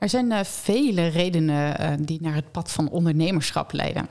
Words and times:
Er 0.00 0.08
zijn 0.08 0.30
uh, 0.30 0.44
vele 0.44 1.06
redenen 1.06 1.80
uh, 1.80 1.92
die 2.06 2.20
naar 2.20 2.34
het 2.34 2.52
pad 2.52 2.72
van 2.72 2.90
ondernemerschap 2.90 3.72
leiden. 3.72 4.08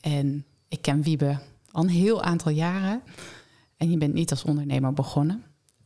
En 0.00 0.44
ik 0.68 0.82
ken 0.82 1.02
Wiebe 1.02 1.38
al 1.70 1.82
een 1.82 1.88
heel 1.88 2.22
aantal 2.22 2.52
jaren. 2.52 3.02
En 3.76 3.90
je 3.90 3.98
bent 3.98 4.14
niet 4.14 4.30
als 4.30 4.44
ondernemer 4.44 4.92
begonnen, 4.92 5.44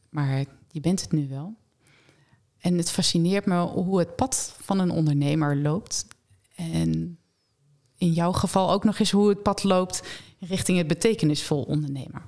maar 0.08 0.44
je 0.68 0.80
bent 0.80 1.00
het 1.00 1.12
nu 1.12 1.28
wel. 1.28 1.54
En 2.58 2.76
het 2.76 2.90
fascineert 2.90 3.46
me 3.46 3.60
hoe 3.60 3.98
het 3.98 4.16
pad 4.16 4.56
van 4.60 4.78
een 4.78 4.90
ondernemer 4.90 5.56
loopt. 5.56 6.06
En 6.54 7.18
in 7.96 8.12
jouw 8.12 8.32
geval 8.32 8.72
ook 8.72 8.84
nog 8.84 8.98
eens 8.98 9.10
hoe 9.10 9.28
het 9.28 9.42
pad 9.42 9.64
loopt 9.64 10.02
richting 10.38 10.78
het 10.78 10.86
betekenisvol 10.86 11.62
ondernemer. 11.62 12.22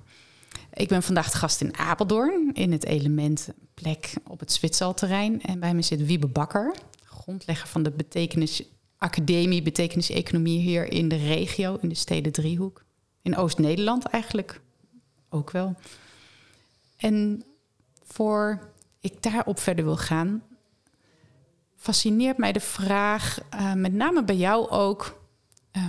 Ik 0.72 0.88
ben 0.88 1.02
vandaag 1.02 1.30
de 1.30 1.38
gast 1.38 1.60
in 1.60 1.76
Apeldoorn 1.76 2.50
in 2.52 2.72
het 2.72 2.84
element 2.84 3.48
plek 3.74 4.14
op 4.28 4.40
het 4.40 4.52
Zwitserterrein. 4.52 5.42
En 5.42 5.60
bij 5.60 5.74
me 5.74 5.82
zit 5.82 6.06
Wiebe 6.06 6.28
Bakker, 6.28 6.74
grondlegger 7.22 7.68
van 7.68 7.82
de 7.82 7.90
betekenis 7.90 8.62
academie, 8.98 9.62
betekenis-economie 9.62 10.60
hier 10.60 10.92
in 10.92 11.08
de 11.08 11.16
regio, 11.16 11.78
in 11.80 11.88
de 11.88 11.94
steden 11.94 12.32
Driehoek. 12.32 12.84
In 13.22 13.36
Oost-Nederland 13.36 14.04
eigenlijk 14.04 14.60
ook 15.28 15.50
wel. 15.50 15.74
En 16.96 17.44
voor 18.02 18.72
ik 19.00 19.22
daarop 19.22 19.58
verder 19.58 19.84
wil 19.84 19.96
gaan, 19.96 20.42
fascineert 21.76 22.38
mij 22.38 22.52
de 22.52 22.60
vraag, 22.60 23.38
uh, 23.54 23.72
met 23.72 23.92
name 23.92 24.24
bij 24.24 24.36
jou 24.36 24.68
ook, 24.68 25.20
uh, 25.76 25.88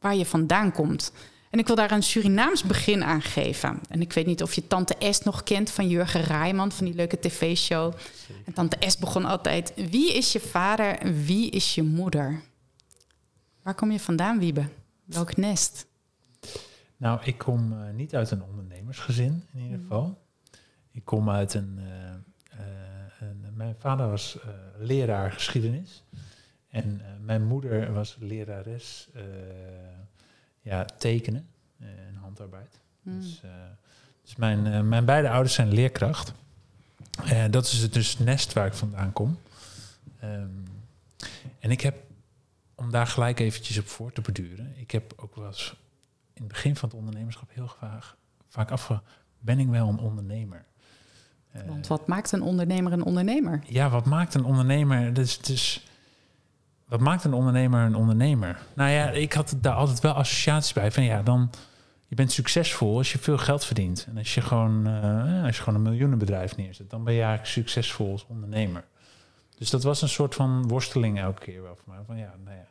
waar 0.00 0.16
je 0.16 0.26
vandaan 0.26 0.72
komt. 0.72 1.12
En 1.50 1.58
ik 1.58 1.66
wil 1.66 1.76
daar 1.76 1.90
een 1.90 2.02
Surinaams 2.02 2.62
begin 2.62 3.04
aan 3.04 3.22
geven. 3.22 3.80
En 3.88 4.00
ik 4.00 4.12
weet 4.12 4.26
niet 4.26 4.42
of 4.42 4.54
je 4.54 4.66
Tante 4.66 5.12
S 5.12 5.20
nog 5.20 5.42
kent 5.42 5.70
van 5.70 5.88
Jurgen 5.88 6.22
Rijman, 6.22 6.72
van 6.72 6.86
die 6.86 6.94
leuke 6.94 7.18
tv-show. 7.18 7.94
En 8.44 8.52
Tante 8.52 8.90
S 8.90 8.98
begon 8.98 9.24
altijd: 9.24 9.72
Wie 9.90 10.14
is 10.14 10.32
je 10.32 10.40
vader 10.40 10.98
en 10.98 11.24
wie 11.24 11.50
is 11.50 11.74
je 11.74 11.82
moeder? 11.82 12.40
Waar 13.62 13.74
kom 13.74 13.90
je 13.90 14.00
vandaan, 14.00 14.38
Wiebe? 14.38 14.68
Welk 15.04 15.36
nest? 15.36 15.86
Nou, 16.96 17.20
ik 17.24 17.38
kom 17.38 17.72
uh, 17.72 17.78
niet 17.94 18.14
uit 18.14 18.30
een 18.30 18.42
ondernemersgezin 18.42 19.44
in 19.52 19.62
ieder 19.62 19.78
geval. 19.78 20.18
Ik 20.92 21.04
kom 21.04 21.30
uit 21.30 21.54
een. 21.54 21.78
Uh, 21.78 21.86
een 23.20 23.46
mijn 23.54 23.74
vader 23.78 24.08
was 24.08 24.38
leraar 24.78 25.32
geschiedenis. 25.32 26.04
En 26.68 27.02
mijn 27.20 27.46
moeder 27.46 27.92
was 27.92 28.16
lerares 28.20 29.08
ja, 30.60 30.84
tekenen 30.84 31.48
en 31.78 32.16
handarbeid. 32.20 32.80
Hmm. 33.02 33.20
Dus, 33.20 33.40
dus 34.22 34.36
mijn, 34.36 34.88
mijn 34.88 35.04
beide 35.04 35.30
ouders 35.30 35.54
zijn 35.54 35.72
leerkracht. 35.72 36.32
dat 37.50 37.64
is 37.64 37.78
het 37.78 37.92
dus 37.92 38.18
nest 38.18 38.52
waar 38.52 38.66
ik 38.66 38.74
vandaan 38.74 39.12
kom. 39.12 39.38
Um, 40.24 40.64
en 41.58 41.70
ik 41.70 41.80
heb 41.80 41.96
om 42.74 42.90
daar 42.90 43.06
gelijk 43.06 43.40
eventjes 43.40 43.78
op 43.78 43.88
voor 43.88 44.12
te 44.12 44.20
beduren. 44.20 44.72
Ik 44.76 44.90
heb 44.90 45.12
ook 45.16 45.36
wel 45.36 45.46
eens 45.46 45.76
in 46.32 46.42
het 46.42 46.52
begin 46.52 46.76
van 46.76 46.88
het 46.88 46.98
ondernemerschap 46.98 47.48
heel 47.52 47.68
vaak, 47.78 48.14
vaak 48.48 48.70
afgevraagd, 48.70 49.04
ben 49.38 49.58
ik 49.58 49.68
wel 49.68 49.88
een 49.88 49.98
ondernemer? 49.98 50.66
Want 51.66 51.86
wat 51.86 52.06
maakt 52.06 52.32
een 52.32 52.42
ondernemer 52.42 52.92
een 52.92 53.04
ondernemer? 53.04 53.62
Ja, 53.66 53.88
wat 53.88 54.04
maakt 54.04 54.34
een 54.34 54.44
ondernemer? 54.44 55.12
Dus, 55.12 55.38
dus 55.38 55.86
wat 56.88 57.00
maakt 57.00 57.24
een 57.24 57.32
ondernemer 57.32 57.80
een 57.80 57.96
ondernemer? 57.96 58.60
Nou 58.74 58.90
ja, 58.90 59.10
ik 59.10 59.32
had 59.32 59.56
daar 59.60 59.74
altijd 59.74 60.00
wel 60.00 60.12
associaties 60.12 60.72
bij 60.72 60.92
van 60.92 61.02
ja, 61.02 61.22
dan 61.22 61.50
je 62.06 62.14
bent 62.14 62.32
succesvol 62.32 62.96
als 62.96 63.12
je 63.12 63.18
veel 63.18 63.38
geld 63.38 63.64
verdient. 63.64 64.06
En 64.08 64.18
als 64.18 64.34
je 64.34 64.40
gewoon, 64.40 64.88
uh, 64.88 65.44
als 65.44 65.56
je 65.56 65.62
gewoon 65.62 65.78
een 65.78 65.90
miljoenenbedrijf 65.90 66.56
neerzet, 66.56 66.90
dan 66.90 67.04
ben 67.04 67.14
je 67.14 67.20
eigenlijk 67.20 67.50
succesvol 67.50 68.12
als 68.12 68.26
ondernemer. 68.28 68.84
Dus 69.58 69.70
dat 69.70 69.82
was 69.82 70.02
een 70.02 70.08
soort 70.08 70.34
van 70.34 70.68
worsteling 70.68 71.18
elke 71.18 71.40
keer 71.40 71.62
wel. 71.62 71.78
Van 72.06 72.16
ja, 72.16 72.34
nou 72.44 72.56
ja, 72.56 72.66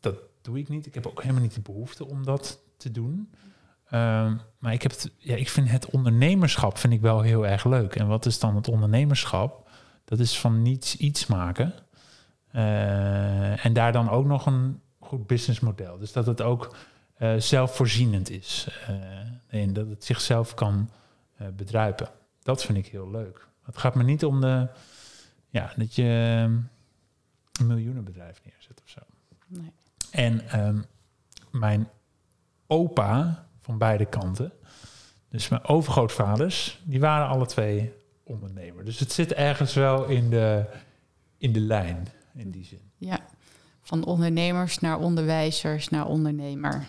dat, 0.00 0.14
doe 0.42 0.58
ik 0.58 0.68
niet. 0.68 0.86
Ik 0.86 0.94
heb 0.94 1.06
ook 1.06 1.20
helemaal 1.22 1.42
niet 1.42 1.54
de 1.54 1.60
behoefte 1.60 2.06
om 2.06 2.24
dat 2.24 2.60
te 2.76 2.90
doen. 2.90 3.30
Um, 3.92 4.40
maar 4.58 4.72
ik, 4.72 4.82
heb 4.82 4.90
het, 4.90 5.10
ja, 5.18 5.36
ik 5.36 5.48
vind 5.48 5.70
het 5.70 5.90
ondernemerschap 5.90 6.78
vind 6.78 6.92
ik 6.92 7.00
wel 7.00 7.20
heel 7.20 7.46
erg 7.46 7.64
leuk. 7.64 7.94
En 7.94 8.06
wat 8.06 8.26
is 8.26 8.38
dan 8.38 8.56
het 8.56 8.68
ondernemerschap? 8.68 9.70
Dat 10.04 10.18
is 10.18 10.38
van 10.38 10.62
niets 10.62 10.96
iets 10.96 11.26
maken. 11.26 11.74
Uh, 12.54 13.64
en 13.64 13.72
daar 13.72 13.92
dan 13.92 14.10
ook 14.10 14.26
nog 14.26 14.46
een 14.46 14.80
goed 14.98 15.26
businessmodel. 15.26 15.98
Dus 15.98 16.12
dat 16.12 16.26
het 16.26 16.40
ook 16.42 16.76
uh, 17.18 17.34
zelfvoorzienend 17.36 18.30
is. 18.30 18.68
Uh, 18.90 19.62
en 19.62 19.72
dat 19.72 19.88
het 19.88 20.04
zichzelf 20.04 20.54
kan 20.54 20.90
bedruipen. 21.56 22.08
Dat 22.42 22.64
vind 22.64 22.78
ik 22.78 22.86
heel 22.86 23.10
leuk. 23.10 23.46
Het 23.64 23.78
gaat 23.78 23.94
me 23.94 24.02
niet 24.02 24.24
om 24.24 24.40
de 24.40 24.68
ja, 25.48 25.72
dat 25.76 25.94
je 25.94 26.04
een 27.52 27.66
miljoenenbedrijf 27.66 28.40
neerzet 28.44 28.80
of 28.84 28.88
zo. 28.88 29.00
Nee. 29.46 29.72
En 30.10 30.60
um, 30.66 30.84
mijn 31.50 31.88
opa 32.66 33.46
van 33.60 33.78
beide 33.78 34.06
kanten, 34.06 34.52
dus 35.28 35.48
mijn 35.48 35.64
overgrootvaders, 35.64 36.80
die 36.84 37.00
waren 37.00 37.28
alle 37.28 37.46
twee 37.46 37.92
ondernemer. 38.22 38.84
Dus 38.84 38.98
het 38.98 39.12
zit 39.12 39.32
ergens 39.32 39.74
wel 39.74 40.04
in 40.04 40.30
de, 40.30 40.64
in 41.38 41.52
de 41.52 41.60
lijn, 41.60 42.08
in 42.34 42.50
die 42.50 42.64
zin. 42.64 42.90
Ja, 42.96 43.20
van 43.82 44.04
ondernemers 44.04 44.78
naar 44.78 44.98
onderwijzers 44.98 45.88
naar 45.88 46.06
ondernemer. 46.06 46.86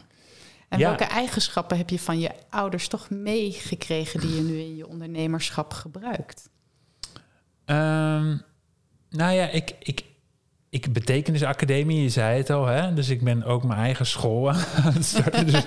En 0.69 0.79
ja. 0.79 0.87
welke 0.87 1.03
eigenschappen 1.03 1.77
heb 1.77 1.89
je 1.89 1.99
van 1.99 2.19
je 2.19 2.31
ouders 2.49 2.87
toch 2.87 3.09
meegekregen 3.09 4.19
die 4.19 4.35
je 4.35 4.41
nu 4.41 4.59
in 4.59 4.75
je 4.75 4.87
ondernemerschap 4.87 5.73
gebruikt? 5.73 6.49
Um, 7.65 8.41
nou 9.09 9.33
ja, 9.33 9.49
ik, 9.49 9.75
ik, 9.79 10.03
ik 10.69 10.93
betekenisacademie, 10.93 12.01
je 12.01 12.09
zei 12.09 12.37
het 12.37 12.49
al, 12.49 12.65
hè? 12.65 12.93
dus 12.93 13.09
ik 13.09 13.23
ben 13.23 13.43
ook 13.43 13.63
mijn 13.63 13.79
eigen 13.79 14.05
school 14.05 14.49
aan 14.49 14.93
het 14.93 15.05
starten. 15.05 15.45
dus 15.45 15.65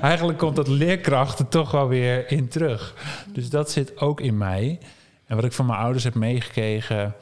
eigenlijk 0.00 0.38
komt 0.38 0.56
dat 0.56 0.68
leerkracht 0.68 1.38
er 1.38 1.48
toch 1.48 1.70
wel 1.70 1.88
weer 1.88 2.30
in 2.30 2.48
terug. 2.48 2.94
Dus 3.32 3.50
dat 3.50 3.70
zit 3.70 4.00
ook 4.00 4.20
in 4.20 4.38
mij. 4.38 4.78
En 5.26 5.36
wat 5.36 5.44
ik 5.44 5.52
van 5.52 5.66
mijn 5.66 5.78
ouders 5.78 6.04
heb 6.04 6.14
meegekregen, 6.14 7.14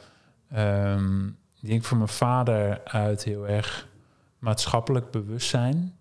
um, 0.57 1.37
ik 1.61 1.67
denk 1.67 1.83
van 1.83 1.97
mijn 1.97 2.09
vader 2.09 2.83
uit 2.83 3.23
heel 3.23 3.47
erg 3.47 3.87
maatschappelijk 4.39 5.11
bewustzijn. 5.11 5.95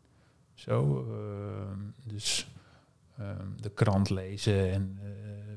Zo, 0.54 1.06
uh, 1.08 1.78
dus 2.04 2.46
um, 3.20 3.54
de 3.60 3.70
krant 3.70 4.10
lezen 4.10 4.72
en 4.72 4.98
uh, 5.02 5.10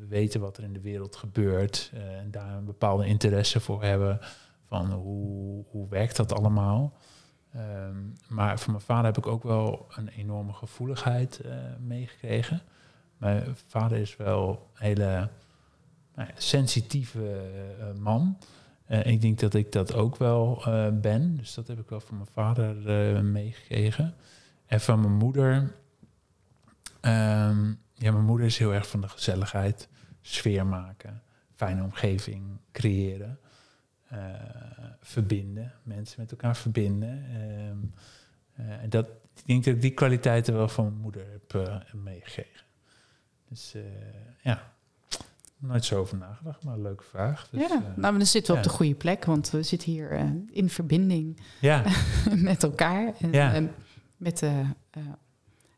weten 0.10 0.42
wat 0.42 0.58
er 0.58 0.64
in 0.64 0.74
de 0.74 0.82
wereld 0.82 1.16
gebeurt 1.16 1.92
uh, 1.94 2.18
en 2.18 2.32
daar 2.32 2.58
een 2.58 2.66
bepaalde 2.66 3.06
interesse 3.06 3.60
voor 3.60 3.84
hebben 3.84 4.20
van 4.68 4.92
hoe, 4.92 5.66
hoe 5.70 5.90
werkt 5.90 6.16
dat 6.16 6.34
allemaal. 6.34 6.94
Um, 7.56 8.14
maar 8.28 8.60
van 8.60 8.72
mijn 8.72 8.84
vader 8.84 9.06
heb 9.06 9.18
ik 9.18 9.28
ook 9.28 9.44
wel 9.44 9.88
een 9.96 10.08
enorme 10.08 10.54
gevoeligheid 10.54 11.42
uh, 11.46 11.54
meegekregen. 11.80 12.62
Mijn 13.18 13.56
vader 13.68 13.98
is 13.98 14.16
wel 14.16 14.70
een 14.74 14.86
hele 14.86 15.30
nou 16.16 16.30
sensitieve 16.36 17.42
uh, 18.90 18.98
man. 18.98 19.14
ik 19.14 19.22
denk 19.22 19.40
dat 19.40 19.54
ik 19.54 19.72
dat 19.72 19.94
ook 19.94 20.18
wel 20.18 20.64
ben. 21.02 21.38
Dus 21.38 21.54
dat 21.54 21.68
heb 21.68 21.80
ik 21.80 21.90
wel 21.90 22.00
van 22.00 22.16
mijn 22.16 22.30
vader 22.32 22.76
meegekregen. 23.26 24.16
En 24.66 24.82
van 24.82 25.00
mijn 25.02 25.14
moeder. 25.14 25.56
Um, 27.02 27.80
ja, 27.94 28.12
mijn 28.12 28.26
moeder 28.26 28.46
is 28.46 28.58
heel 28.58 28.74
erg 28.74 28.90
van 28.90 29.02
de 29.02 29.10
gezelligheid 29.10 29.90
sfeer 30.22 30.66
maken, 30.66 31.22
fijne 31.56 31.84
omgeving 31.84 32.60
creëren, 32.72 33.40
uh, 34.14 34.20
verbinden, 35.00 35.74
mensen 35.84 36.22
met 36.22 36.32
elkaar 36.32 36.56
verbinden. 36.56 37.26
Uh, 38.60 38.82
en 38.82 38.90
dat, 38.90 39.08
ik 39.36 39.46
denk 39.46 39.64
dat 39.64 39.74
ik 39.74 39.82
die 39.82 39.94
kwaliteiten 39.94 40.54
wel 40.54 40.68
van 40.68 40.86
mijn 40.86 41.02
moeder 41.02 41.26
heb 41.32 41.54
uh, 41.54 41.94
meegekregen. 41.94 42.66
Dus 43.50 43.76
ja, 44.42 44.74
nooit 45.60 45.86
zo 45.86 46.00
over 46.00 46.18
nagedacht, 46.18 46.64
maar 46.64 46.74
een 46.74 46.82
leuke 46.82 47.04
vraag. 47.04 47.48
Dus, 47.52 47.62
ja, 47.62 47.94
nou, 47.96 48.18
dan 48.18 48.26
zitten 48.26 48.54
we 48.54 48.60
ja. 48.60 48.66
op 48.66 48.72
de 48.72 48.78
goede 48.78 48.96
plek, 48.96 49.26
want 49.26 49.50
we 49.50 49.64
zitten 49.64 49.92
hier 49.92 50.34
in 50.52 50.70
verbinding 50.70 51.42
ja. 51.62 51.84
met 52.36 52.64
elkaar 52.64 53.14
en, 53.20 53.32
ja. 53.32 53.54
en 53.54 53.72
met 54.18 54.44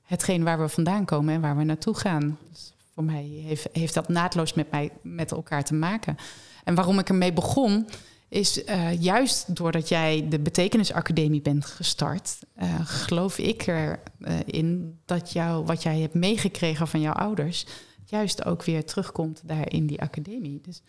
hetgeen 0.01 0.43
waar 0.43 0.59
we 0.59 0.67
vandaan 0.67 1.05
komen 1.05 1.33
en 1.33 1.41
waar 1.41 1.57
we 1.57 1.63
naartoe 1.63 1.95
gaan. 1.95 2.37
Dus 2.49 2.73
voor 2.93 3.03
mij 3.03 3.23
heeft, 3.23 3.67
heeft 3.71 3.93
dat 3.93 4.07
naadloos 4.07 4.53
met, 4.53 4.71
mij, 4.71 4.91
met 5.01 5.31
elkaar 5.31 5.63
te 5.63 5.73
maken. 5.73 6.17
En 6.63 6.75
waarom 6.75 6.99
ik 6.99 7.09
ermee 7.09 7.33
begon, 7.33 7.87
is 8.31 8.61
juist 8.99 9.55
doordat 9.55 9.89
jij 9.89 10.25
de 10.29 10.39
Betekenisacademie 10.39 11.41
bent 11.41 11.65
gestart, 11.65 12.39
geloof 12.83 13.37
ik 13.37 13.67
erin 13.67 13.97
in 14.45 14.99
dat 15.05 15.31
jou, 15.31 15.65
wat 15.65 15.83
jij 15.83 15.99
hebt 15.99 16.13
meegekregen 16.13 16.87
van 16.87 17.01
jouw 17.01 17.13
ouders, 17.13 17.65
juist 18.11 18.45
ook 18.45 18.63
weer 18.63 18.85
terugkomt 18.85 19.41
daar 19.45 19.71
in 19.71 19.85
die 19.85 20.01
academie. 20.01 20.61
Dus, 20.61 20.81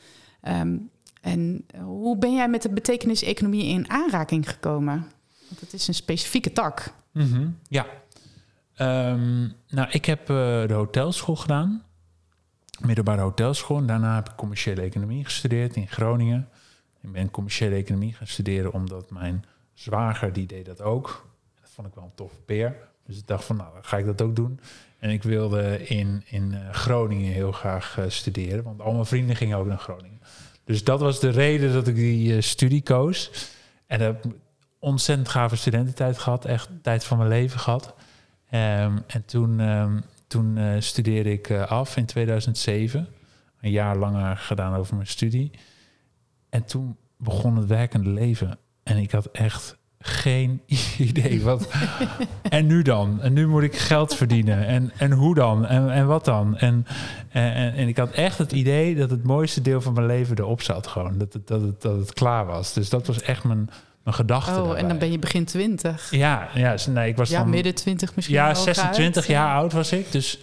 um, 0.42 0.90
en 1.20 1.64
hoe 1.82 2.18
ben 2.18 2.34
jij 2.34 2.48
met 2.48 2.62
de 2.62 2.70
betekeniseconomie 2.70 3.64
in 3.64 3.90
aanraking 3.90 4.50
gekomen? 4.50 5.06
Want 5.48 5.60
het 5.60 5.72
is 5.72 5.88
een 5.88 5.94
specifieke 5.94 6.52
tak. 6.52 6.94
-hmm. 7.12 7.58
Ja. 7.68 7.86
Um, 8.78 9.52
nou, 9.68 9.88
ik 9.90 10.04
heb 10.04 10.26
de 10.26 10.72
hotelschool 10.72 11.36
gedaan 11.36 11.82
middelbare 12.86 13.20
hotelschool. 13.20 13.86
Daarna 13.86 14.14
heb 14.14 14.28
ik 14.28 14.36
commerciële 14.36 14.82
economie 14.82 15.24
gestudeerd 15.24 15.76
in 15.76 15.88
Groningen. 15.88 16.48
Ik 17.00 17.12
ben 17.12 17.30
commerciële 17.30 17.74
economie 17.74 18.14
gaan 18.14 18.26
studeren 18.26 18.72
omdat 18.72 19.10
mijn 19.10 19.44
zwager, 19.74 20.32
die 20.32 20.46
deed 20.46 20.66
dat 20.66 20.80
ook. 20.80 21.28
Dat 21.60 21.70
vond 21.70 21.88
ik 21.88 21.94
wel 21.94 22.04
een 22.04 22.14
toffe 22.14 22.40
peer. 22.40 22.76
Dus 23.06 23.18
ik 23.18 23.26
dacht 23.26 23.44
van, 23.44 23.56
nou, 23.56 23.70
ga 23.82 23.96
ik 23.96 24.04
dat 24.04 24.22
ook 24.22 24.36
doen. 24.36 24.60
En 25.02 25.10
ik 25.10 25.22
wilde 25.22 25.86
in, 25.86 26.22
in 26.26 26.54
eh, 26.54 26.72
Groningen 26.72 27.32
heel 27.32 27.52
graag 27.52 27.96
uh, 27.98 28.04
studeren, 28.08 28.64
want 28.64 28.80
al 28.80 28.92
mijn 28.92 29.06
vrienden 29.06 29.36
gingen 29.36 29.58
ook 29.58 29.66
naar 29.66 29.78
Groningen. 29.78 30.20
Dus 30.64 30.84
dat 30.84 31.00
was 31.00 31.20
de 31.20 31.30
reden 31.30 31.72
dat 31.72 31.86
ik 31.86 31.94
die 31.94 32.34
uh, 32.34 32.40
studie 32.40 32.82
koos. 32.82 33.30
En 33.86 34.00
heb 34.00 34.24
ontzettend 34.78 35.28
gave 35.28 35.56
studententijd 35.56 36.18
gehad, 36.18 36.44
echt 36.44 36.68
tijd 36.82 37.04
van 37.04 37.18
mijn 37.18 37.28
leven 37.28 37.60
gehad. 37.60 37.86
Um, 37.86 39.02
en 39.06 39.24
toen 39.26 39.60
um, 39.60 40.02
toen 40.26 40.82
studeerde 40.82 41.32
ik 41.32 41.50
af 41.50 41.96
in 41.96 42.06
2007. 42.06 43.08
Een 43.60 43.70
jaar 43.70 43.96
langer 43.96 44.36
gedaan 44.36 44.74
over 44.74 44.94
mijn 44.94 45.06
studie. 45.06 45.50
En 46.48 46.64
toen 46.64 46.96
begon 47.16 47.56
het 47.56 47.66
werkende 47.66 48.10
leven. 48.10 48.58
En 48.82 48.96
ik 48.96 49.10
had 49.10 49.26
echt 49.26 49.76
geen 50.02 50.60
idee 50.98 51.42
wat. 51.42 51.68
en 52.42 52.66
nu 52.66 52.82
dan? 52.82 53.20
En 53.20 53.32
nu 53.32 53.46
moet 53.46 53.62
ik 53.62 53.76
geld 53.76 54.14
verdienen. 54.14 54.66
En, 54.66 54.92
en 54.96 55.12
hoe 55.12 55.34
dan? 55.34 55.66
En, 55.66 55.90
en 55.90 56.06
wat 56.06 56.24
dan? 56.24 56.56
En, 56.56 56.86
en, 57.28 57.74
en 57.74 57.88
ik 57.88 57.96
had 57.96 58.10
echt 58.10 58.38
het 58.38 58.52
idee 58.52 58.94
dat 58.94 59.10
het 59.10 59.24
mooiste 59.24 59.62
deel 59.62 59.80
van 59.80 59.92
mijn 59.92 60.06
leven 60.06 60.38
erop 60.38 60.62
zat. 60.62 60.86
Gewoon 60.86 61.18
dat 61.18 61.32
het, 61.32 61.46
dat 61.46 61.60
het, 61.60 61.82
dat 61.82 61.96
het 61.96 62.12
klaar 62.12 62.46
was. 62.46 62.72
Dus 62.72 62.88
dat 62.88 63.06
was 63.06 63.22
echt 63.22 63.44
mijn, 63.44 63.70
mijn 64.02 64.16
gedachte. 64.16 64.50
Oh, 64.50 64.56
daarbij. 64.56 64.76
en 64.76 64.88
dan 64.88 64.98
ben 64.98 65.12
je 65.12 65.18
begin 65.18 65.44
twintig. 65.44 66.10
Ja, 66.10 66.48
ja 66.54 66.76
nee, 66.90 67.08
ik 67.08 67.16
was 67.16 67.30
ja, 67.30 67.38
dan, 67.38 67.50
midden 67.50 67.74
twintig 67.74 68.14
misschien. 68.14 68.36
Ja, 68.36 68.52
wel 68.52 68.62
26 68.62 69.16
uit. 69.16 69.30
jaar 69.30 69.56
oud 69.56 69.72
was 69.72 69.92
ik. 69.92 70.12
Dus 70.12 70.38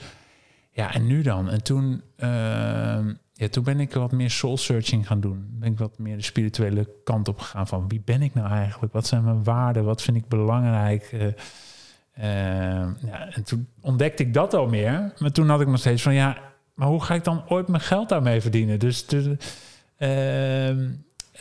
ja, 0.72 0.94
en 0.94 1.08
nu 1.08 1.22
dan? 1.22 1.50
En 1.50 1.64
toen, 1.64 2.02
uh, 2.20 2.98
ja, 3.40 3.48
toen 3.48 3.64
ben 3.64 3.80
ik 3.80 3.94
wat 3.94 4.12
meer 4.12 4.32
soul 4.32 4.58
searching 4.58 5.08
gaan 5.08 5.20
doen. 5.20 5.48
Ben 5.52 5.72
ik 5.72 5.78
wat 5.78 5.98
meer 5.98 6.18
de 6.18 6.24
spirituele 6.24 6.90
kant 7.04 7.28
op 7.28 7.40
gegaan 7.40 7.68
van 7.68 7.88
wie 7.88 8.02
ben 8.06 8.22
ik 8.22 8.34
nou 8.34 8.50
eigenlijk? 8.50 8.94
Wat 8.94 9.08
zijn 9.08 9.24
mijn 9.24 9.44
waarden? 9.44 9.84
Wat 9.84 10.02
vind 10.02 10.18
ik 10.18 10.28
belangrijk? 10.28 11.12
Uh, 11.12 11.22
uh, 11.22 11.34
ja, 13.00 13.30
en 13.32 13.44
toen 13.44 13.68
ontdekte 13.82 14.24
ik 14.24 14.34
dat 14.34 14.54
al 14.54 14.68
meer. 14.68 15.14
Maar 15.18 15.32
toen 15.32 15.50
had 15.50 15.62
ik 15.62 15.68
nog 15.68 15.80
steeds 15.80 16.02
van 16.02 16.14
ja, 16.14 16.38
maar 16.74 16.88
hoe 16.88 17.04
ga 17.04 17.14
ik 17.14 17.24
dan 17.24 17.44
ooit 17.48 17.68
mijn 17.68 17.82
geld 17.82 18.10
daarmee 18.10 18.42
verdienen? 18.42 18.80
Dus 18.80 19.06
toen, 19.06 19.40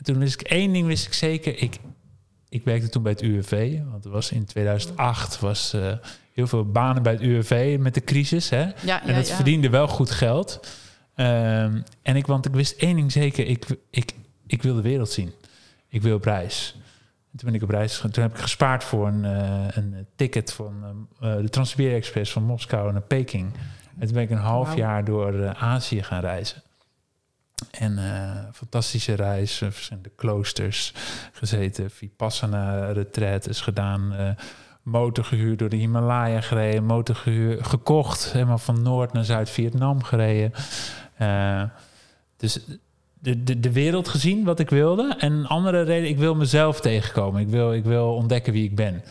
toen 0.02 0.18
wist 0.18 0.40
ik 0.40 0.46
één 0.46 0.72
ding 0.72 0.86
wist 0.86 1.06
ik 1.06 1.12
zeker. 1.12 1.62
Ik, 1.62 1.78
ik 2.48 2.64
werkte 2.64 2.88
toen 2.88 3.02
bij 3.02 3.12
het 3.12 3.22
UWV, 3.22 3.78
want 3.90 4.04
het 4.04 4.12
was 4.12 4.32
in 4.32 4.44
2008 4.44 5.40
was 5.40 5.76
heel 6.32 6.46
veel 6.46 6.70
banen 6.70 7.02
bij 7.02 7.12
het 7.12 7.22
UWV 7.22 7.76
met 7.80 7.94
de 7.94 8.04
crisis. 8.04 8.50
Hè? 8.50 8.66
Ja, 8.84 9.06
en 9.06 9.14
dat 9.14 9.30
verdiende 9.30 9.70
wel 9.70 9.88
goed 9.88 10.10
geld. 10.10 10.60
Um, 11.20 11.82
en 12.02 12.16
ik, 12.16 12.26
want 12.26 12.46
ik 12.46 12.52
wist 12.52 12.80
één 12.80 12.96
ding 12.96 13.12
zeker, 13.12 13.46
ik, 13.46 13.66
ik, 13.90 14.14
ik 14.46 14.62
wil 14.62 14.74
de 14.74 14.82
wereld 14.82 15.10
zien. 15.10 15.32
Ik 15.88 16.02
wil 16.02 16.16
op 16.16 16.24
reis. 16.24 16.74
En 17.32 17.38
toen 17.38 17.48
ben 17.50 17.54
ik 17.54 17.62
op 17.62 17.70
reis 17.70 17.98
Toen 17.98 18.22
heb 18.22 18.34
ik 18.34 18.40
gespaard 18.40 18.84
voor 18.84 19.06
een, 19.06 19.24
uh, 19.24 19.66
een 19.70 20.06
ticket 20.16 20.52
van 20.52 21.06
uh, 21.22 21.36
de 21.36 21.48
Transsiberië 21.48 21.94
Express 21.94 22.32
van 22.32 22.42
Moskou 22.42 22.92
naar 22.92 23.00
Peking. 23.02 23.52
En 23.98 24.06
toen 24.06 24.14
ben 24.14 24.22
ik 24.22 24.30
een 24.30 24.36
half 24.36 24.68
wow. 24.68 24.78
jaar 24.78 25.04
door 25.04 25.54
Azië 25.54 26.02
gaan 26.02 26.20
reizen. 26.20 26.62
En 27.70 27.98
fantastische 28.54 29.14
reis, 29.14 29.56
verschillende 29.56 30.10
kloosters 30.16 30.92
gezeten, 31.32 31.90
vipassana 31.90 32.92
retreats 32.92 33.60
gedaan, 33.60 34.12
uh, 34.12 34.30
motor 34.82 35.24
gehuurd 35.24 35.58
door 35.58 35.68
de 35.68 35.76
Himalaya 35.76 36.40
gereden, 36.40 36.84
motor 36.84 37.14
gehuurd, 37.14 37.66
gekocht, 37.66 38.32
helemaal 38.32 38.58
van 38.58 38.82
Noord 38.82 39.12
naar 39.12 39.24
Zuid-Vietnam 39.24 40.02
gereden. 40.02 40.52
Uh, 41.20 41.62
dus 42.36 42.60
de, 43.20 43.42
de, 43.42 43.60
de 43.60 43.72
wereld 43.72 44.08
gezien 44.08 44.44
wat 44.44 44.60
ik 44.60 44.70
wilde. 44.70 45.14
En 45.18 45.32
een 45.32 45.46
andere 45.46 45.82
reden, 45.82 46.08
ik 46.08 46.18
wil 46.18 46.34
mezelf 46.34 46.80
tegenkomen. 46.80 47.40
Ik 47.40 47.48
wil, 47.48 47.72
ik 47.72 47.84
wil 47.84 48.14
ontdekken 48.14 48.52
wie 48.52 48.64
ik 48.64 48.76
ben. 48.76 49.02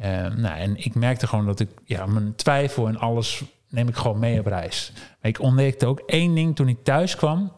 Uh, 0.00 0.06
nou, 0.34 0.58
en 0.58 0.76
ik 0.76 0.94
merkte 0.94 1.26
gewoon 1.26 1.46
dat 1.46 1.60
ik, 1.60 1.68
ja, 1.84 2.06
mijn 2.06 2.34
twijfel 2.34 2.88
en 2.88 2.96
alles 2.96 3.42
neem 3.68 3.88
ik 3.88 3.96
gewoon 3.96 4.18
mee 4.18 4.38
op 4.38 4.46
reis. 4.46 4.92
Ik 5.22 5.40
ontdekte 5.40 5.86
ook 5.86 6.00
één 6.06 6.34
ding 6.34 6.56
toen 6.56 6.68
ik 6.68 6.84
thuis 6.84 7.16
kwam. 7.16 7.56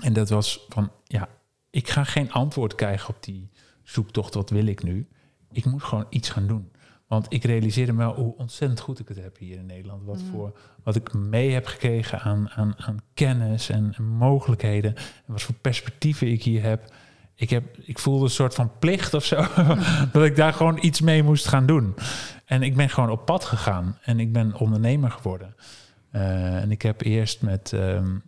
En 0.00 0.12
dat 0.12 0.28
was 0.28 0.66
van, 0.68 0.90
ja, 1.04 1.28
ik 1.70 1.88
ga 1.88 2.04
geen 2.04 2.32
antwoord 2.32 2.74
krijgen 2.74 3.08
op 3.08 3.22
die 3.22 3.50
zoektocht, 3.82 4.34
wat 4.34 4.50
wil 4.50 4.66
ik 4.66 4.82
nu? 4.82 5.08
Ik 5.52 5.64
moet 5.64 5.82
gewoon 5.82 6.06
iets 6.08 6.28
gaan 6.28 6.46
doen. 6.46 6.72
Want 7.14 7.26
ik 7.28 7.44
realiseerde 7.44 7.92
me 7.92 7.98
wel 7.98 8.14
hoe 8.14 8.36
ontzettend 8.36 8.80
goed 8.80 8.98
ik 8.98 9.08
het 9.08 9.16
heb 9.16 9.38
hier 9.38 9.56
in 9.56 9.66
Nederland. 9.66 10.04
Wat, 10.04 10.20
mm. 10.20 10.30
voor, 10.30 10.58
wat 10.82 10.96
ik 10.96 11.12
mee 11.12 11.52
heb 11.52 11.66
gekregen 11.66 12.20
aan, 12.20 12.50
aan, 12.50 12.74
aan 12.76 12.98
kennis 13.14 13.68
en, 13.68 13.94
en 13.96 14.04
mogelijkheden. 14.04 14.94
En 14.96 15.32
wat 15.32 15.42
voor 15.42 15.54
perspectieven 15.54 16.28
ik 16.28 16.42
hier 16.42 16.62
heb. 16.62 16.92
Ik, 17.34 17.50
heb, 17.50 17.78
ik 17.78 17.98
voelde 17.98 18.24
een 18.24 18.30
soort 18.30 18.54
van 18.54 18.78
plicht 18.78 19.14
of 19.14 19.24
zo. 19.24 19.46
dat 20.12 20.24
ik 20.24 20.36
daar 20.36 20.52
gewoon 20.52 20.78
iets 20.80 21.00
mee 21.00 21.22
moest 21.22 21.48
gaan 21.48 21.66
doen. 21.66 21.94
En 22.44 22.62
ik 22.62 22.76
ben 22.76 22.90
gewoon 22.90 23.10
op 23.10 23.26
pad 23.26 23.44
gegaan. 23.44 23.98
En 24.02 24.20
ik 24.20 24.32
ben 24.32 24.54
ondernemer 24.54 25.10
geworden. 25.10 25.54
Uh, 26.12 26.56
en 26.56 26.70
ik 26.70 26.82
heb 26.82 27.00
eerst 27.00 27.42
met 27.42 27.72
um, 27.72 28.22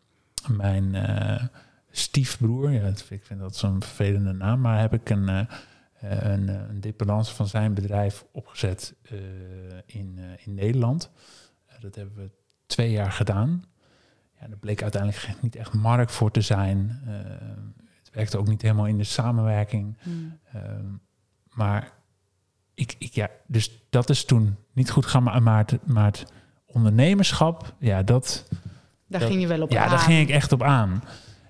mijn 0.49 0.94
uh, 0.94 1.43
stiefbroer... 1.91 2.71
Ja, 2.71 2.93
ik 3.09 3.25
vind 3.25 3.41
dat 3.41 3.56
zo'n 3.56 3.82
vervelende 3.82 4.32
naam. 4.32 4.61
Maar 4.61 4.81
heb 4.81 4.93
ik 4.93 5.11
een... 5.11 5.49
Uh, 6.11 6.32
een, 6.32 6.49
een 6.49 6.81
dependance 6.81 7.35
van 7.35 7.47
zijn 7.47 7.75
bedrijf 7.75 8.25
opgezet 8.32 8.94
uh, 9.12 9.20
in, 9.87 10.19
in 10.44 10.55
Nederland. 10.55 11.11
Dat 11.81 11.94
hebben 11.94 12.17
we 12.17 12.31
twee 12.67 12.91
jaar 12.91 13.12
gedaan. 13.12 13.64
Ja, 14.41 14.47
er 14.50 14.56
bleek 14.56 14.82
uiteindelijk 14.82 15.43
niet 15.43 15.56
echt 15.56 15.73
markt 15.73 16.12
voor 16.12 16.31
te 16.31 16.41
zijn. 16.41 17.00
het 18.03 18.11
werkte 18.12 18.38
ook 18.38 18.49
niet 18.49 18.62
helemaal 18.62 18.87
in 18.87 18.99
de 18.99 19.05
samenwerking. 19.05 19.97
Mm. 20.03 21.01
maar 21.51 21.93
ik, 22.75 22.94
ik, 22.98 23.13
ja, 23.13 23.29
dus 23.46 23.86
dat 23.91 24.10
is 24.10 24.25
toen 24.25 24.56
niet 24.72 24.91
goed 24.91 25.06
gaan. 25.06 25.22
Maar, 25.22 25.43
maar, 25.43 25.58
het, 25.67 25.86
maar 25.86 26.05
het 26.05 26.25
ondernemerschap, 26.67 27.75
ja, 27.79 28.03
dat... 28.03 28.48
Daar 29.08 29.20
dat, 29.20 29.31
ging 29.31 29.41
je 29.41 29.46
wel 29.46 29.63
op 29.63 29.70
ja, 29.70 29.84
aan. 29.84 29.91
daar 29.91 29.98
ging 29.98 30.29
ik 30.29 30.34
echt 30.34 30.53
op 30.53 30.63
aan. 30.63 31.03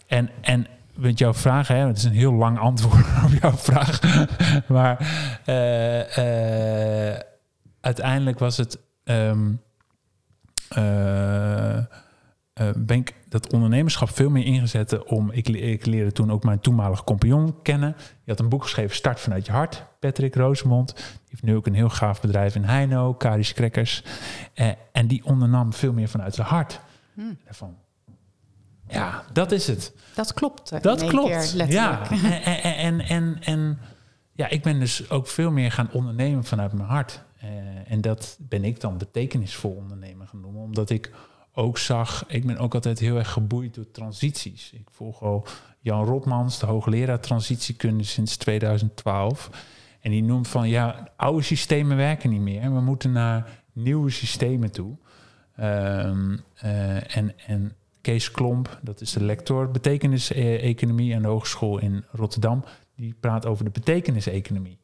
En, 0.07 0.31
en 0.41 0.67
met 0.97 1.19
jouw 1.19 1.35
vraag, 1.35 1.69
hè, 1.69 1.77
het 1.77 1.97
is 1.97 2.05
een 2.05 2.13
heel 2.13 2.33
lang 2.33 2.59
antwoord 2.59 3.07
op 3.25 3.31
jouw 3.41 3.57
vraag. 3.57 4.01
maar 4.67 4.99
uh, 5.47 6.17
uh, 6.19 7.19
uiteindelijk 7.81 8.39
was 8.39 8.57
het. 8.57 8.79
Um, 9.05 9.63
uh, 10.79 11.79
ben 12.77 12.97
ik 12.97 13.15
dat 13.29 13.53
ondernemerschap 13.53 14.11
veel 14.11 14.31
meer 14.31 14.45
ingezet 14.45 15.05
om. 15.05 15.31
Ik, 15.31 15.49
ik 15.49 15.87
leerde 15.87 16.13
toen 16.13 16.33
ook 16.33 16.45
mijn 16.45 16.61
toenmalige 16.61 17.05
compagnon 17.05 17.63
kennen. 17.63 17.93
Die 17.97 18.07
had 18.27 18.41
een 18.41 18.49
boek 18.49 18.63
geschreven, 18.63 18.97
Start 18.97 19.21
vanuit 19.21 19.47
je 19.47 19.53
hart. 19.53 19.85
Patrick 20.01 20.35
Rosemond. 20.35 20.95
Die 20.97 21.05
heeft 21.29 21.43
nu 21.43 21.57
ook 21.57 21.67
een 21.67 21.75
heel 21.75 21.89
gaaf 21.89 22.21
bedrijf 22.21 22.55
in 22.55 22.65
Heino, 22.65 23.15
Karis 23.15 23.53
Crackers. 23.53 24.03
en 24.93 25.07
die 25.07 25.25
ondernam 25.25 25.73
veel 25.73 25.93
meer 25.93 26.09
vanuit 26.09 26.35
zijn 26.35 26.47
hart. 26.47 26.81
Hmm. 27.15 27.39
Daarvan. 27.45 27.77
Ja, 28.89 29.25
dat 29.33 29.53
is 29.53 29.67
het. 29.67 29.93
Dat 30.15 30.35
klopt. 30.35 30.83
Dat 30.83 31.05
klopt. 31.05 31.55
Keer, 31.57 31.71
ja. 31.71 32.11
En, 32.77 33.01
en, 33.01 33.39
en, 33.41 33.79
ja, 34.33 34.49
ik 34.49 34.63
ben 34.63 34.81
dus 34.81 35.11
ook 35.11 35.27
veel 35.27 35.51
meer 35.51 35.73
gaan 35.73 35.91
ondernemen 35.93 36.45
vanuit 36.45 36.73
mijn 36.73 36.89
hart. 36.89 37.25
Uh, 37.45 37.51
en 37.87 38.01
dat 38.01 38.37
ben 38.41 38.65
ik 38.65 38.81
dan 38.81 38.99
betekenisvol 38.99 39.71
ondernemen 39.71 40.29
gaan 40.29 40.41
noemen. 40.41 40.63
Omdat 40.63 40.91
ik 40.91 41.11
ook 41.53 41.79
zag, 41.79 42.25
ik 42.29 42.47
ben 42.47 42.59
ook 42.59 42.75
altijd 42.75 42.99
heel 42.99 43.17
erg 43.17 43.31
geboeid 43.31 43.75
door 43.75 43.91
transities. 43.91 44.73
Ik 44.73 44.89
volg 44.91 45.23
al 45.23 45.47
Jan 45.81 46.05
Rotmans, 46.05 46.59
de 46.59 46.67
hoogleraar 46.67 47.21
transitiekunde 47.21 48.05
sinds 48.05 48.37
2012. 48.37 49.51
En 50.01 50.11
die 50.11 50.23
noemt 50.23 50.49
van, 50.49 50.69
ja, 50.69 51.09
oude 51.17 51.43
systemen 51.43 51.97
werken 51.97 52.31
niet 52.31 52.41
meer. 52.41 52.75
We 52.75 52.81
moeten 52.81 53.13
naar 53.13 53.49
nieuwe 53.73 54.11
systemen 54.11 54.73
toe. 54.73 54.97
Um, 55.61 56.41
uh, 56.65 57.17
en, 57.17 57.33
en 57.47 57.77
Kees 58.07 58.31
Klomp, 58.31 58.79
dat 58.83 59.01
is 59.01 59.13
de 59.13 59.25
lector 59.25 59.71
betekenis-economie 59.71 61.15
aan 61.15 61.23
de 61.23 61.29
Hogeschool 61.29 61.79
in 61.79 62.05
Rotterdam. 62.11 62.65
Die 62.97 63.15
praat 63.21 63.47
over 63.47 63.65
de 63.65 63.71
betekenis-economie. 63.71 64.79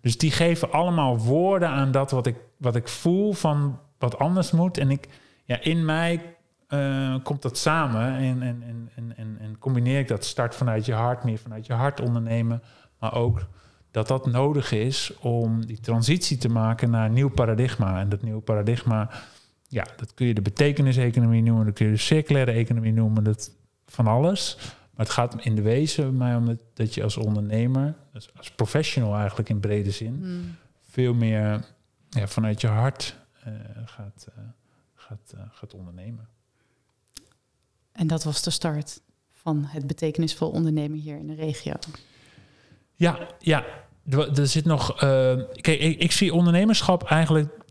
Dus 0.00 0.18
die 0.18 0.30
geven 0.30 0.72
allemaal 0.72 1.18
woorden 1.18 1.68
aan 1.68 1.90
dat 1.90 2.10
wat 2.10 2.26
ik, 2.26 2.36
wat 2.56 2.76
ik 2.76 2.88
voel 2.88 3.32
van 3.32 3.78
wat 3.98 4.18
anders 4.18 4.50
moet. 4.50 4.78
En 4.78 4.90
ik, 4.90 5.08
ja, 5.44 5.60
in 5.60 5.84
mij 5.84 6.36
eh, 6.68 7.14
komt 7.22 7.42
dat 7.42 7.58
samen 7.58 8.12
en, 8.12 8.42
en, 8.42 8.62
en, 8.94 9.16
en, 9.16 9.36
en, 9.40 9.58
combineer 9.58 9.98
ik 9.98 10.08
dat 10.08 10.24
start 10.24 10.54
vanuit 10.54 10.86
je 10.86 10.94
hart, 10.94 11.24
meer 11.24 11.38
vanuit 11.38 11.66
je 11.66 11.72
hart 11.72 12.00
ondernemen, 12.00 12.62
maar 12.98 13.14
ook 13.14 13.46
dat 13.90 14.08
dat 14.08 14.26
nodig 14.26 14.72
is 14.72 15.12
om 15.20 15.66
die 15.66 15.80
transitie 15.80 16.36
te 16.36 16.48
maken 16.48 16.90
naar 16.90 17.06
een 17.06 17.12
nieuw 17.12 17.30
paradigma. 17.30 18.00
En 18.00 18.08
dat 18.08 18.22
nieuwe 18.22 18.40
paradigma, 18.40 19.10
ja, 19.76 19.86
dat 19.96 20.14
kun 20.14 20.26
je 20.26 20.34
de 20.34 20.42
betekeniseconomie 20.42 21.42
noemen, 21.42 21.64
dat 21.64 21.74
kun 21.74 21.86
je 21.86 21.92
de 21.92 21.98
circulaire 21.98 22.52
economie 22.52 22.92
noemen, 22.92 23.24
dat 23.24 23.50
van 23.86 24.06
alles. 24.06 24.56
Maar 24.90 25.06
het 25.06 25.14
gaat 25.14 25.44
in 25.44 25.54
de 25.54 25.62
wezen 25.62 26.16
mij 26.16 26.36
om 26.36 26.46
dat, 26.46 26.58
dat 26.74 26.94
je 26.94 27.02
als 27.02 27.16
ondernemer, 27.16 27.94
dus 28.12 28.28
als 28.36 28.50
professional 28.50 29.16
eigenlijk 29.16 29.48
in 29.48 29.60
brede 29.60 29.90
zin, 29.90 30.18
Mm. 30.20 30.56
veel 30.88 31.14
meer 31.14 31.64
ja, 32.08 32.26
vanuit 32.26 32.60
je 32.60 32.66
hart 32.66 33.16
eh, 33.44 33.52
gaat, 33.84 34.26
eh, 34.36 34.42
gaat, 34.94 35.32
eh, 35.34 35.40
gaat 35.50 35.74
ondernemen. 35.74 36.28
En 37.92 38.06
dat 38.06 38.24
was 38.24 38.42
de 38.42 38.50
start 38.50 39.00
van 39.32 39.64
het 39.64 39.86
betekenisvol 39.86 40.50
ondernemen 40.50 40.98
hier 40.98 41.18
in 41.18 41.26
de 41.26 41.34
regio. 41.34 41.74
Ja, 42.94 43.28
ja. 43.38 43.64
Er 44.08 44.38
er 44.38 44.46
zit 44.46 44.64
nog. 44.64 44.96
kijk, 44.96 45.66
ik, 45.80 45.98
ik 45.98 46.12
zie 46.12 46.34
ondernemerschap 46.34 47.04
eigenlijk. 47.04 47.64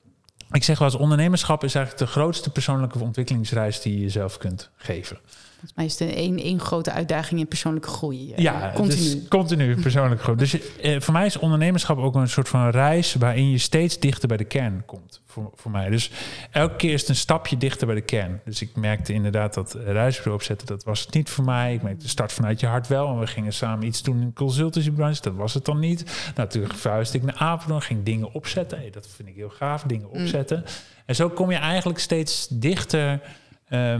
Ik 0.55 0.63
zeg 0.63 0.79
wel 0.79 0.87
eens: 0.87 0.97
ondernemerschap 0.97 1.63
is 1.63 1.75
eigenlijk 1.75 2.05
de 2.05 2.11
grootste 2.11 2.49
persoonlijke 2.49 2.99
ontwikkelingsreis 2.99 3.81
die 3.81 3.93
je 3.93 4.01
jezelf 4.01 4.37
kunt 4.37 4.69
geven. 4.75 5.17
Volgens 5.59 5.73
mij 5.75 5.85
is 5.85 5.99
het 5.99 6.17
een, 6.17 6.39
één 6.39 6.59
grote 6.59 6.91
uitdaging 6.91 7.39
in 7.39 7.47
persoonlijke 7.47 7.87
groei. 7.89 8.33
eh, 8.33 8.43
Ja, 8.43 8.71
continu. 8.75 9.01
Dus 9.01 9.27
continu 9.27 9.75
persoonlijk 9.81 10.21
groei. 10.21 10.37
Dus 10.37 10.57
eh, 10.81 10.99
voor 11.01 11.13
mij 11.13 11.25
is 11.25 11.37
ondernemerschap 11.37 11.97
ook 11.97 12.15
een 12.15 12.29
soort 12.29 12.47
van 12.49 12.69
reis 12.69 13.13
waarin 13.13 13.49
je 13.51 13.57
steeds 13.57 13.99
dichter 13.99 14.27
bij 14.27 14.37
de 14.37 14.43
kern 14.43 14.83
komt. 14.85 15.21
Voor, 15.25 15.51
voor 15.55 15.71
mij. 15.71 15.89
Dus 15.89 16.11
elke 16.51 16.75
keer 16.75 16.93
is 16.93 16.99
het 17.01 17.09
een 17.09 17.15
stapje 17.15 17.57
dichter 17.57 17.85
bij 17.87 17.95
de 17.95 18.01
kern. 18.01 18.41
Dus 18.45 18.61
ik 18.61 18.75
merkte 18.75 19.13
inderdaad 19.13 19.53
dat 19.53 19.73
reisbureau 19.85 20.35
opzetten, 20.35 20.67
dat 20.67 20.83
was 20.83 20.99
het 20.99 21.13
niet 21.13 21.29
voor 21.29 21.43
mij. 21.45 21.73
Ik 21.73 21.81
merkte 21.81 22.03
de 22.03 22.09
start 22.09 22.31
vanuit 22.31 22.59
je 22.59 22.65
hart 22.67 22.87
wel. 22.87 23.07
En 23.07 23.19
we 23.19 23.27
gingen 23.27 23.53
samen 23.53 23.85
iets 23.85 24.01
doen 24.03 24.19
in 24.21 24.27
de 24.27 24.33
consultancybranche. 24.33 25.21
Dat 25.21 25.33
was 25.35 25.53
het 25.53 25.65
dan 25.65 25.79
niet. 25.79 26.31
Nou, 26.35 26.49
toen 26.49 26.67
verhuisde 26.75 27.17
ik 27.17 27.23
naar 27.23 27.35
Apeldoorn, 27.35 27.81
ging 27.81 28.03
dingen 28.03 28.31
opzetten. 28.33 28.77
Hey, 28.77 28.89
dat 28.89 29.07
vind 29.15 29.27
ik 29.29 29.35
heel 29.35 29.49
gaaf, 29.49 29.83
dingen 29.83 30.09
opzetten. 30.09 30.63
En 31.05 31.15
zo 31.15 31.29
kom 31.29 31.51
je 31.51 31.57
eigenlijk 31.57 31.99
steeds 31.99 32.47
dichter, 32.49 33.21
eh, 33.67 33.99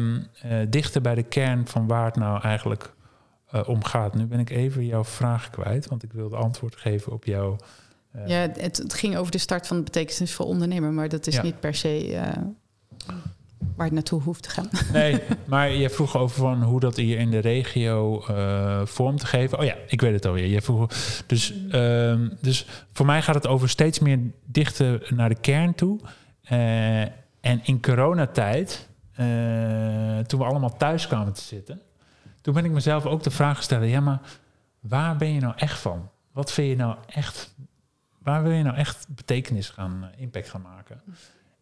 dichter 0.70 1.02
bij 1.02 1.16
de 1.16 1.24
kern 1.24 1.68
van 1.68 1.88
waar 1.88 2.06
het 2.06 2.16
nou 2.16 2.42
eigenlijk 2.42 2.94
eh, 3.50 3.70
om 3.70 3.84
gaat. 3.84 4.16
Nu 4.16 4.26
ben 4.26 4.40
ik 4.40 4.50
even 4.50 4.86
jouw 4.86 5.04
vraag 5.04 5.50
kwijt, 5.50 5.88
want 5.88 6.04
ik 6.04 6.14
wilde 6.14 6.36
antwoord 6.36 6.76
geven 6.76 7.12
op 7.12 7.24
jouw. 7.26 7.56
eh, 8.12 8.28
Ja, 8.28 8.38
het, 8.40 8.78
het 8.78 8.94
ging 8.94 9.18
over 9.18 9.32
de 9.32 9.38
start 9.38 9.68
van 9.68 9.76
het 9.76 9.86
betekenisvol 9.86 10.46
ondernemen, 10.48 10.94
maar 10.94 11.10
dat 11.10 11.28
is 11.28 11.36
Ja. 11.36 11.42
niet 11.42 11.60
per 11.60 11.76
se 11.76 12.20
waar 13.76 13.86
het 13.86 13.94
naartoe 13.96 14.22
hoeft 14.22 14.44
te 14.44 14.50
gaan. 14.50 14.70
Nee, 14.94 15.22
maar 15.48 15.70
je 15.72 15.90
vroeg 15.90 16.18
over 16.18 16.38
van 16.38 16.64
hoe 16.64 16.80
dat 16.80 16.96
hier 16.96 17.20
in 17.20 17.32
de 17.32 17.40
regio 17.40 18.20
vorm 18.86 19.18
te 19.18 19.26
geven. 19.26 19.60
Oh 19.60 19.66
ja, 19.66 19.76
ik 19.88 20.02
weet 20.02 20.14
het 20.14 20.26
alweer. 20.26 20.46
Je 20.48 20.62
vroeg, 20.62 20.90
dus, 21.26 21.54
ehm, 21.70 22.30
dus 22.42 22.66
voor 22.94 23.06
mij 23.06 23.22
gaat 23.22 23.36
het 23.36 23.48
over 23.48 23.70
steeds 23.70 24.00
meer 24.00 24.20
dichter 24.46 25.08
naar 25.16 25.30
de 25.30 25.40
kern 25.40 25.76
toe. 25.76 26.00
En 27.42 27.60
in 27.64 27.82
coronatijd, 27.82 28.88
toen 30.28 30.40
we 30.40 30.46
allemaal 30.46 30.78
thuis 30.78 31.08
kwamen 31.08 31.34
te 31.34 31.42
zitten, 31.42 31.82
toen 32.42 32.54
ben 32.54 32.66
ik 32.66 32.72
mezelf 32.72 33.06
ook 33.06 33.24
de 33.24 33.32
vraag 33.32 33.58
gesteld: 33.58 33.90
ja, 33.90 34.00
maar 34.00 34.22
waar 34.80 35.16
ben 35.16 35.34
je 35.34 35.40
nou 35.40 35.54
echt 35.58 35.80
van? 35.80 36.10
Wat 36.32 36.52
vind 36.52 36.70
je 36.70 36.76
nou 36.76 36.98
echt? 37.08 37.56
Waar 38.18 38.44
wil 38.44 38.52
je 38.52 38.64
nou 38.64 38.76
echt 38.76 39.08
betekenis 39.10 39.70
gaan, 39.70 40.04
eh, 40.04 40.22
impact 40.22 40.50
gaan 40.50 40.62
maken? 40.62 41.02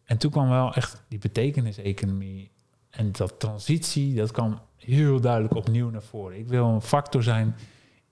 En 0.04 0.18
toen 0.18 0.30
kwam 0.30 0.48
wel 0.48 0.74
echt 0.74 1.02
die 1.08 1.18
betekeniseconomie 1.18 2.50
en 2.90 3.12
dat 3.12 3.40
transitie, 3.40 4.14
dat 4.14 4.30
kwam 4.30 4.60
heel 4.76 5.20
duidelijk 5.20 5.54
opnieuw 5.54 5.90
naar 5.90 6.02
voren. 6.02 6.38
Ik 6.38 6.48
wil 6.48 6.66
een 6.66 6.82
factor 6.82 7.22
zijn 7.22 7.56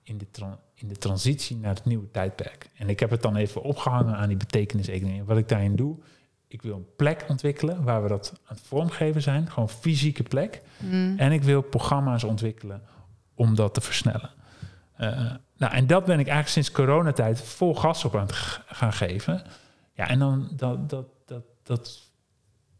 in 0.03 0.19
de, 0.19 0.27
in 0.75 0.89
de 0.89 0.97
transitie 0.97 1.57
naar 1.57 1.75
het 1.75 1.85
nieuwe 1.85 2.11
tijdperk. 2.11 2.71
En 2.75 2.89
ik 2.89 3.01
heb 3.01 3.11
het 3.11 3.23
dan 3.23 3.37
even 3.37 3.63
opgehangen 3.63 4.17
aan 4.17 4.29
die 4.29 4.37
betekeniseconomie. 4.37 5.21
En 5.21 5.27
wat 5.27 5.39
ik 5.39 5.49
daarin 5.49 5.77
doe, 5.77 5.97
ik 6.53 6.63
wil 6.63 6.75
een 6.77 6.87
plek 6.97 7.25
ontwikkelen 7.29 7.83
waar 7.83 8.03
we 8.03 8.09
dat 8.09 8.33
aan 8.45 8.57
het 8.57 8.67
vormgeven 8.67 9.23
zijn. 9.23 9.51
Gewoon 9.51 9.69
fysieke 9.69 10.23
plek. 10.23 10.63
En 11.17 11.33
ik 11.33 11.43
wil 11.43 11.63
programma's 11.63 12.25
ontwikkelen 12.25 12.83
om 13.35 13.55
dat 13.55 13.75
te 13.75 13.81
versnellen. 13.81 14.31
Eh, 14.97 15.09
nou, 15.57 15.73
en 15.73 15.87
dat 15.87 16.05
ben 16.05 16.19
ik 16.19 16.27
eigenlijk 16.27 16.49
sinds 16.49 16.71
coronatijd 16.71 17.41
vol 17.43 17.75
gas 17.75 18.05
op 18.05 18.17
aan 18.17 18.27
het 18.27 18.35
gaan 18.67 18.93
geven. 18.93 19.43
Ja, 19.95 20.09
en 20.09 20.19
dan 20.19 20.49
dat, 20.57 20.91
dat, 20.91 21.07
dat, 21.27 21.43
dat, 21.63 22.11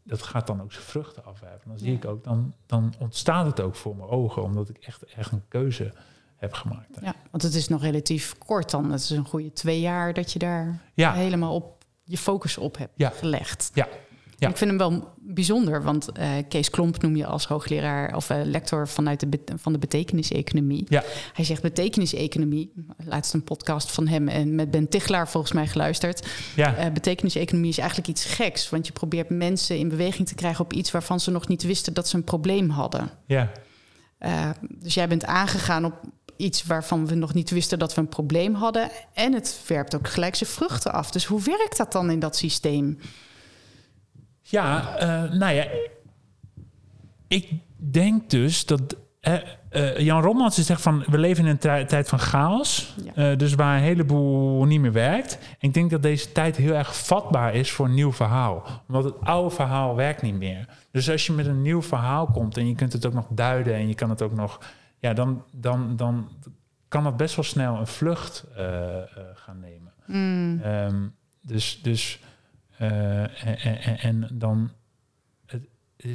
dat 0.03 0.23
gaat 0.23 0.47
dan 0.47 0.63
ook 0.63 0.73
zijn 0.73 0.85
vruchten 0.85 1.25
afwerpen. 1.25 1.69
Dan 1.69 1.79
zie 1.79 1.95
ik 1.95 2.05
ook, 2.05 2.25
dan, 2.25 2.55
dan 2.67 2.95
ontstaat 2.99 3.47
het 3.47 3.61
ook 3.61 3.75
voor 3.75 3.97
mijn 3.97 4.09
ogen, 4.09 4.43
omdat 4.43 4.69
ik 4.69 4.77
echt, 4.79 5.03
echt 5.05 5.33
een 5.33 5.49
keuze 5.49 5.93
heb 6.37 6.53
gemaakt. 6.53 6.99
Ja, 7.03 7.15
want 7.31 7.43
het 7.43 7.55
is 7.55 7.69
nog 7.69 7.83
relatief 7.83 8.39
kort 8.39 8.71
dan. 8.71 8.91
Het 8.91 9.01
is 9.01 9.11
een 9.11 9.25
goede 9.25 9.53
twee 9.53 9.81
jaar 9.81 10.13
dat 10.13 10.33
je 10.33 10.39
daar 10.39 10.79
Ja. 10.95 11.13
helemaal 11.13 11.55
op 11.55 11.82
je 12.05 12.19
focus 12.19 12.59
op 12.59 12.79
hebt 12.79 12.93
Ja. 12.97 13.09
gelegd. 13.11 13.71
Ja. 13.75 13.89
Ja. 14.39 14.49
Ik 14.49 14.57
vind 14.57 14.71
hem 14.71 14.79
wel 14.79 15.09
bijzonder, 15.19 15.83
want 15.83 16.13
eh, 16.13 16.31
Kees 16.49 16.71
Klomp 16.71 17.03
noem 17.03 17.17
je 17.17 17.27
als 17.27 17.47
hoogleraar 17.47 18.17
of 18.17 18.31
eh, 18.31 18.41
lector 18.45 18.89
vanuit 18.89 19.21
de, 19.33 19.39
van 19.57 19.73
de 19.73 19.79
betekeniseconomie. 19.79 20.87
Ja. 20.89 21.03
Hij 21.33 21.45
zegt 21.45 21.63
betekeniseconomie, 21.63 22.73
laatst 23.05 23.35
een 23.35 23.45
podcast 23.45 23.91
van 23.93 24.07
hem 24.09 24.29
en 24.29 24.55
met 24.55 24.71
Ben 24.71 24.89
Tichelaar 24.89 25.29
volgens 25.29 25.53
mij 25.53 25.67
geluisterd. 25.67 26.27
Ja, 26.57 26.77
Eh 26.77 26.93
betekeniseconomie 26.93 27.71
is 27.71 27.79
eigenlijk 27.79 28.09
iets 28.09 28.25
geks, 28.25 28.71
want 28.71 28.87
je 28.87 28.93
probeert 28.93 29.31
mensen 29.31 29.79
in 29.79 29.89
beweging 29.89 30.29
te 30.29 30.35
krijgen 30.35 30.65
op 30.65 30.73
iets 30.73 30.91
waarvan 30.91 31.21
ze 31.21 31.31
nog 31.31 31.49
niet 31.49 31.63
wisten 31.63 31.95
dat 31.95 32.09
ze 32.09 32.17
een 32.17 32.25
probleem 32.25 32.69
hadden. 32.71 33.11
ja. 33.27 33.51
Uh, 34.27 34.51
dus 34.61 34.95
jij 34.95 35.09
bent 35.09 35.25
aangegaan 35.25 35.85
op 35.85 35.95
iets 36.43 36.65
waarvan 36.65 37.07
we 37.07 37.15
nog 37.15 37.35
niet 37.35 37.51
wisten 37.51 37.79
dat 37.79 37.95
we 37.95 38.01
een 38.01 38.09
probleem 38.09 38.55
hadden. 38.55 38.91
En 39.13 39.33
het 39.33 39.63
werpt 39.67 39.95
ook 39.95 40.09
gelijk 40.09 40.35
zijn 40.35 40.51
vruchten 40.51 40.93
af. 40.93 41.11
Dus 41.11 41.25
hoe 41.25 41.43
werkt 41.43 41.77
dat 41.77 41.93
dan 41.93 42.11
in 42.11 42.19
dat 42.19 42.37
systeem? 42.37 42.99
Ja, 44.43 44.97
eh, 44.97 45.33
nou 45.33 45.55
ja, 45.55 45.67
ik 47.29 47.49
denk 47.77 48.31
dus 48.31 48.67
dat 48.67 48.97
eh, 49.21 49.35
eh, 49.69 49.99
Jan 49.99 50.23
Romans 50.23 50.55
zegt 50.57 50.83
van 50.83 51.05
we 51.11 51.19
leven 51.19 51.45
in 51.45 51.51
een 51.51 51.59
tij- 51.59 51.85
tijd 51.85 52.09
van 52.09 52.19
chaos, 52.19 52.95
Ja. 53.15 53.31
eh, 53.31 53.39
dus 53.39 53.55
waar 53.55 53.77
een 53.77 53.83
heleboel 53.83 54.65
niet 54.65 54.81
meer 54.81 54.93
werkt. 54.93 55.39
En 55.39 55.69
ik 55.69 55.75
denk 55.75 55.91
dat 55.91 56.03
deze 56.03 56.33
tijd 56.33 56.57
heel 56.57 56.75
erg 56.75 56.97
vatbaar 56.97 57.55
is 57.55 57.71
voor 57.73 57.87
een 57.87 57.95
nieuw 57.95 58.13
verhaal, 58.13 58.63
omdat 58.89 59.05
het 59.05 59.15
oude 59.21 59.55
verhaal 59.55 59.95
werkt 59.97 60.23
niet 60.23 60.35
meer. 60.39 60.69
Dus 60.91 61.11
als 61.11 61.27
je 61.27 61.33
met 61.33 61.47
een 61.47 61.63
nieuw 61.63 61.83
verhaal 61.83 62.27
komt 62.27 62.57
en 62.57 62.69
je 62.69 62.75
kunt 62.75 62.93
het 62.93 63.07
ook 63.07 63.13
nog 63.13 63.27
duiden 63.31 63.75
en 63.75 63.89
je 63.89 63.95
kan 63.95 64.11
het 64.11 64.23
ook 64.23 64.35
nog, 64.35 64.61
ja, 65.03 65.13
dan, 65.13 65.45
dan, 65.53 65.97
dan 65.97 66.29
kan 66.89 67.05
dat 67.05 67.17
best 67.17 67.35
wel 67.37 67.45
snel 67.45 67.77
een 67.77 67.87
vlucht 67.87 68.45
eh, 68.57 68.99
eh, 69.03 69.07
gaan 69.35 69.61
nemen. 69.61 69.93
Ehm, 70.63 71.09
dus 71.41 71.83
dus 71.83 72.19
eh, 72.77 73.47
en, 73.47 73.59
en, 73.83 73.99
en 73.99 74.29
dan, 74.33 74.71
het, 75.47 75.69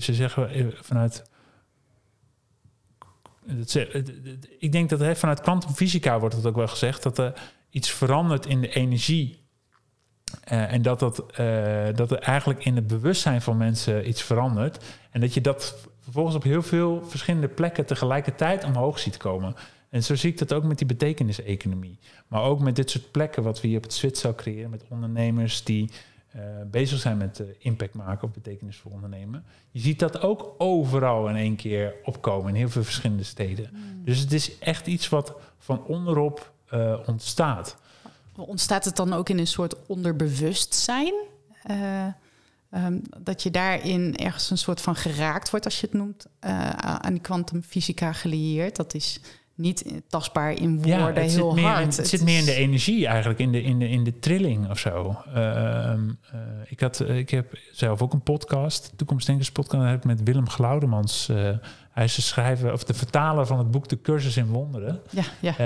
ze 0.03 0.13
zeggen 0.13 0.74
vanuit, 0.84 1.29
het 3.46 3.74
het- 3.74 3.94
het- 3.94 4.48
ik 4.60 4.72
denk 4.72 4.89
dat 4.89 5.00
hè, 5.00 5.15
vanuit 5.15 5.41
kwantumfysica 5.41 6.20
wordt 6.20 6.36
het 6.36 6.46
ook 6.46 6.56
wel 6.56 6.67
gezegd 6.67 7.03
dat 7.03 7.17
er 7.17 7.34
iets 7.70 7.91
verandert 7.91 8.46
in 8.46 8.62
de 8.62 8.70
energie. 8.74 9.46
En 10.44 10.82
dat, 10.82 11.00
dat, 11.00 11.15
dat 11.98 12.12
er 12.12 12.20
eigenlijk 12.20 12.65
in 12.65 12.75
het 12.75 12.88
bewustzijn 12.88 13.41
van 13.41 13.58
mensen 13.58 14.08
iets 14.10 14.22
verandert. 14.24 14.86
En 15.12 15.22
dat 15.22 15.34
je 15.34 15.41
dat 15.41 15.88
vervolgens 16.08 16.36
op 16.36 16.44
heel 16.44 16.64
veel 16.64 17.04
verschillende 17.06 17.48
plekken 17.48 17.86
tegelijkertijd 17.86 18.64
omhoog 18.64 19.00
ziet 19.00 19.18
komen. 19.18 19.56
En 19.90 20.04
zo 20.04 20.16
zie 20.16 20.32
ik 20.32 20.38
dat 20.38 20.54
ook 20.54 20.64
met 20.64 20.78
die 20.78 20.88
betekeniseconomie. 20.88 22.00
Maar 22.28 22.42
ook 22.42 22.60
met 22.60 22.76
dit 22.76 22.90
soort 22.90 23.12
plekken 23.12 23.44
wat 23.44 23.62
we 23.62 23.68
hier 23.68 23.78
op 23.78 23.84
het 23.84 23.94
Zwitser 23.94 24.36
creëren. 24.36 24.70
Met 24.70 24.84
ondernemers 24.90 25.64
die 25.64 25.92
eh, 26.32 26.42
bezig 26.72 27.00
zijn 27.00 27.18
met 27.18 27.40
eh, 27.40 27.48
impact 27.58 27.94
maken 27.94 28.28
of 28.28 28.34
betekenisvol 28.34 28.92
ondernemen. 28.92 29.46
Je 29.72 29.80
ziet 29.80 30.00
dat 30.00 30.22
ook 30.22 30.56
overal 30.58 31.30
in 31.30 31.36
één 31.36 31.56
keer 31.56 31.94
opkomen 32.04 32.50
in 32.50 32.56
heel 32.56 32.70
veel 32.70 32.84
verschillende 32.84 33.24
steden. 33.24 33.70
Dus 34.04 34.20
het 34.20 34.34
is 34.34 34.60
echt 34.60 34.88
iets 34.88 35.10
wat 35.10 35.36
van 35.58 35.84
onderop 35.84 36.52
eh, 36.70 37.00
ontstaat. 37.06 37.78
Ontstaat 38.36 38.86
het 38.86 38.96
dan 38.96 39.14
ook 39.14 39.30
in 39.30 39.40
een 39.40 39.48
soort 39.48 39.86
onderbewustzijn? 39.86 41.14
Eh, 42.69 42.86
ehm, 42.86 43.00
dat 43.17 43.43
je 43.43 43.51
daarin 43.51 44.15
ergens 44.17 44.50
een 44.50 44.57
soort 44.57 44.81
van 44.81 44.95
geraakt 44.95 45.50
wordt, 45.50 45.65
als 45.65 45.79
je 45.79 45.86
het 45.86 45.95
noemt, 45.95 46.25
eh, 46.39 46.69
aan 46.69 47.13
die 47.13 47.21
kwantumfysica 47.21 48.13
gelieerd. 48.13 48.75
Dat 48.75 48.93
is 48.93 49.19
niet 49.57 50.01
tastbaar 50.07 50.51
in 50.51 50.75
woorden, 50.75 51.24
het 51.24 51.31
heel 51.31 51.51
zit 51.51 51.63
hard. 51.63 51.86
Het 51.86 51.97
Het 51.97 52.07
zit 52.07 52.24
meer 52.24 52.39
in 52.39 52.45
de 52.45 52.53
energie 52.53 53.07
eigenlijk, 53.07 53.39
in 53.39 53.51
de, 53.51 53.62
in 53.62 53.79
de, 53.79 53.89
in 53.89 54.03
de 54.03 54.19
trilling 54.19 54.69
of 54.69 54.79
zo. 54.79 55.15
Ehm, 55.33 56.09
eh, 56.31 56.39
ik, 56.65 56.79
had, 56.79 57.00
eh, 57.00 57.17
ik 57.17 57.29
heb 57.29 57.57
zelf 57.71 58.01
ook 58.01 58.13
een 58.13 58.21
podcast, 58.21 58.93
Toekomstdenkers 58.95 59.51
podcast, 59.51 59.83
heb 59.83 59.97
ik 59.97 60.03
met 60.03 60.24
Willem 60.24 60.50
Glaudemans. 60.50 61.27
hij 61.91 62.03
is 62.03 62.15
de 62.15 62.21
schrijver, 62.21 62.74
of 62.74 62.83
de 62.83 62.93
vertaler 62.93 63.45
van 63.45 63.57
het 63.57 63.71
boek 63.71 63.88
De 63.88 64.01
Cursus 64.01 64.38
in 64.38 64.47
Wonderen. 64.47 65.00
Ja, 65.09 65.24
ja. 65.39 65.57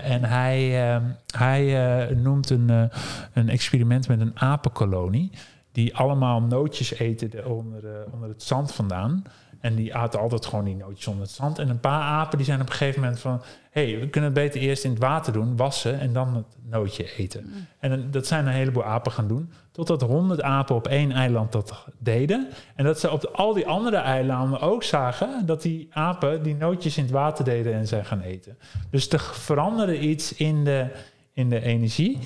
En 0.00 0.24
hij, 0.24 0.90
ehm, 0.92 1.04
hij 1.36 2.14
noemt 2.14 2.50
een, 2.50 2.90
een 3.32 3.48
experiment 3.48 4.08
met 4.08 4.20
een 4.20 4.40
apenkolonie. 4.40 5.30
Die 5.72 5.96
allemaal 5.96 6.40
nootjes 6.42 6.92
eten 6.98 7.30
de- 7.30 7.48
onder, 7.48 7.86
eh, 7.86 8.12
onder 8.12 8.28
het 8.28 8.42
zand 8.42 8.72
vandaan. 8.72 9.22
En 9.60 9.74
die 9.74 9.94
aten 9.94 10.20
altijd 10.20 10.46
gewoon 10.46 10.64
die 10.64 10.76
nootjes 10.76 11.06
onder 11.06 11.22
het 11.22 11.32
zand. 11.34 11.58
En 11.58 11.68
een 11.68 11.80
paar 11.80 12.02
apen 12.02 12.36
die 12.36 12.46
zijn 12.46 12.60
op 12.60 12.66
een 12.68 12.72
gegeven 12.74 13.00
moment 13.00 13.20
van... 13.20 13.42
hé, 13.70 13.90
hey, 13.90 14.00
we 14.00 14.08
kunnen 14.08 14.30
het 14.34 14.38
beter 14.42 14.60
eerst 14.60 14.84
in 14.84 14.90
het 14.90 14.98
water 14.98 15.32
doen, 15.32 15.56
wassen... 15.56 16.00
en 16.00 16.12
dan 16.12 16.34
het 16.36 16.46
nootje 16.70 17.16
eten. 17.16 17.44
Mm. 17.46 17.66
En 17.78 17.90
dan- 17.90 18.10
dat 18.10 18.26
zijn 18.26 18.46
een 18.46 18.52
heleboel 18.52 18.84
apen 18.84 19.12
gaan 19.12 19.28
doen. 19.28 19.52
Totdat 19.72 20.02
honderd 20.02 20.42
apen 20.42 20.74
op 20.74 20.86
één 20.88 21.12
eiland 21.12 21.52
dat 21.52 21.84
deden. 21.98 22.48
En 22.74 22.84
dat 22.84 23.00
ze 23.00 23.10
op 23.10 23.20
de- 23.20 23.30
al 23.30 23.52
die 23.54 23.66
andere 23.66 23.96
eilanden 23.96 24.60
ook 24.60 24.82
zagen... 24.82 25.46
dat 25.46 25.62
die 25.62 25.88
apen 25.90 26.42
die 26.42 26.54
nootjes 26.54 26.96
in 26.96 27.02
het 27.02 27.12
water 27.12 27.44
deden 27.44 27.74
en 27.74 27.86
zijn 27.86 28.04
gaan 28.04 28.20
eten. 28.20 28.58
Dus 28.90 29.08
er 29.08 29.20
veranderde 29.20 29.98
iets 29.98 30.34
in 30.34 30.64
de, 30.64 30.86
in 31.32 31.48
de 31.48 31.60
energie... 31.62 32.18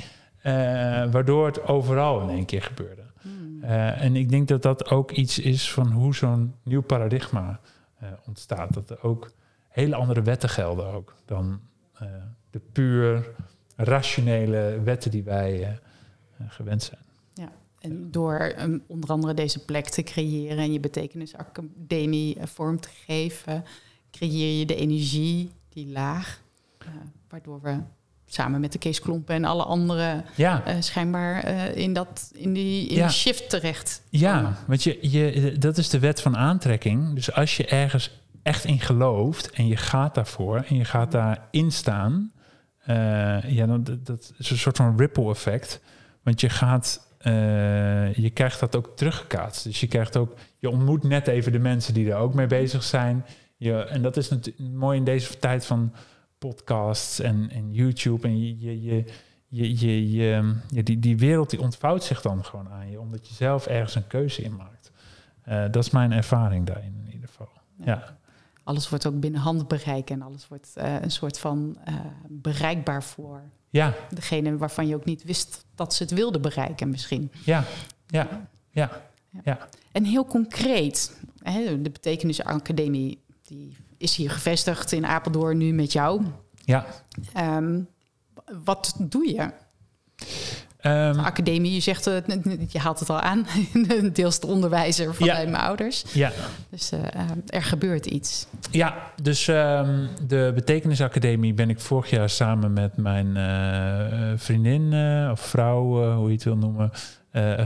eh, 0.43 0.53
waardoor 1.11 1.47
het 1.47 1.67
overal 1.69 2.21
in 2.21 2.29
één 2.31 2.45
keer 2.45 2.63
gebeurde. 2.63 3.03
Eh, 3.65 4.03
en 4.03 4.17
ik 4.17 4.29
denk 4.29 4.49
dat 4.49 4.63
dat 4.63 4.91
ook 4.91 5.11
iets 5.11 5.39
is 5.39 5.73
van 5.73 5.93
hoe 5.93 6.15
zo'n 6.15 6.55
nieuw 6.63 6.83
paradigma 6.83 7.61
eh, 7.99 8.09
ontstaat. 8.27 8.75
Dat 8.75 8.91
er 8.91 9.03
ook 9.03 9.31
hele 9.69 9.95
andere 9.95 10.23
wetten 10.23 10.49
gelden 10.49 10.87
ook 10.87 11.15
dan 11.25 11.61
eh, 11.95 12.09
de 12.51 12.61
puur 12.73 13.35
rationele 13.77 14.81
wetten 14.85 15.11
die 15.11 15.23
wij 15.23 15.79
gewend 16.49 16.83
zijn. 16.83 17.03
En 17.79 18.11
door 18.11 18.55
um, 18.61 18.83
onder 18.87 19.11
andere 19.11 19.35
deze 19.35 19.65
plek 19.65 19.89
te 19.89 20.03
creëren 20.03 20.59
en 20.59 20.73
je 20.73 20.81
betekenisacademie 20.81 22.37
vorm 22.41 22.81
te 22.81 22.89
geven, 22.89 23.65
creëer 24.11 24.59
je 24.59 24.67
de 24.67 24.75
energie, 24.75 25.51
die 25.69 25.87
laag, 25.87 26.43
waardoor 27.29 27.61
we 27.61 27.81
samen 28.35 28.61
met 28.61 28.73
de 28.73 28.79
Kees 28.79 29.01
Klompen 29.01 29.35
en 29.35 29.45
alle 29.45 29.63
anderen 29.63 30.25
Ja, 30.35 30.63
eh, 30.65 30.77
schijnbaar 30.81 31.43
eh, 31.43 31.77
in, 31.77 31.93
dat, 31.93 32.31
in 32.35 32.53
die, 32.53 32.89
in 32.89 32.97
Ja. 32.97 33.07
die 33.07 33.17
shift 33.17 33.51
terecht. 33.51 34.03
ja 34.11 34.57
want 34.67 34.83
je, 34.83 34.99
je, 35.01 35.57
dat 35.59 35.79
is 35.79 35.89
de 35.89 35.99
wet 35.99 36.21
van 36.21 36.37
aantrekking. 36.37 37.15
Dus 37.15 37.33
als 37.33 37.57
je 37.57 37.67
ergens 37.67 38.11
echt 38.43 38.65
in 38.65 38.81
gelooft 38.81 39.51
en 39.51 39.67
je 39.67 39.77
gaat 39.77 40.15
daarvoor 40.15 40.65
en 40.69 40.77
je 40.77 40.85
gaat 40.85 41.13
daarin 41.13 41.73
staan, 41.73 42.33
eh, 42.79 43.51
ja, 43.51 43.67
dan 43.67 43.85
dat, 43.85 44.07
dat 44.07 44.33
is 44.39 44.51
een 44.51 44.59
soort 44.59 44.77
van 44.77 44.97
ripple 44.99 45.31
effect. 45.31 45.81
Want 46.23 46.41
je 46.41 46.49
gaat, 46.49 47.01
je 48.15 48.31
krijgt 48.35 48.61
dat 48.61 48.77
ook 48.77 48.93
teruggekaatst. 48.97 49.65
Dus 49.65 49.81
je 49.81 49.87
krijgt 49.87 50.17
ook, 50.17 50.35
je 50.59 50.71
ontmoet 50.71 51.03
net 51.03 51.27
even 51.27 51.53
de 51.53 51.59
mensen 51.59 51.95
die 51.95 52.11
er 52.11 52.17
ook 52.17 52.35
mee 52.35 52.47
bezig 52.47 52.83
zijn. 52.83 53.25
Je, 53.57 53.85
en 53.85 54.03
dat 54.03 54.17
is 54.17 54.29
natuurlijk 54.29 54.69
mooi 54.75 54.99
in 54.99 55.05
deze 55.05 55.39
tijd 55.39 55.67
van 55.67 55.93
podcasts 56.49 57.21
en, 57.21 57.51
en 57.51 57.73
YouTube. 57.73 58.27
En 58.29 58.39
je, 58.41 58.59
je, 58.61 58.83
je, 58.83 59.05
je, 59.49 59.79
je, 59.79 60.11
je- 60.11 60.55
ja, 60.69 60.83
die, 60.83 60.99
die 60.99 61.17
wereld 61.19 61.51
die 61.51 61.61
ontvouwt 61.61 62.05
zich 62.05 62.21
dan 62.21 62.45
gewoon 62.45 62.69
aan 62.69 62.91
je, 62.91 63.01
omdat 63.01 63.29
je 63.29 63.35
zelf 63.35 63.67
ergens 63.67 63.95
een 63.95 64.07
keuze 64.07 64.43
in 64.43 64.57
maakt. 64.57 64.91
Eh, 65.43 65.65
dat 65.71 65.85
is 65.85 65.91
mijn 65.91 66.13
ervaring 66.13 66.67
daarin 66.67 66.95
in 67.07 67.13
ieder 67.13 67.29
geval. 67.29 67.49
Ja, 67.85 68.17
Alles 68.65 68.89
wordt 68.89 69.07
ook 69.07 69.21
binnen 69.21 69.41
handbereik 69.41 70.11
en 70.11 70.23
alles 70.23 70.49
wordt 70.49 70.73
eh, 70.77 71.01
een 71.03 71.11
soort 71.11 71.39
van 71.39 71.77
eh, 71.85 71.95
bereikbaar 72.29 73.03
voor 73.03 73.43
ja, 73.71 73.95
degene 74.11 74.57
waarvan 74.57 74.87
je 74.87 74.95
ook 74.95 75.05
niet 75.05 75.25
wist 75.25 75.65
dat 75.75 75.95
ze 75.95 76.03
het 76.03 76.13
wilden 76.13 76.43
bereiken 76.43 76.91
misschien. 76.91 77.31
ja, 77.45 77.65
ja, 78.07 78.47
ja, 78.71 79.03
ja. 79.45 79.69
En 79.93 80.05
heel 80.05 80.27
concreet, 80.27 81.21
hè, 81.43 81.83
de 81.83 81.91
Betekenisacademie 81.91 83.23
die 83.43 83.77
is 83.99 84.17
hier 84.17 84.31
gevestigd 84.31 84.93
in 84.93 85.07
Apeldoorn 85.07 85.59
nu 85.59 85.73
met 85.73 85.93
jou. 85.93 86.23
ja. 86.65 86.87
Ehm, 87.33 87.81
wat 88.65 88.95
doe 88.99 89.29
je? 89.29 89.51
Ehm, 90.81 91.19
Academie, 91.19 91.73
je 91.73 91.81
zegt, 91.81 92.07
eh, 92.07 92.17
je 92.69 92.79
haalt 92.79 93.01
het 93.01 93.11
al 93.11 93.21
aan, 93.21 93.47
deels 94.13 94.41
de 94.41 94.47
onderwijzer 94.47 95.15
van 95.15 95.27
Ja. 95.27 95.35
mijn 95.35 95.55
ouders. 95.57 96.05
ja, 96.13 96.33
Dus 96.71 96.91
eh, 96.93 97.01
eh, 97.15 97.31
er 97.47 97.63
gebeurt 97.63 98.07
iets. 98.07 98.47
Ja, 98.71 98.95
dus 99.23 99.49
ehm, 99.49 100.07
de 100.27 100.53
Betekenisacademie 100.55 101.55
ben 101.55 101.71
ik 101.71 101.81
vorig 101.81 102.11
jaar 102.11 102.31
samen 102.31 102.73
met 102.73 102.97
mijn 102.97 103.37
eh, 103.37 104.33
vriendin 104.37 104.93
of 105.31 105.41
vrouw, 105.41 106.15
hoe 106.17 106.27
je 106.29 106.35
het 106.35 106.45
wil 106.45 106.57
noemen, 106.57 106.91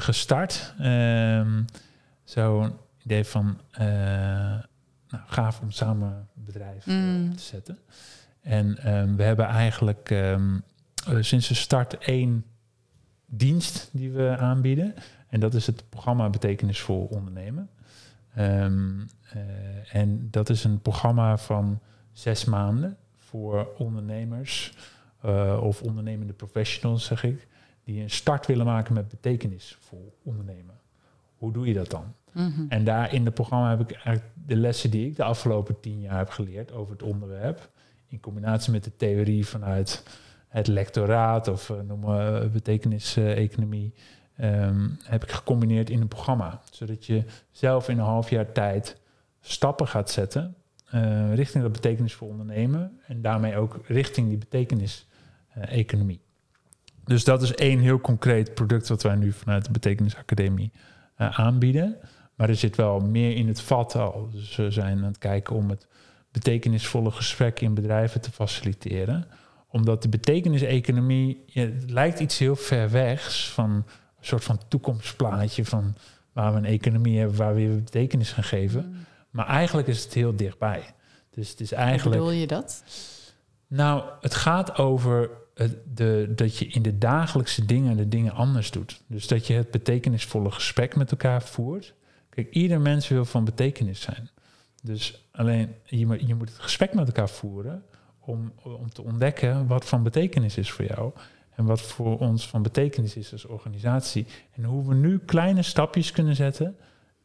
gestart. 0.00 0.74
Ehm, 0.78 1.62
Zo'n 2.24 2.72
idee 3.04 3.24
van 3.24 3.58
nou, 5.08 5.22
gaaf 5.26 5.60
om 5.60 5.70
samen 5.70 6.28
een 6.36 6.44
bedrijf 6.44 6.86
eh, 6.86 6.94
Mm. 6.94 7.36
te 7.36 7.42
zetten. 7.42 7.78
En 8.40 8.78
ehm, 8.78 9.14
we 9.16 9.22
hebben 9.22 9.46
eigenlijk 9.46 10.10
ehm, 10.10 10.58
eh, 11.06 11.16
sinds 11.20 11.48
de 11.48 11.54
start 11.54 11.98
één 11.98 12.44
dienst 13.26 13.88
die 13.92 14.10
we 14.10 14.36
aanbieden. 14.36 14.94
En 15.28 15.40
dat 15.40 15.54
is 15.54 15.66
het 15.66 15.84
programma 15.88 16.30
Betekenisvol 16.30 17.04
Ondernemen. 17.04 17.70
Ehm, 18.34 19.00
eh, 19.32 19.94
en 19.94 20.28
dat 20.30 20.48
is 20.48 20.64
een 20.64 20.80
programma 20.80 21.36
van 21.38 21.80
zes 22.12 22.44
maanden 22.44 22.96
voor 23.14 23.68
ondernemers 23.78 24.74
of 25.60 25.82
ondernemende 25.82 26.32
professionals, 26.32 27.04
zeg 27.04 27.24
ik, 27.24 27.46
die 27.84 28.02
een 28.02 28.10
start 28.10 28.46
willen 28.46 28.66
maken 28.66 28.94
met 28.94 29.08
betekenisvol 29.08 30.18
ondernemen. 30.22 30.74
Hoe 31.36 31.52
doe 31.52 31.66
je 31.66 31.74
dat 31.74 31.90
dan? 31.90 32.14
Mhm. 32.32 32.64
En 32.68 32.84
daar 32.84 33.14
in 33.14 33.24
het 33.24 33.34
programma 33.34 33.70
heb 33.70 33.80
ik 33.80 33.92
eigenlijk 33.92 34.24
de 34.46 34.56
lessen 34.56 34.90
die 34.90 35.06
ik 35.06 35.16
de 35.16 35.24
afgelopen 35.24 35.80
tien 35.80 36.00
jaar 36.00 36.18
heb 36.18 36.30
geleerd 36.30 36.72
over 36.72 36.92
het 36.92 37.02
onderwerp, 37.02 37.70
in 38.08 38.20
combinatie 38.20 38.72
met 38.72 38.84
de 38.84 38.96
theorie 38.96 39.46
vanuit 39.46 40.02
het 40.48 40.66
lectoraat 40.66 41.48
of 41.48 41.70
eh, 41.70 41.80
noem 41.80 42.00
maar 42.00 42.50
betekenis-economie, 42.50 43.94
ehm, 44.36 44.88
heb 45.02 45.22
ik 45.22 45.30
gecombineerd 45.30 45.90
in 45.90 46.00
een 46.00 46.08
programma. 46.08 46.60
Zodat 46.70 47.06
je 47.06 47.24
zelf 47.50 47.88
in 47.88 47.98
een 47.98 48.04
half 48.04 48.30
jaar 48.30 48.52
tijd 48.52 49.00
stappen 49.40 49.88
gaat 49.88 50.10
zetten 50.10 50.56
eh, 50.90 51.34
richting 51.34 51.62
dat 51.62 51.72
betekenisvol 51.72 52.28
ondernemen 52.28 53.00
en 53.06 53.22
daarmee 53.22 53.56
ook 53.56 53.80
richting 53.86 54.28
die 54.28 54.38
betekenis-economie. 54.38 56.20
dus 57.04 57.24
dat 57.24 57.42
is 57.42 57.54
één 57.54 57.78
heel 57.78 58.00
concreet 58.00 58.54
product 58.54 58.88
wat 58.88 59.02
wij 59.02 59.14
nu 59.14 59.32
vanuit 59.32 59.64
de 59.64 59.70
Betekenisacademie 59.70 60.72
eh, 61.14 61.38
aanbieden. 61.38 61.96
Maar 62.38 62.48
er 62.48 62.56
zit 62.56 62.76
wel 62.76 63.00
meer 63.00 63.36
in 63.36 63.48
het 63.48 63.60
vat 63.60 63.94
al. 63.94 64.28
Dus 64.32 64.56
we 64.56 64.70
zijn 64.70 64.98
aan 64.98 65.04
het 65.04 65.18
kijken 65.18 65.56
om 65.56 65.70
het 65.70 65.86
betekenisvolle 66.32 67.10
gesprek 67.10 67.60
in 67.60 67.74
bedrijven 67.74 68.20
te 68.20 68.30
faciliteren. 68.30 69.26
Omdat 69.68 70.02
de 70.02 70.08
betekeniseconomie, 70.08 71.44
het 71.52 71.90
lijkt 71.90 72.20
iets 72.20 72.38
heel 72.38 72.56
ver 72.56 72.90
wegs 72.90 73.50
van 73.50 73.70
een 73.70 73.84
soort 74.20 74.44
van 74.44 74.60
toekomstplaatje 74.68 75.64
van 75.64 75.96
waar 76.32 76.52
we 76.52 76.58
een 76.58 76.64
economie 76.64 77.18
hebben 77.18 77.36
waar 77.36 77.54
we 77.54 77.60
weer 77.60 77.82
betekenis 77.82 78.32
gaan 78.32 78.44
geven. 78.44 78.86
Mm. 78.88 79.06
Maar 79.30 79.46
eigenlijk 79.46 79.88
is 79.88 80.04
het 80.04 80.14
heel 80.14 80.36
dichtbij. 80.36 80.94
Dus 81.30 81.50
het 81.50 81.60
is 81.60 81.70
Hoe 81.70 81.78
eigenlijk. 81.78 82.20
bedoel 82.20 82.34
je 82.34 82.46
dat? 82.46 82.84
Nou, 83.66 84.02
het 84.20 84.34
gaat 84.34 84.78
over 84.78 85.30
het, 85.54 85.76
de, 85.94 86.32
dat 86.34 86.56
je 86.56 86.66
in 86.66 86.82
de 86.82 86.98
dagelijkse 86.98 87.64
dingen 87.64 87.96
de 87.96 88.08
dingen 88.08 88.32
anders 88.32 88.70
doet. 88.70 89.02
Dus 89.06 89.26
dat 89.26 89.46
je 89.46 89.54
het 89.54 89.70
betekenisvolle 89.70 90.50
gesprek 90.50 90.96
met 90.96 91.10
elkaar 91.10 91.42
voert. 91.42 91.94
Kijk, 92.38 92.50
ieder 92.54 92.80
mens 92.80 93.08
wil 93.08 93.24
van 93.24 93.44
betekenis 93.44 94.00
zijn. 94.00 94.28
Dus 94.82 95.28
alleen 95.32 95.74
je, 95.84 96.06
moet- 96.06 96.26
je 96.28 96.34
moet 96.34 96.48
het 96.48 96.58
gesprek 96.58 96.94
met 96.94 97.06
elkaar 97.06 97.28
voeren 97.28 97.84
om, 98.18 98.52
om 98.62 98.90
te 98.90 99.02
ontdekken 99.02 99.66
wat 99.66 99.84
van 99.84 100.02
betekenis 100.02 100.56
is 100.56 100.70
voor 100.70 100.84
jou. 100.84 101.12
En 101.54 101.64
wat 101.64 101.80
voor 101.80 102.18
ons 102.18 102.48
van 102.48 102.62
betekenis 102.62 103.16
is 103.16 103.32
als 103.32 103.44
organisatie. 103.44 104.26
En 104.52 104.64
hoe 104.64 104.88
we 104.88 104.94
nu 104.94 105.18
kleine 105.18 105.62
stapjes 105.62 106.10
kunnen 106.10 106.36
zetten 106.36 106.76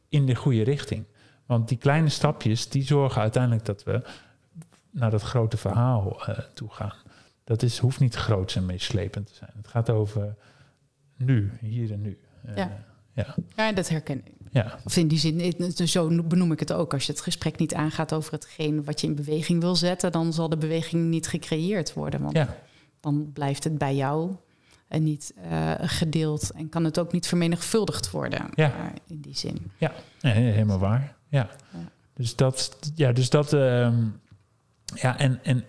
in 0.10 0.26
de 0.26 0.36
goede 0.36 0.64
richting. 0.64 1.04
Want 1.46 1.68
die 1.68 1.78
kleine 1.78 2.10
stapjes, 2.10 2.70
die 2.70 2.84
zorgen 2.84 3.22
uiteindelijk 3.22 3.66
dat 3.66 3.84
we 3.84 4.02
naar 4.92 5.12
dat 5.12 5.22
grote 5.22 5.58
verhaal 5.58 6.26
eh, 6.28 6.38
toe 6.54 6.70
gaan. 6.70 6.94
Dat 7.44 7.62
is, 7.64 7.78
hoeft 7.78 8.00
niet 8.00 8.16
groots 8.16 8.56
en 8.56 8.66
meeslepend 8.66 9.28
te 9.28 9.34
zijn. 9.34 9.52
Het 9.56 9.68
gaat 9.68 9.90
over 9.90 10.36
nu, 11.18 11.52
hier 11.60 11.92
en 11.92 12.02
nu. 12.02 12.20
Eh, 12.46 12.56
Ja. 12.56 12.86
ja. 13.14 13.36
Ja, 13.56 13.72
dat 13.72 13.90
herken 13.90 14.22
ik. 14.26 14.43
Ja, 14.54 14.80
Of 14.86 14.98
in 14.98 15.08
die 15.08 15.20
zin, 15.20 15.88
zo 15.88 16.24
benoem 16.24 16.52
ik 16.52 16.60
het 16.60 16.74
ook. 16.74 16.94
Als 16.94 17.06
je 17.06 17.12
het 17.12 17.22
gesprek 17.22 17.58
niet 17.60 17.74
aangaat 17.74 18.14
over 18.14 18.32
hetgeen 18.32 18.84
wat 18.84 19.02
je 19.02 19.08
in 19.08 19.16
beweging 19.16 19.62
wil 19.62 19.76
zetten, 19.76 20.12
dan 20.12 20.34
zal 20.34 20.50
de 20.50 20.58
beweging 20.58 21.10
niet 21.10 21.28
gecreëerd 21.28 21.94
worden. 21.94 22.22
Want 22.22 22.36
ja, 22.36 22.56
dan 23.00 23.30
blijft 23.34 23.64
het 23.64 23.78
bij 23.78 23.96
jou 23.96 24.36
en 24.88 25.04
niet 25.04 25.34
eh, 25.50 25.72
gedeeld. 25.80 26.52
En 26.52 26.70
kan 26.70 26.84
het 26.84 27.00
ook 27.00 27.12
niet 27.12 27.28
vermenigvuldigd 27.28 28.12
worden 28.12 28.50
Ja. 28.56 28.72
eh, 28.72 28.86
in 29.08 29.20
die 29.22 29.38
zin. 29.38 29.72
nee, 30.22 30.34
helemaal 30.34 30.80
waar. 30.80 31.16
Ja. 31.28 31.50
Ja. 31.74 31.92
Dus 32.14 32.36
dat, 32.36 32.78
ja, 32.96 33.12
dus 33.12 33.30
dat, 33.30 33.54
ehm, 33.54 33.96
ja, 34.96 35.18
en, 35.18 35.40
en 35.44 35.64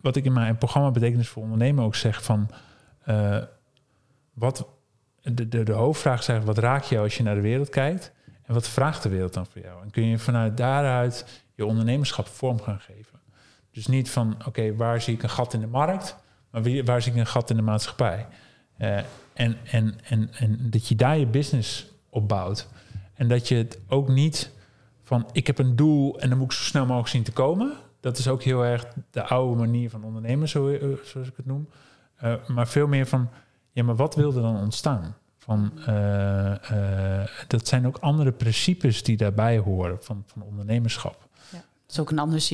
wat 0.00 0.16
ik 0.16 0.24
in 0.24 0.32
mijn 0.32 0.58
programma 0.58 0.90
Betekenisvol 0.90 1.42
Ondernemen 1.42 1.84
ook 1.84 1.94
zeg 1.94 2.22
van, 2.24 2.50
eh, 3.04 3.42
wat, 4.32 4.66
de, 5.22 5.48
de, 5.48 5.62
de 5.62 5.72
hoofdvraag 5.72 6.18
is 6.20 6.28
eigenlijk, 6.28 6.58
wat 6.58 6.66
raak 6.70 6.82
je 6.84 6.98
als 6.98 7.16
je 7.16 7.22
naar 7.22 7.34
de 7.34 7.40
wereld 7.40 7.68
kijkt? 7.68 8.12
En 8.50 8.56
wat 8.56 8.68
vraagt 8.68 9.02
de 9.02 9.08
wereld 9.08 9.34
dan 9.34 9.46
voor 9.46 9.62
jou? 9.62 9.82
En 9.82 9.90
kun 9.90 10.06
je 10.06 10.18
vanuit 10.18 10.56
daaruit 10.56 11.42
je 11.54 11.66
ondernemerschap 11.66 12.26
vorm 12.26 12.60
gaan 12.60 12.80
geven? 12.80 13.20
Dus 13.70 13.86
niet 13.86 14.10
van, 14.10 14.36
oké, 14.46 14.74
waar 14.76 15.00
zie 15.00 15.14
ik 15.14 15.22
een 15.22 15.30
gat 15.30 15.54
in 15.54 15.60
de 15.60 15.66
markt? 15.66 16.16
Maar 16.50 16.84
waar 16.84 17.02
zie 17.02 17.12
ik 17.12 17.18
een 17.18 17.26
gat 17.26 17.50
in 17.50 17.56
de 17.56 17.62
maatschappij? 17.62 18.26
Eh, 18.76 18.96
en, 19.32 19.56
en, 19.64 19.98
en, 20.04 20.30
en 20.32 20.70
dat 20.70 20.88
je 20.88 20.94
daar 20.94 21.18
je 21.18 21.26
business 21.26 21.86
op 22.08 22.28
bouwt. 22.28 22.68
En 23.14 23.28
dat 23.28 23.48
je 23.48 23.54
het 23.54 23.78
ook 23.88 24.08
niet 24.08 24.50
van 25.02 25.28
ik 25.32 25.46
heb 25.46 25.58
een 25.58 25.76
doel 25.76 26.20
en 26.20 26.28
dan 26.28 26.38
moet 26.38 26.52
ik 26.52 26.58
zo 26.58 26.64
snel 26.64 26.86
mogelijk 26.86 27.08
zien 27.08 27.22
te 27.22 27.32
komen. 27.32 27.72
Dat 28.00 28.18
is 28.18 28.28
ook 28.28 28.42
heel 28.42 28.64
erg 28.64 28.86
de 29.10 29.22
oude 29.22 29.56
manier 29.56 29.90
van 29.90 30.04
ondernemen, 30.04 30.48
eh, 30.48 30.88
zoals 31.04 31.28
ik 31.28 31.36
het 31.36 31.46
noem. 31.46 31.68
Uh, 32.24 32.34
maar 32.46 32.68
veel 32.68 32.86
meer 32.86 33.06
van, 33.06 33.28
ja, 33.72 33.84
maar 33.84 33.96
wat 33.96 34.14
wil 34.14 34.34
er 34.34 34.42
dan 34.42 34.56
ontstaan? 34.56 35.16
Van, 35.40 35.72
uh, 35.88 36.54
uh, 36.72 37.26
dat 37.46 37.68
zijn 37.68 37.86
ook 37.86 37.96
andere 37.96 38.32
principes 38.32 39.02
die 39.02 39.16
daarbij 39.16 39.58
horen 39.58 39.98
van, 40.00 40.22
van 40.26 40.42
ondernemerschap. 40.42 41.28
Ja, 41.50 41.56
het 41.56 41.90
is 41.90 41.98
ook 41.98 42.10
een 42.10 42.18
ander, 42.18 42.48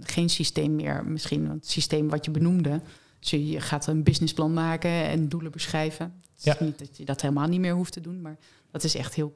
geen 0.00 0.28
systeem 0.28 0.74
meer 0.74 1.04
misschien. 1.04 1.46
Want 1.46 1.60
het 1.60 1.70
systeem 1.70 2.08
wat 2.08 2.24
je 2.24 2.30
benoemde, 2.30 2.80
dus 3.20 3.30
je 3.30 3.60
gaat 3.60 3.86
een 3.86 4.02
businessplan 4.02 4.52
maken 4.52 4.90
en 4.90 5.28
doelen 5.28 5.52
beschrijven. 5.52 6.22
Het 6.36 6.46
is 6.46 6.58
niet 6.58 6.78
dat 6.78 6.96
je 6.96 7.04
dat 7.04 7.20
helemaal 7.20 7.48
niet 7.48 7.60
meer 7.60 7.74
hoeft 7.74 7.92
te 7.92 8.00
doen, 8.00 8.20
maar 8.20 8.36
dat 8.70 8.84
is 8.84 8.94
echt 8.94 9.14
heel 9.14 9.32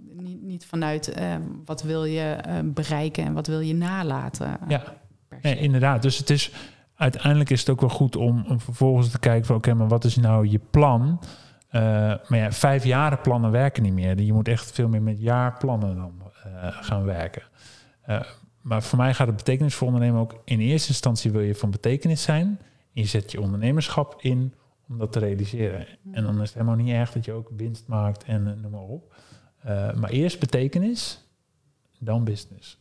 niet, 0.00 0.42
niet 0.42 0.66
vanuit 0.66 1.18
uh, 1.18 1.34
wat 1.64 1.82
wil 1.82 2.04
je 2.04 2.36
bereiken 2.64 3.24
en 3.24 3.32
wat 3.32 3.46
wil 3.46 3.60
je 3.60 3.74
nalaten. 3.74 4.58
Ja, 4.68 4.96
nee, 5.42 5.58
inderdaad. 5.58 6.02
Dus 6.02 6.18
het 6.18 6.30
is 6.30 6.52
uiteindelijk 6.94 7.50
is 7.50 7.60
het 7.60 7.68
ook 7.70 7.80
wel 7.80 7.88
goed 7.88 8.16
om, 8.16 8.44
om 8.48 8.60
vervolgens 8.60 9.10
te 9.10 9.18
kijken 9.18 9.46
van 9.46 9.56
oké, 9.56 9.74
maar 9.74 9.88
wat 9.88 10.04
is 10.04 10.16
nou 10.16 10.48
je 10.48 10.60
plan? 10.70 11.20
Uh, 11.72 11.82
maar 12.28 12.38
ja, 12.38 12.52
vijf 12.52 12.84
jaren 12.84 13.20
plannen 13.20 13.50
werken 13.50 13.82
niet 13.82 13.92
meer. 13.92 14.20
Je 14.20 14.32
moet 14.32 14.48
echt 14.48 14.72
veel 14.72 14.88
meer 14.88 15.02
met 15.02 15.20
jaarplannen 15.20 15.96
dan 15.96 16.22
gaan 16.60 17.04
werken. 17.04 17.42
maar 18.60 18.82
voor 18.82 18.98
mij 18.98 19.14
gaat 19.14 19.26
het 19.26 19.36
betekenis 19.36 19.74
voor 19.74 19.86
ondernemen 19.86 20.20
ook 20.20 20.40
in 20.44 20.60
eerste 20.60 20.88
instantie 20.88 21.30
wil 21.30 21.40
je 21.40 21.54
van 21.54 21.70
betekenis 21.70 22.22
zijn. 22.22 22.60
Je 22.90 23.04
zet 23.04 23.32
je 23.32 23.40
ondernemerschap 23.40 24.16
in 24.20 24.54
om 24.88 24.98
dat 24.98 25.12
te 25.12 25.18
realiseren. 25.18 25.86
En 26.12 26.22
dan 26.22 26.34
is 26.34 26.48
het 26.48 26.54
helemaal 26.54 26.76
niet 26.76 26.94
erg 26.94 27.12
dat 27.12 27.24
je 27.24 27.32
ook 27.32 27.50
winst 27.56 27.86
maakt 27.86 28.24
en 28.24 28.60
noem 28.60 28.70
maar 28.70 28.80
op. 28.80 29.14
Maar 29.94 30.10
eerst 30.10 30.40
betekenis, 30.40 31.24
dan 31.98 32.24
business. 32.24 32.78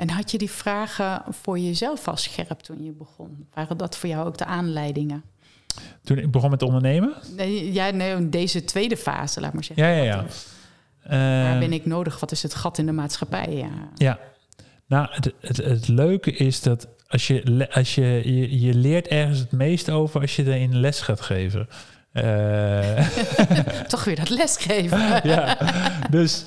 En 0.00 0.10
had 0.10 0.30
je 0.30 0.38
die 0.38 0.50
vragen 0.50 1.22
voor 1.28 1.58
jezelf 1.58 2.08
al 2.08 2.16
scherp 2.16 2.60
toen 2.60 2.84
je 2.84 2.92
begon? 2.92 3.46
Waren 3.54 3.76
dat 3.76 3.96
voor 3.96 4.08
jou 4.08 4.26
ook 4.26 4.38
de 4.38 4.44
aanleidingen? 4.44 5.24
Toen 6.02 6.18
ik 6.18 6.30
begon 6.30 6.50
met 6.50 6.62
ondernemen? 6.62 7.14
Nee, 7.36 7.72
ja, 7.72 7.90
nee, 7.90 8.28
deze 8.28 8.64
tweede 8.64 8.96
fase, 8.96 9.40
laat 9.40 9.52
maar 9.52 9.64
zeggen. 9.64 9.86
Ja, 9.86 9.92
ja, 9.92 10.02
ja. 10.02 10.24
Waar 11.48 11.58
ben 11.58 11.72
ik 11.72 11.86
nodig? 11.86 12.20
Wat 12.20 12.32
is 12.32 12.42
het 12.42 12.54
gat 12.54 12.78
in 12.78 12.86
de 12.86 12.92
maatschappij? 12.92 13.52
Ja, 13.52 13.68
ja. 13.94 14.18
nou, 14.86 15.06
het, 15.10 15.32
het, 15.40 15.56
het 15.56 15.88
leuke 15.88 16.32
is 16.32 16.62
dat 16.62 16.88
als 17.10 17.26
je, 17.26 17.68
als 17.72 17.94
je, 17.94 18.22
je, 18.24 18.60
je 18.60 18.74
leert 18.74 19.08
ergens 19.08 19.38
het 19.38 19.52
meest 19.52 19.90
over 19.90 20.20
als 20.20 20.36
je 20.36 20.44
er 20.44 20.60
in 20.60 20.80
les 20.80 21.00
gaat 21.00 21.20
geven. 21.20 21.68
Uh, 22.12 23.08
Toch 23.88 24.04
weer 24.04 24.16
dat 24.16 24.28
lesgeven. 24.28 25.20
ja, 25.30 25.58
dus 26.10 26.44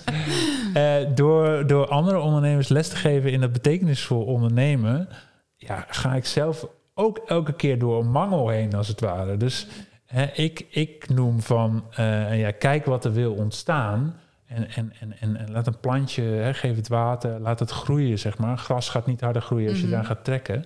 uh, 0.78 0.96
door, 1.16 1.68
door 1.68 1.88
andere 1.88 2.20
ondernemers 2.20 2.68
les 2.68 2.88
te 2.88 2.96
geven 2.96 3.32
in 3.32 3.42
dat 3.42 3.52
betekenisvol 3.52 4.24
ondernemen, 4.24 5.10
ja, 5.56 5.86
ga 5.90 6.16
ik 6.16 6.26
zelf 6.26 6.68
ook 6.94 7.18
elke 7.18 7.54
keer 7.54 7.80
door 7.80 8.00
een 8.00 8.12
mangel 8.12 8.50
heen, 8.50 8.74
als 8.74 8.88
het 8.88 9.00
ware. 9.00 9.38
Dus 9.38 9.68
hè, 10.06 10.26
ik, 10.26 10.66
ik 10.70 11.10
noem 11.10 11.42
van, 11.42 11.84
uh, 12.00 12.40
ja, 12.40 12.52
kijk 12.52 12.86
wat 12.86 13.06
er 13.06 13.14
wil 13.14 13.34
ontstaan. 13.34 14.20
En, 14.46 14.70
en, 14.70 14.94
en, 15.00 15.16
en, 15.20 15.38
en 15.38 15.52
laat 15.52 15.68
een 15.68 15.80
plantje, 15.80 16.24
hè, 16.24 16.54
geef 16.54 16.76
het 16.76 16.88
water, 16.88 17.40
laat 17.40 17.60
het 17.60 17.72
groeien, 17.72 18.20
zeg 18.20 18.38
maar. 18.38 18.58
Gras 18.58 18.90
gaat 18.90 19.06
niet 19.06 19.22
harder 19.22 19.42
groeien 19.42 19.70
als 19.70 19.78
je 19.78 19.86
mm 19.86 19.90
-hmm. 19.92 20.00
daar 20.00 20.08
gaat 20.08 20.24
trekken. 20.24 20.66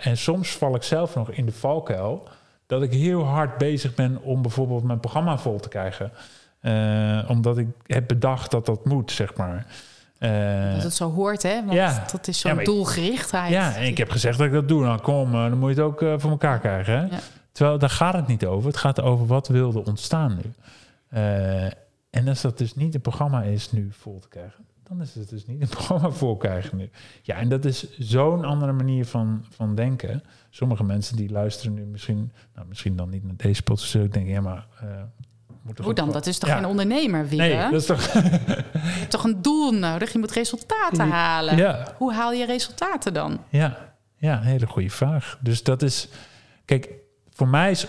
en 0.00 0.16
soms 0.16 0.50
val 0.50 0.74
ik 0.74 0.82
zelf 0.82 1.14
nog 1.14 1.30
in 1.30 1.46
de 1.46 1.52
valkuil 1.52 2.28
dat 2.66 2.82
ik 2.82 2.92
heel 2.92 3.24
hard 3.24 3.58
bezig 3.58 3.94
ben 3.94 4.22
om 4.22 4.42
bijvoorbeeld 4.42 4.82
mijn 4.84 5.00
programma 5.00 5.38
vol 5.38 5.60
te 5.60 5.68
krijgen. 5.68 6.12
Uh, 6.62 7.30
omdat 7.30 7.58
ik 7.58 7.68
heb 7.86 8.08
bedacht 8.08 8.50
dat 8.50 8.66
dat 8.66 8.84
moet, 8.84 9.10
zeg 9.10 9.34
maar. 9.34 9.66
Uh, 10.20 10.72
dat 10.72 10.82
het 10.82 10.94
zo 10.94 11.10
hoort, 11.10 11.42
hè? 11.42 11.60
Want 11.64 11.72
ja. 11.72 12.04
dat 12.12 12.28
is 12.28 12.38
zo'n 12.38 12.56
ja, 12.56 12.64
doelgerichtheid. 12.64 13.52
Ja, 13.52 13.74
en 13.76 13.86
ik 13.86 13.98
heb 13.98 14.10
gezegd 14.10 14.38
dat 14.38 14.46
ik 14.46 14.52
dat 14.52 14.68
doe. 14.68 14.82
Nou, 14.82 15.00
kom, 15.00 15.34
uh, 15.34 15.48
dan 15.48 15.58
moet 15.58 15.74
je 15.74 15.74
het 15.74 15.84
ook 15.84 16.02
uh, 16.02 16.14
voor 16.16 16.30
elkaar 16.30 16.58
krijgen. 16.58 16.94
Hè? 16.94 17.04
Ja. 17.04 17.20
Terwijl 17.52 17.78
daar 17.78 17.90
gaat 17.90 18.14
het 18.14 18.26
niet 18.26 18.46
over. 18.46 18.68
Het 18.68 18.76
gaat 18.76 19.00
over 19.00 19.26
wat 19.26 19.48
wilde 19.48 19.84
ontstaan 19.84 20.40
nu. 20.42 20.52
en 22.10 22.28
als 22.28 22.40
dat 22.40 22.58
dus 22.58 22.74
niet 22.74 22.94
een 22.94 23.00
programma 23.00 23.42
is 23.42 23.72
nu 23.72 23.88
vol 23.90 24.18
te 24.18 24.28
krijgen, 24.28 24.64
dan 24.82 25.00
is 25.00 25.14
het 25.14 25.28
dus 25.28 25.46
niet 25.46 25.62
een 25.62 25.68
programma 25.78 26.10
voor 26.10 26.36
krijgen 26.36 26.76
nu. 26.76 26.90
Ja, 27.22 27.36
en 27.36 27.48
dat 27.48 27.64
is 27.64 27.98
zo'n 27.98 28.44
andere 28.44 28.72
manier 28.72 29.06
van, 29.06 29.44
van 29.50 29.74
denken. 29.74 30.22
Sommige 30.50 30.84
mensen 30.84 31.16
die 31.16 31.30
luisteren 31.30 31.74
nu 31.74 31.84
misschien, 31.84 32.32
nou 32.54 32.66
misschien 32.68 32.96
dan 32.96 33.10
niet 33.10 33.24
naar 33.24 33.36
deze 33.36 33.62
podcast, 33.62 33.94
ik 33.94 34.12
denk 34.12 34.28
ja, 34.28 34.40
maar. 34.40 34.66
Hoe 35.82 35.94
dan? 35.94 36.12
Dat 36.12 36.26
is 36.26 36.38
toch 36.38 36.48
ja. 36.48 36.56
geen 36.56 36.66
ondernemer, 36.66 37.28
wie? 37.28 37.38
Nee, 37.38 37.70
dat 37.70 37.72
is 37.72 37.86
toch... 37.86 38.12
je 38.12 38.20
hebt 38.82 39.10
toch 39.10 39.24
een 39.24 39.42
doel 39.42 39.72
nodig? 39.72 40.12
Je 40.12 40.18
moet 40.18 40.32
resultaten 40.32 41.10
halen. 41.10 41.56
Ja. 41.56 41.94
Hoe 41.96 42.12
haal 42.12 42.32
je 42.32 42.46
resultaten 42.46 43.14
dan? 43.14 43.40
Ja, 43.48 43.94
ja, 44.16 44.36
een 44.36 44.42
hele 44.42 44.66
goede 44.66 44.90
vraag. 44.90 45.38
Dus 45.40 45.62
dat 45.62 45.82
is, 45.82 46.08
kijk, 46.64 46.88
voor 47.30 47.48
mij 47.48 47.70
is, 47.70 47.86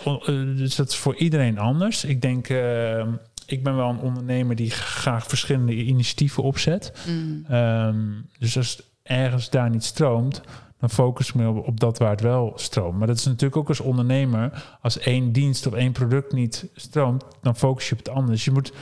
dus 0.56 0.76
dat 0.76 0.90
is 0.90 0.96
voor 0.96 1.16
iedereen 1.16 1.60
anders. 1.60 2.04
Ik 2.04 2.22
denk, 2.22 2.50
uh, 2.50 3.04
ik 3.46 3.64
ben 3.64 3.76
wel 3.76 3.90
een 3.90 4.00
ondernemer 4.00 4.56
die 4.56 4.72
graag 4.72 5.28
verschillende 5.28 5.74
initiatieven 5.74 6.44
opzet. 6.44 6.92
Mm. 7.08 7.46
Um, 7.52 8.30
dus 8.40 8.58
als 8.58 8.82
ergens 9.04 9.50
daar 9.50 9.70
niet 9.70 9.84
stroomt, 9.84 10.42
dan 10.80 10.90
focus 10.90 11.28
ik 11.28 11.36
me 11.36 11.50
op, 11.50 11.68
op, 11.68 11.80
dat 11.80 11.98
waar 11.98 12.12
het 12.12 12.22
wel 12.22 12.54
stroomt. 12.56 12.98
Maar 12.98 13.08
dat 13.08 13.18
is 13.18 13.26
natuurlijk 13.26 13.56
ook 13.56 13.68
als 13.68 13.80
ondernemer, 13.80 14.78
als 14.82 15.00
één 15.00 15.32
dienst 15.32 15.68
of 15.68 15.74
één 15.74 15.92
product 15.92 16.34
niet 16.34 16.70
stroomt, 16.76 17.24
dan 17.42 17.56
focus 17.56 17.86
je 17.90 17.92
op 17.92 17.98
het 17.98 18.10
andere. 18.10 18.32
Dus 18.32 18.46
je 18.46 18.52
moet 18.52 18.74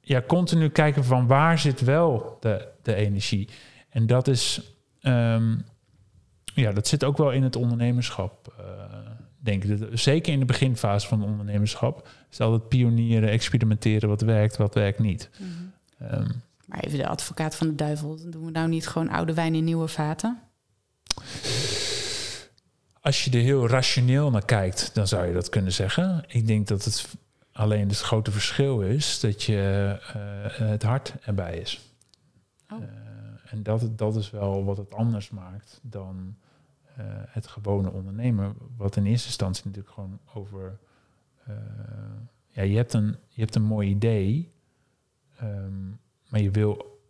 ja, 0.00 0.22
continu 0.26 0.68
kijken 0.68 1.04
van 1.04 1.26
waar 1.26 1.58
zit 1.58 1.80
wel 1.80 2.36
de, 2.40 2.68
de 2.82 2.94
energie. 2.94 3.48
En 3.88 4.06
dat 4.06 4.28
is, 4.28 4.74
um, 5.02 5.64
ja, 6.44 6.72
dat 6.72 6.86
zit 6.86 7.04
ook 7.04 7.16
wel 7.16 7.32
in 7.32 7.42
het 7.42 7.56
ondernemerschap. 7.56 8.54
Uh, 8.60 8.66
denk 9.38 9.64
ik. 9.64 9.98
Zeker 9.98 10.32
in 10.32 10.38
de 10.38 10.44
beginfase 10.44 11.08
van 11.08 11.24
ondernemerschap 11.24 12.08
is 12.30 12.40
altijd 12.40 12.68
pionieren, 12.68 13.28
experimenteren, 13.28 14.08
wat 14.08 14.20
werkt, 14.20 14.56
wat 14.56 14.74
werkt 14.74 14.98
niet. 14.98 15.30
Mm 15.38 15.46
-hmm. 15.46 16.20
um, 16.20 16.42
maar 16.66 16.80
even 16.80 16.98
de 16.98 17.08
advocaat 17.08 17.56
van 17.56 17.66
de 17.66 17.74
duivel, 17.74 18.18
doen 18.30 18.44
we 18.44 18.50
nou 18.50 18.68
niet 18.68 18.88
gewoon 18.88 19.08
oude 19.08 19.34
wijn 19.34 19.54
in 19.54 19.64
nieuwe 19.64 19.88
vaten? 19.88 20.38
Als 23.00 23.24
je 23.24 23.30
er 23.30 23.42
heel 23.42 23.68
rationeel 23.68 24.30
naar 24.30 24.44
kijkt, 24.44 24.94
dan 24.94 25.08
zou 25.08 25.26
je 25.26 25.32
dat 25.32 25.48
kunnen 25.48 25.72
zeggen. 25.72 26.24
Ik 26.26 26.46
denk 26.46 26.66
dat 26.66 26.84
het 26.84 27.16
alleen 27.52 27.88
het 27.88 28.00
grote 28.00 28.30
verschil 28.30 28.80
is 28.80 29.20
dat 29.20 29.42
je 29.42 29.98
uh, 30.00 30.68
het 30.68 30.82
hart 30.82 31.14
erbij 31.20 31.58
is. 31.58 31.94
Oh. 32.72 32.80
Uh, 32.80 32.86
en 33.44 33.62
dat, 33.62 33.98
dat 33.98 34.16
is 34.16 34.30
wel 34.30 34.64
wat 34.64 34.76
het 34.76 34.94
anders 34.94 35.30
maakt 35.30 35.80
dan 35.82 36.36
uh, 36.98 37.04
het 37.08 37.46
gewone 37.46 37.90
ondernemen. 37.90 38.54
Wat 38.76 38.96
in 38.96 39.06
eerste 39.06 39.26
instantie 39.26 39.64
natuurlijk 39.64 39.94
gewoon 39.94 40.18
over. 40.34 40.78
Ja, 42.50 42.62
je 42.62 42.76
hebt 42.76 42.92
een, 42.92 43.16
je 43.28 43.40
hebt 43.40 43.54
een 43.54 43.62
mooi 43.62 43.88
idee, 43.88 44.52
um, 45.42 46.00
maar 46.28 46.40
je 46.40 46.50
wil. 46.50 47.00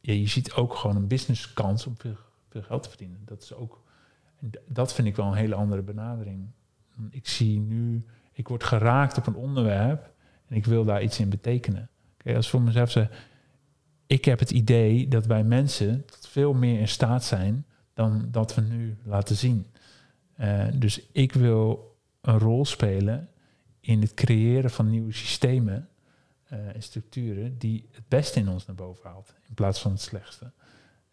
Ja, 0.00 0.12
je 0.12 0.28
ziet 0.28 0.52
ook 0.52 0.74
gewoon 0.74 0.96
een 0.96 1.06
businesskans 1.06 1.86
om 1.86 1.96
veel, 2.50 2.62
geld 2.62 2.82
te 2.82 2.88
verdienen. 2.88 3.20
Dat 3.24 3.42
is 3.42 3.54
ook. 3.54 3.82
Dat 4.66 4.94
vind 4.94 5.08
ik 5.08 5.16
wel 5.16 5.26
een 5.26 5.34
hele 5.34 5.54
andere 5.54 5.82
benadering. 5.82 6.50
Ik 7.10 7.28
zie 7.28 7.60
nu, 7.60 8.06
ik 8.32 8.48
word 8.48 8.64
geraakt 8.64 9.18
op 9.18 9.26
een 9.26 9.34
onderwerp 9.34 10.12
en 10.46 10.56
ik 10.56 10.64
wil 10.64 10.84
daar 10.84 11.02
iets 11.02 11.18
in 11.18 11.28
betekenen. 11.28 11.88
Kijk, 12.16 12.36
als 12.36 12.50
voor 12.50 12.62
mezelf 12.62 12.90
zeg, 12.90 13.28
ik 14.06 14.24
heb 14.24 14.38
het 14.38 14.50
idee 14.50 15.08
dat 15.08 15.26
wij 15.26 15.44
mensen 15.44 16.04
veel 16.20 16.52
meer 16.52 16.80
in 16.80 16.88
staat 16.88 17.24
zijn 17.24 17.66
dan 17.94 18.28
dat 18.30 18.54
we 18.54 18.60
nu 18.60 18.96
laten 19.04 19.36
zien. 19.36 19.66
Uh, 20.40 20.66
dus 20.74 21.06
ik 21.12 21.32
wil 21.32 21.96
een 22.20 22.38
rol 22.38 22.64
spelen 22.64 23.28
in 23.80 24.00
het 24.00 24.14
creëren 24.14 24.70
van 24.70 24.90
nieuwe 24.90 25.12
systemen 25.12 25.88
uh, 26.52 26.74
en 26.74 26.82
structuren 26.82 27.58
die 27.58 27.88
het 27.92 28.08
beste 28.08 28.40
in 28.40 28.48
ons 28.48 28.66
naar 28.66 28.76
boven 28.76 29.10
haalt, 29.10 29.34
in 29.48 29.54
plaats 29.54 29.80
van 29.80 29.90
het 29.90 30.00
slechtste. 30.00 30.50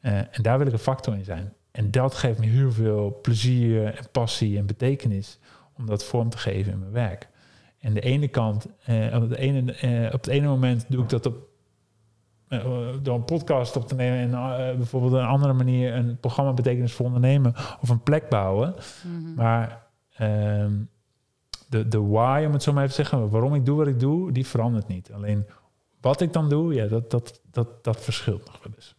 Uh, 0.02 0.18
en 0.18 0.42
daar 0.42 0.58
wil 0.58 0.68
ik 0.68 0.74
een 0.74 0.80
factor 0.80 1.14
in 1.14 1.24
zijn. 1.24 1.54
En 1.72 1.92
dat 1.92 2.16
geeft 2.16 2.40
me 2.40 2.46
heel 2.46 2.72
veel 2.72 3.20
plezier 3.22 3.86
en 3.86 4.12
passie 4.12 4.58
en 4.58 4.66
betekenis 4.66 5.40
om 5.74 5.86
dat 5.86 6.04
vorm 6.04 6.30
te 6.30 6.38
geven 6.38 6.72
in 6.72 6.80
mijn 6.80 6.92
werk. 6.92 7.30
En 7.80 7.94
de 7.94 8.02
ene 8.02 8.28
kant, 8.28 8.66
op, 9.14 9.22
het 9.22 9.36
ene, 9.36 9.72
op 10.06 10.24
het 10.24 10.28
ene 10.28 10.48
moment 10.48 10.86
doe 10.88 11.04
ik 11.04 11.10
dat 11.10 11.26
op 11.26 11.48
door 13.02 13.16
een 13.16 13.24
podcast 13.24 13.76
op 13.76 13.88
te 13.88 13.96
nemen 13.96 14.20
en 14.20 14.78
bijvoorbeeld 14.78 15.14
een 15.14 15.26
andere 15.26 15.54
manier 15.54 15.94
een 15.94 16.20
programma 16.20 16.54
betekenisvol 16.54 17.06
ondernemen 17.06 17.54
of 17.82 17.90
een 17.90 18.04
plek 18.04 18.30
bouwen. 18.30 18.76
Mm 19.04 19.26
-hmm. 19.26 19.34
Maar 19.34 19.88
um, 20.22 20.90
de, 21.70 21.88
de 21.88 22.02
why, 22.02 22.44
om 22.48 22.54
het 22.54 22.64
zo 22.64 22.74
maar 22.74 22.84
even 22.84 22.96
te 22.96 23.02
zeggen, 23.02 23.30
waarom 23.30 23.56
ik 23.56 23.66
doe 23.66 23.78
wat 23.78 23.88
ik 23.88 24.00
doe, 24.00 24.32
die 24.32 24.48
verandert 24.48 24.88
niet. 24.88 25.12
Alleen 25.14 25.46
wat 26.02 26.22
ik 26.22 26.34
dan 26.34 26.50
doe, 26.50 26.74
ja, 26.74 26.88
dat, 26.88 27.12
dat, 27.12 27.42
dat, 27.52 27.84
dat 27.84 28.02
verschilt 28.02 28.46
nog 28.46 28.64
wel 28.64 28.74
eens. 28.76 28.96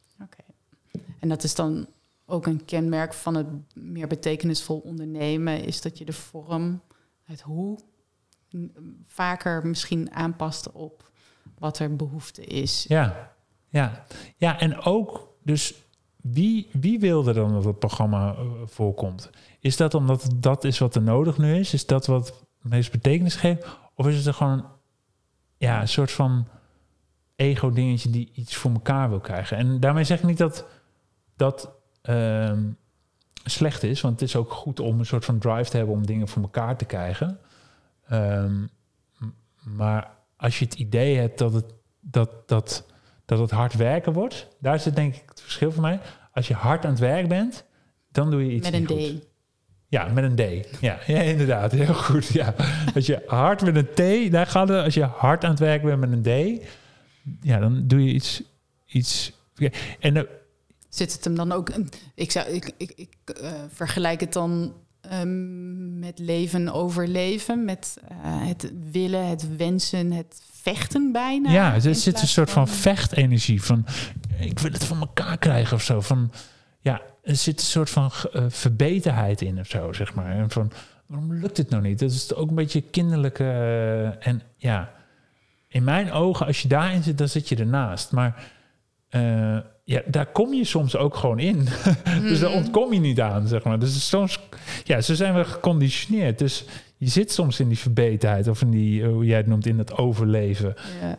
En 1.19 1.29
dat 1.29 1.45
is 1.45 1.55
dan 1.55 1.87
ook 2.27 2.47
een 2.47 2.65
kenmerk 2.65 3.15
van 3.15 3.35
het 3.35 3.47
meer 3.75 4.07
betekenisvol 4.07 4.79
ondernemen, 4.79 5.65
is 5.65 5.83
dat 5.83 5.99
je 5.99 6.05
de 6.05 6.13
vorm, 6.13 6.81
het 7.23 7.41
hoe, 7.41 7.79
vaker 9.05 9.67
misschien 9.67 10.13
aanpast 10.13 10.73
op 10.73 11.11
wat 11.59 11.79
er 11.79 11.97
behoefte 11.97 12.45
is. 12.45 12.85
Ja, 12.89 13.37
Ja, 13.69 14.05
ja 14.37 14.61
en 14.61 14.81
ook 14.81 15.29
dus 15.43 15.75
wie, 16.17 16.69
wie 16.73 17.01
wilde 17.01 17.33
dan 17.33 17.53
dat 17.53 17.65
het 17.65 17.79
programma 17.79 18.35
uh, 18.35 18.51
voorkomt? 18.65 19.31
Is 19.61 19.77
dat 19.77 19.95
omdat 19.95 20.31
dat 20.37 20.65
is 20.65 20.79
wat 20.79 20.95
er 20.95 21.03
nodig 21.03 21.39
nu 21.39 21.55
is? 21.55 21.73
Is 21.73 21.87
dat 21.87 22.07
wat 22.07 22.27
het 22.27 22.71
meest 22.71 22.91
betekenis 22.91 23.35
geeft? 23.37 23.67
Of 23.95 24.07
is 24.07 24.17
het 24.17 24.27
er 24.27 24.35
gewoon 24.35 24.67
ja, 25.57 25.81
een 25.81 25.89
soort 25.89 26.11
van 26.13 26.49
ego-dingetje 27.37 28.11
die 28.11 28.31
iets 28.35 28.57
voor 28.57 28.71
elkaar 28.71 29.09
wil 29.09 29.21
krijgen? 29.21 29.57
En 29.57 29.81
daarmee 29.81 30.05
zeg 30.05 30.19
ik 30.19 30.25
niet 30.25 30.39
dat 30.39 30.67
dat 31.38 31.70
uh, 32.03 32.53
slecht 33.44 33.83
is, 33.83 34.01
want 34.01 34.20
het 34.20 34.29
is 34.29 34.37
ook 34.37 34.53
goed 34.53 34.81
om 34.81 34.98
een 34.98 35.07
soort 35.07 35.24
van 35.24 35.38
drive 35.38 35.70
te 35.70 35.77
hebben 35.77 35.94
om 35.94 36.07
dingen 36.07 36.29
voor 36.29 36.42
elkaar 36.42 36.77
te 36.77 36.85
krijgen. 36.85 37.38
Um, 38.12 38.68
maar 39.62 40.11
als 40.37 40.59
je 40.59 40.64
het 40.64 40.74
idee 40.74 41.16
hebt 41.16 41.38
dat 41.38 41.53
het, 41.53 41.64
dat, 42.01 42.48
dat, 42.48 42.87
dat 43.24 43.38
het 43.38 43.51
hard 43.51 43.74
werken 43.74 44.12
wordt, 44.12 44.48
daar 44.61 44.81
zit 44.81 44.96
denk 44.96 45.14
ik 45.14 45.22
het 45.27 45.40
verschil 45.40 45.72
voor 45.72 45.83
mij. 45.83 46.01
Als 46.33 46.48
je 46.48 46.55
hard 46.55 46.85
aan 46.85 46.90
het 46.90 47.01
werk 47.01 47.29
bent, 47.29 47.64
dan 48.12 48.31
doe 48.31 48.44
je 48.44 48.53
iets 48.53 48.70
Met 48.70 48.81
een 48.81 48.87
D. 48.87 48.90
goed. 48.90 49.27
Ja, 49.88 50.09
met 50.09 50.24
een 50.24 50.62
D. 50.62 50.81
Ja, 50.81 50.98
ja, 51.07 51.20
inderdaad. 51.20 51.72
Heel 51.72 51.94
goed. 51.94 52.27
Ja. 52.27 52.55
Als 52.94 53.07
je 53.07 53.22
hard 53.27 53.62
met 53.62 53.77
een 53.77 54.29
T, 54.29 54.33
daar 54.33 54.46
gaat 54.46 54.68
het. 54.68 54.85
Als 54.85 54.94
je 54.94 55.05
hard 55.05 55.44
aan 55.44 55.51
het 55.51 55.59
werk 55.59 55.83
bent 55.83 56.01
met 56.01 56.12
een 56.12 56.59
D, 56.59 56.62
ja, 57.40 57.59
dan 57.59 57.87
doe 57.87 58.05
je 58.05 58.12
iets. 58.12 58.42
iets 58.87 59.33
en 60.01 60.16
uh, 60.16 60.22
Zit 60.88 61.12
het 61.12 61.24
hem 61.24 61.35
dan 61.35 61.53
ook... 61.53 61.72
Ik, 62.14 62.31
zou, 62.31 62.48
ik, 62.48 62.72
ik, 62.77 62.92
ik 62.96 63.40
uh, 63.42 63.51
vergelijk 63.72 64.20
het 64.20 64.33
dan 64.33 64.72
um, 65.12 65.98
met 65.98 66.18
leven 66.18 66.72
overleven, 66.72 67.64
met 67.64 67.96
uh, 68.03 68.46
het 68.46 68.72
willen, 68.90 69.27
het 69.27 69.57
wensen, 69.57 70.12
het 70.12 70.42
vechten 70.53 71.12
bijna. 71.12 71.51
Ja, 71.51 71.74
er 71.74 71.94
zit 71.94 72.20
een 72.20 72.29
soort 72.29 72.51
van, 72.51 72.68
van 72.68 72.77
vechtenergie 72.77 73.62
van 73.62 73.87
ik 74.38 74.59
wil 74.59 74.72
het 74.72 74.85
van 74.85 75.01
elkaar 75.01 75.38
krijgen 75.38 75.77
of 75.77 75.83
zo. 75.83 76.01
Van 76.01 76.33
ja, 76.81 77.01
er 77.22 77.37
zit 77.37 77.61
een 77.61 77.66
soort 77.66 77.90
van 77.90 78.11
uh, 78.33 78.44
verbeterheid 78.48 79.40
in 79.40 79.59
of 79.59 79.66
zo, 79.66 79.92
zeg 79.92 80.14
maar. 80.14 80.31
En 80.31 80.51
van 80.51 80.72
waarom 81.07 81.35
lukt 81.35 81.57
het 81.57 81.70
nou 81.70 81.83
niet? 81.83 81.98
Dat 81.98 82.11
is 82.11 82.35
ook 82.35 82.48
een 82.48 82.55
beetje 82.55 82.81
kinderlijke 82.81 83.44
uh, 83.44 84.27
en 84.27 84.42
ja, 84.57 84.92
in 85.68 85.85
mijn 85.85 86.12
ogen, 86.12 86.46
als 86.46 86.62
je 86.62 86.68
daarin 86.68 87.03
zit, 87.03 87.18
dan 87.18 87.29
zit 87.29 87.48
je 87.48 87.57
ernaast. 87.57 88.12
Maar 88.12 88.53
ja, 89.88 90.03
daar 90.07 90.27
kom 90.27 90.55
je 90.55 90.64
soms 90.64 90.96
ook 90.96 91.14
gewoon 91.14 91.38
in. 91.38 91.68
dus 92.29 92.40
daar 92.40 92.53
ontkom 92.53 92.92
je 92.92 93.01
niet 93.01 93.20
aan, 93.20 93.46
zeg 93.46 93.64
maar. 93.64 93.79
Dus 93.79 94.09
soms, 94.09 94.40
ja, 94.85 95.01
zo 95.01 95.14
zijn 95.14 95.35
we 95.35 95.44
geconditioneerd. 95.44 96.38
Dus 96.38 96.64
je 96.96 97.09
zit 97.09 97.33
soms 97.33 97.61
in 97.61 97.68
die 97.68 97.79
verbeterheid 97.79 98.48
of 98.48 98.61
in 98.61 98.70
die, 98.70 99.05
hoe 99.05 99.24
jij 99.24 99.37
het 99.37 99.46
noemt, 99.46 99.66
in 99.66 99.79
het 99.79 99.96
overleven. 99.96 100.74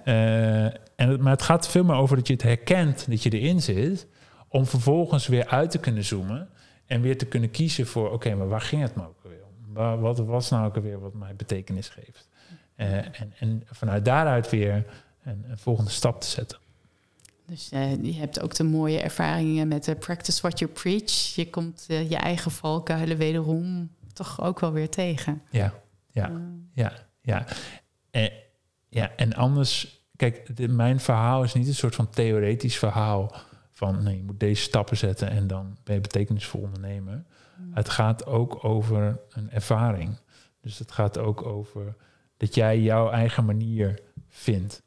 Uh, 0.06 0.64
en 0.64 0.74
het, 0.96 1.22
maar 1.22 1.32
het 1.32 1.42
gaat 1.42 1.68
veel 1.68 1.84
meer 1.84 1.96
over 1.96 2.16
dat 2.16 2.28
je 2.28 2.34
het 2.34 2.42
herkent 2.42 3.06
dat 3.10 3.24
je 3.24 3.30
erin 3.30 3.62
zit, 3.62 4.08
om 4.48 4.66
vervolgens 4.66 5.28
weer 5.28 5.48
uit 5.48 5.72
te 5.72 5.80
kunnen 5.80 6.04
zoomen 6.04 6.50
en 6.86 7.02
weer 7.02 7.18
te 7.18 7.26
kunnen 7.26 7.52
kiezen 7.52 7.88
voor, 7.88 8.06
oké, 8.06 8.14
okay, 8.14 8.34
maar 8.34 8.48
waar 8.48 8.62
ging 8.62 8.82
het 8.82 8.96
me 8.96 9.02
ook 9.02 9.24
weer 9.24 9.44
om? 9.44 9.74
Waar, 9.74 10.00
wat 10.00 10.20
was 10.20 10.50
nou 10.50 10.66
ook 10.66 10.76
alweer 10.76 11.00
wat 11.00 11.14
mij 11.14 11.36
betekenis 11.36 11.90
geeft? 11.90 12.28
Uh, 12.78 12.96
en, 12.96 13.34
en 13.40 13.64
vanuit 13.72 14.06
daaruit 14.06 14.50
weer 14.50 14.86
een, 15.24 15.46
een 15.50 15.58
volgende 15.58 15.92
stap 15.92 16.22
te 16.22 16.28
zetten. 16.28 16.58
Dus 17.50 17.72
uh, 17.74 18.04
je 18.04 18.14
hebt 18.14 18.42
ook 18.42 18.56
de 18.56 18.64
mooie 18.64 19.00
ervaringen 19.00 19.68
met 19.68 19.84
de 19.84 19.96
practice 19.96 20.42
what 20.42 20.60
you 20.60 20.72
preach. 20.72 21.36
Je 21.36 21.50
komt 21.50 21.86
uh, 21.88 22.10
je 22.10 22.16
eigen 22.16 22.52
valkuilen 22.52 23.18
wederom 23.18 23.92
toch 24.14 24.42
ook 24.42 24.60
wel 24.60 24.72
weer 24.72 24.90
tegen. 24.90 25.42
Ja, 25.50 25.74
ja, 26.12 26.30
uh. 26.30 26.38
ja, 26.74 26.94
ja. 27.22 27.46
En, 28.12 28.32
ja, 28.90 29.16
en 29.16 29.34
anders, 29.34 30.04
kijk, 30.16 30.56
de, 30.58 30.68
mijn 30.68 31.00
verhaal 31.00 31.44
is 31.44 31.54
niet 31.54 31.68
een 31.68 31.76
soort 31.76 31.96
van 31.96 32.10
theoretisch 32.10 32.78
verhaal 32.78 33.36
van 33.72 34.04
nee, 34.04 34.18
je 34.18 34.24
moet 34.24 34.40
deze 34.40 34.62
stappen 34.62 34.98
zetten 34.98 35.30
en 35.30 35.48
dan 35.48 35.78
ben 35.84 35.96
je 35.96 36.02
betekenisvol 36.02 36.62
ondernemer. 36.62 37.24
Mm. 37.58 37.74
Het 37.74 37.90
gaat 37.90 38.26
ook 38.26 38.64
over 38.64 39.20
een 39.30 39.52
ervaring. 39.52 40.18
Dus 40.62 40.80
het 40.80 40.92
gaat 40.92 41.18
ook 41.18 41.46
over 41.46 41.96
dat 42.38 42.56
jij 42.56 42.80
jouw 42.80 43.10
eigen 43.10 43.46
manier 43.46 44.00
vindt. 44.28 44.84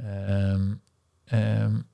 Um, 0.00 0.80
um, 1.32 1.86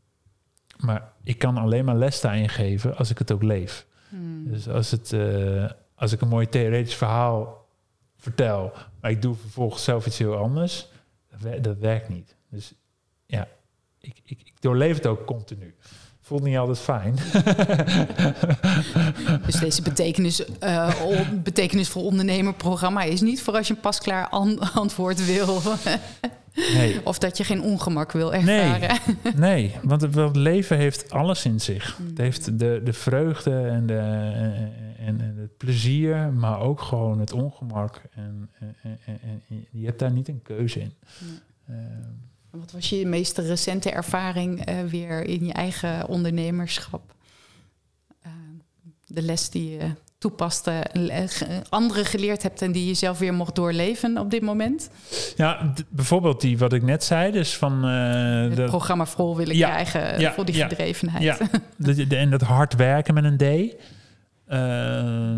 maar 0.82 1.12
ik 1.22 1.38
kan 1.38 1.56
alleen 1.56 1.84
maar 1.84 1.96
les 1.96 2.20
daarin 2.20 2.48
geven 2.48 2.96
als 2.96 3.10
ik 3.10 3.18
het 3.18 3.32
ook 3.32 3.42
leef. 3.42 3.86
Hmm. 4.08 4.50
Dus 4.50 4.68
als, 4.68 4.90
het, 4.90 5.12
uh, 5.12 5.70
als 5.94 6.12
ik 6.12 6.20
een 6.20 6.28
mooi 6.28 6.48
theoretisch 6.48 6.94
verhaal 6.94 7.68
vertel, 8.16 8.72
maar 9.00 9.10
ik 9.10 9.22
doe 9.22 9.34
vervolgens 9.34 9.84
zelf 9.84 10.06
iets 10.06 10.18
heel 10.18 10.36
anders, 10.36 10.88
dat, 11.40 11.64
dat 11.64 11.78
werkt 11.78 12.08
niet. 12.08 12.36
Dus 12.48 12.74
ja, 13.26 13.48
ik, 13.98 14.20
ik, 14.24 14.40
ik, 14.44 14.60
doorleef 14.60 14.96
het 14.96 15.06
ook 15.06 15.26
continu. 15.26 15.74
Voelt 16.32 16.44
niet 16.44 16.56
altijd 16.56 16.78
fijn. 16.78 17.14
dus 19.46 19.54
deze 19.54 19.82
betekenis, 19.82 20.44
uh, 20.62 20.90
betekenisvol 21.42 22.04
ondernemerprogramma 22.04 23.02
is 23.02 23.20
niet 23.20 23.42
voor 23.42 23.54
als 23.54 23.68
je 23.68 23.74
een 23.74 23.80
pasklaar 23.80 24.28
an 24.28 24.58
antwoord 24.74 25.26
wil. 25.26 25.60
Nee. 26.74 27.06
Of 27.06 27.18
dat 27.18 27.36
je 27.36 27.44
geen 27.44 27.62
ongemak 27.62 28.12
wil 28.12 28.34
ervaren. 28.34 28.98
Nee, 29.22 29.34
nee 29.34 29.74
want 29.82 30.00
het, 30.00 30.36
leven 30.36 30.76
heeft 30.76 31.10
alles 31.10 31.44
in 31.44 31.60
zich. 31.60 31.98
Het 32.08 32.18
heeft 32.18 32.58
de, 32.58 32.80
de 32.84 32.92
vreugde 32.92 33.60
en, 33.60 33.86
de, 33.86 33.98
en, 33.98 35.20
en 35.20 35.34
het 35.36 35.56
plezier, 35.56 36.32
maar 36.32 36.60
ook 36.60 36.80
gewoon 36.80 37.18
het 37.18 37.32
ongemak. 37.32 38.02
En, 38.14 38.50
en, 38.82 38.98
en 39.04 39.66
je 39.70 39.86
hebt 39.86 39.98
daar 39.98 40.12
niet 40.12 40.28
een 40.28 40.42
keuze 40.42 40.80
in. 40.80 40.94
Uh, 41.70 41.76
Wat 42.52 42.72
was 42.72 42.88
je 42.88 43.06
meest 43.06 43.38
recente 43.38 43.90
ervaring 43.90 44.68
uh, 44.68 44.80
weer 44.84 45.24
in 45.24 45.46
je 45.46 45.52
eigen 45.52 46.08
ondernemerschap? 46.08 47.14
Uh, 48.26 48.32
de 49.06 49.22
les 49.22 49.50
die 49.50 49.70
je 49.70 49.90
toepast, 50.18 50.70
andere 51.68 52.04
geleerd 52.04 52.42
hebt 52.42 52.62
en 52.62 52.72
die 52.72 52.86
je 52.86 52.94
zelf 52.94 53.18
weer 53.18 53.34
mocht 53.34 53.54
doorleven 53.54 54.18
op 54.18 54.30
dit 54.30 54.42
moment? 54.42 54.90
Ja, 55.36 55.72
bijvoorbeeld 55.88 56.40
die 56.40 56.58
wat 56.58 56.72
ik 56.72 56.82
net 56.82 57.04
zei, 57.04 57.32
dus 57.32 57.56
van 57.56 57.88
uh, 57.88 58.56
het 58.56 58.64
programma 58.64 59.06
vol 59.06 59.36
willen 59.36 59.56
ja, 59.56 59.68
krijgen 59.68 60.20
ja, 60.20 60.32
voor 60.32 60.44
die 60.44 60.54
ja, 60.54 60.68
gedrevenheid. 60.68 61.22
Ja, 61.22 61.38
de, 61.76 62.06
de, 62.06 62.16
en 62.16 62.30
dat 62.30 62.40
hard 62.40 62.74
werken 62.74 63.14
met 63.14 63.24
een 63.24 63.36
D. 63.36 63.74
Uh, 64.48 65.34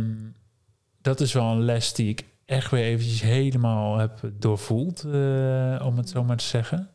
dat 1.02 1.20
is 1.20 1.32
wel 1.32 1.50
een 1.50 1.64
les 1.64 1.92
die 1.92 2.08
ik 2.08 2.24
echt 2.44 2.70
weer 2.70 2.84
eventjes 2.84 3.22
helemaal 3.22 3.98
heb 3.98 4.20
doorvoeld, 4.38 5.04
uh, 5.06 5.82
om 5.84 5.96
het 5.96 6.08
zo 6.08 6.24
maar 6.24 6.36
te 6.36 6.44
zeggen. 6.44 6.88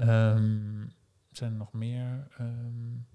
Um, 0.00 0.92
zijn 1.32 1.52
er 1.52 1.58
nog 1.58 1.72
meer? 1.72 2.26
Um, 2.40 3.06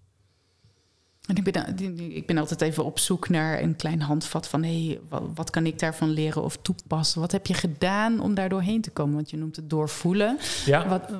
en 1.27 1.35
ik 1.35 1.43
ben, 1.43 1.77
ik 2.15 2.27
ben 2.27 2.37
altijd 2.37 2.61
even 2.61 2.85
op 2.85 2.99
zoek 2.99 3.29
naar 3.29 3.61
een 3.61 3.75
klein 3.75 4.01
handvat 4.01 4.47
van 4.47 4.63
hé, 4.63 4.85
hey, 4.85 4.99
wat, 5.09 5.23
wat, 5.33 5.49
kan 5.49 5.65
ik 5.65 5.79
daarvan 5.79 6.09
leren 6.09 6.43
of 6.43 6.57
toepassen? 6.57 7.21
Wat 7.21 7.31
heb 7.31 7.47
je 7.47 7.53
gedaan 7.53 8.19
om 8.19 8.33
daar 8.33 8.49
doorheen 8.49 8.81
te 8.81 8.91
komen? 8.91 9.15
Want 9.15 9.29
je 9.29 9.37
noemt 9.37 9.55
het 9.55 9.69
doorvoelen. 9.69 10.37
Ja. 10.65 10.87
Wat, 10.87 11.13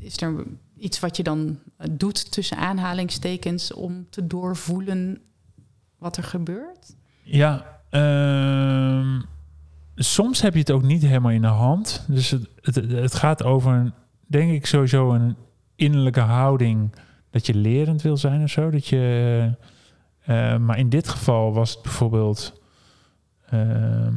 is 0.00 0.16
er 0.16 0.44
iets 0.76 1.00
wat 1.00 1.16
je 1.16 1.22
dan 1.22 1.58
doet 1.90 2.32
tussen 2.32 2.56
aanhalingstekens 2.56 3.72
om 3.72 4.06
te 4.10 4.26
doorvoelen 4.26 5.20
wat 5.98 6.16
er 6.16 6.24
gebeurt? 6.24 6.96
Ja, 7.22 7.80
um, 7.90 9.24
soms 9.94 10.40
heb 10.40 10.52
je 10.52 10.58
het 10.58 10.70
ook 10.70 10.82
niet 10.82 11.02
helemaal 11.02 11.30
in 11.30 11.40
de 11.40 11.46
hand. 11.46 12.04
Dus 12.08 12.30
het, 12.30 12.48
het, 12.60 12.74
het 12.74 13.14
gaat 13.14 13.42
over, 13.42 13.92
denk 14.30 14.52
ik, 14.52 14.66
sowieso 14.66 15.12
een 15.12 15.36
innerlijke 15.74 16.20
houding 16.20 16.94
dat 17.30 17.46
je 17.46 17.54
lerend 17.54 18.02
wil 18.02 18.16
zijn 18.16 18.42
of 18.42 18.50
zo. 18.50 18.70
Dat 18.70 18.86
je, 18.86 19.54
uh, 20.28 20.56
maar 20.56 20.78
in 20.78 20.88
dit 20.88 21.08
geval 21.08 21.52
was 21.52 21.70
het 21.70 21.82
bijvoorbeeld. 21.82 22.60
Uh, 23.54 24.08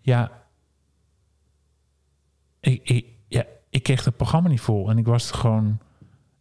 ja, 0.00 0.46
ik, 2.60 2.88
ik, 2.88 3.06
ja, 3.28 3.44
ik 3.70 3.82
kreeg 3.82 4.04
het 4.04 4.16
programma 4.16 4.48
niet 4.48 4.60
vol 4.60 4.90
en 4.90 4.98
ik 4.98 5.06
was 5.06 5.30
er 5.30 5.36
gewoon 5.36 5.78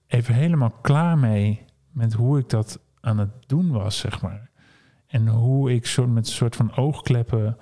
even 0.08 0.34
helemaal 0.34 0.71
klaar 0.82 1.17
mee 1.17 1.65
met 1.91 2.13
hoe 2.13 2.39
ik 2.39 2.49
dat 2.49 2.80
aan 3.02 3.17
het 3.17 3.47
doen 3.47 3.71
was, 3.71 3.97
zeg 3.97 4.21
maar. 4.21 4.49
En 5.08 5.28
hoe 5.28 5.73
ik 5.73 5.86
soort 5.86 6.10
met 6.10 6.28
een 6.28 6.34
soort 6.34 6.56
van 6.56 6.76
oogkleppen 6.76 7.58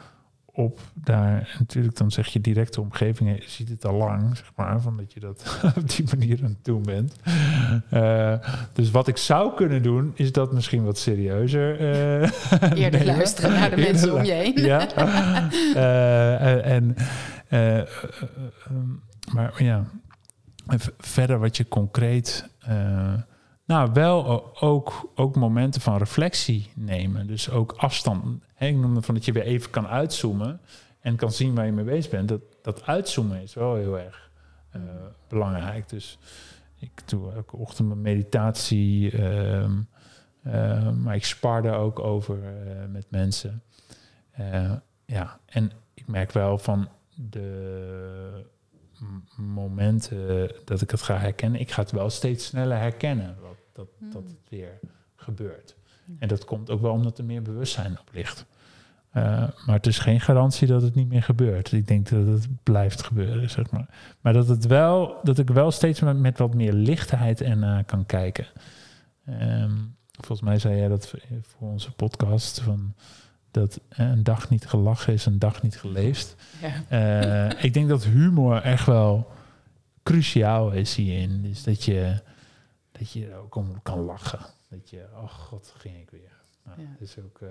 op 0.53 0.79
daar. 0.93 1.55
Natuurlijk, 1.59 1.97
dan 1.97 2.11
zeg 2.11 2.27
je 2.27 2.41
directe 2.41 2.81
omgeving, 2.81 3.29
je 3.29 3.49
ziet 3.49 3.69
het 3.69 3.85
al 3.85 3.93
lang, 3.93 4.37
zeg 4.37 4.51
maar, 4.55 4.81
van 4.81 4.97
dat 4.97 5.13
je 5.13 5.19
dat 5.19 5.59
op 5.77 5.89
die 5.89 6.05
manier 6.15 6.39
aan 6.43 6.49
het 6.49 6.65
doen 6.65 6.83
bent. 6.83 7.15
Uh, 7.93 8.33
dus 8.73 8.91
wat 8.91 9.07
ik 9.07 9.17
zou 9.17 9.55
kunnen 9.55 9.83
doen, 9.83 10.11
is 10.15 10.31
dat 10.31 10.53
misschien 10.53 10.83
wat 10.83 10.97
serieuzer. 10.97 11.81
Uh, 11.81 12.29
Eerder 12.83 13.05
luisteren 13.05 13.51
naar 13.51 13.69
de 13.69 13.77
mensen 13.77 14.13
om 14.13 14.23
je 14.23 14.31
heen. 14.31 14.61
ja. 14.61 14.87
Uh, 15.75 16.65
en, 16.75 16.95
maar 19.33 19.63
ja, 19.63 19.85
verder 20.97 21.39
wat 21.39 21.57
je 21.57 21.67
concreet. 21.67 22.49
Nou, 23.71 23.89
wel 23.93 24.51
ook, 24.59 25.11
ook 25.15 25.35
momenten 25.35 25.81
van 25.81 25.97
reflectie 25.97 26.71
nemen. 26.75 27.27
Dus 27.27 27.49
ook 27.49 27.71
afstand. 27.71 28.43
Hè, 28.53 28.67
ik 28.67 28.75
noemde 28.75 29.01
van 29.01 29.15
dat 29.15 29.25
je 29.25 29.31
weer 29.31 29.43
even 29.43 29.69
kan 29.69 29.87
uitzoomen 29.87 30.59
en 30.99 31.15
kan 31.15 31.31
zien 31.31 31.55
waar 31.55 31.65
je 31.65 31.71
mee 31.71 31.85
bezig 31.85 32.11
bent. 32.11 32.27
Dat, 32.27 32.41
dat 32.61 32.85
uitzoomen 32.85 33.41
is 33.41 33.53
wel 33.53 33.75
heel 33.75 33.99
erg 33.99 34.29
uh, 34.75 34.81
belangrijk. 35.27 35.89
Dus 35.89 36.17
Ik 36.79 36.91
doe 37.05 37.31
elke 37.33 37.57
ochtend 37.57 37.87
mijn 37.87 38.01
meditatie. 38.01 39.11
ehm, 39.11 39.79
eh, 40.43 40.91
maar 40.91 41.15
ik 41.15 41.25
spar 41.25 41.61
daar 41.61 41.79
ook 41.79 41.99
over 41.99 42.37
eh, 42.43 42.85
met 42.89 43.05
mensen. 43.09 43.63
Eh, 44.31 44.71
ja, 45.05 45.39
en 45.45 45.71
ik 45.93 46.07
merk 46.07 46.31
wel 46.31 46.57
van 46.57 46.87
de 47.15 48.45
momenten 49.37 50.51
dat 50.65 50.81
ik 50.81 50.91
het 50.91 51.01
ga 51.01 51.17
herkennen. 51.17 51.59
Ik 51.59 51.71
ga 51.71 51.81
het 51.81 51.91
wel 51.91 52.09
steeds 52.09 52.45
sneller 52.45 52.77
herkennen 52.77 53.37
dat, 53.85 54.11
dat 54.11 54.23
het 54.23 54.49
weer 54.49 54.79
gebeurt. 55.15 55.75
En 56.19 56.27
dat 56.27 56.45
komt 56.45 56.69
ook 56.69 56.81
wel 56.81 56.91
omdat 56.91 57.17
er 57.17 57.25
meer 57.25 57.41
bewustzijn 57.41 57.99
op 57.99 58.09
ligt. 58.13 58.45
Eh, 59.11 59.23
maar 59.65 59.75
het 59.75 59.87
is 59.87 59.99
geen 59.99 60.21
garantie 60.21 60.67
dat 60.67 60.81
het 60.81 60.95
niet 60.95 61.07
meer 61.07 61.23
gebeurt. 61.23 61.71
Ik 61.71 61.87
denk 61.87 62.09
dat 62.09 62.27
het 62.27 62.47
blijft 62.63 63.03
gebeuren, 63.03 63.49
zeg 63.49 63.71
maar. 63.71 63.89
Maar 64.21 64.33
dat, 64.33 64.47
het 64.47 64.65
wel, 64.65 65.19
dat 65.23 65.39
ik 65.39 65.49
wel 65.49 65.71
steeds 65.71 65.99
met, 65.99 66.17
met 66.17 66.37
wat 66.37 66.53
meer 66.53 66.73
lichtheid 66.73 67.41
ernaar 67.41 67.83
kan 67.83 68.05
kijken. 68.05 68.45
Ehm, 69.25 69.75
volgens 70.11 70.41
mij 70.41 70.59
zei 70.59 70.77
jij 70.77 70.87
dat 70.87 71.13
voor 71.41 71.69
onze 71.69 71.91
podcast. 71.91 72.61
Van 72.61 72.93
dat 73.51 73.79
eh, 73.89 74.09
een 74.09 74.23
dag 74.23 74.49
niet 74.49 74.65
gelachen 74.65 75.13
is, 75.13 75.25
een 75.25 75.39
dag 75.39 75.61
niet 75.61 75.77
geleefd. 75.77 76.35
Ja. 76.61 77.49
Eh, 77.49 77.63
ik 77.63 77.73
denk 77.73 77.89
dat 77.89 78.03
humor 78.03 78.61
echt 78.61 78.85
wel 78.85 79.31
cruciaal 80.03 80.71
is 80.71 80.95
hierin. 80.95 81.41
Dus 81.41 81.63
dat 81.63 81.83
je, 81.83 82.21
dat 83.01 83.11
je 83.11 83.35
ook 83.35 83.55
om 83.55 83.81
kan 83.83 83.99
lachen. 83.99 84.39
Dat 84.69 84.89
je, 84.89 85.05
oh 85.15 85.29
god, 85.31 85.73
ging 85.77 85.95
ik 85.97 86.09
weer. 86.11 86.31
Nou, 86.65 86.81
Ja. 86.81 86.87
dat 86.99 87.07
is 87.07 87.15
ook... 87.25 87.39
eh, 87.41 87.47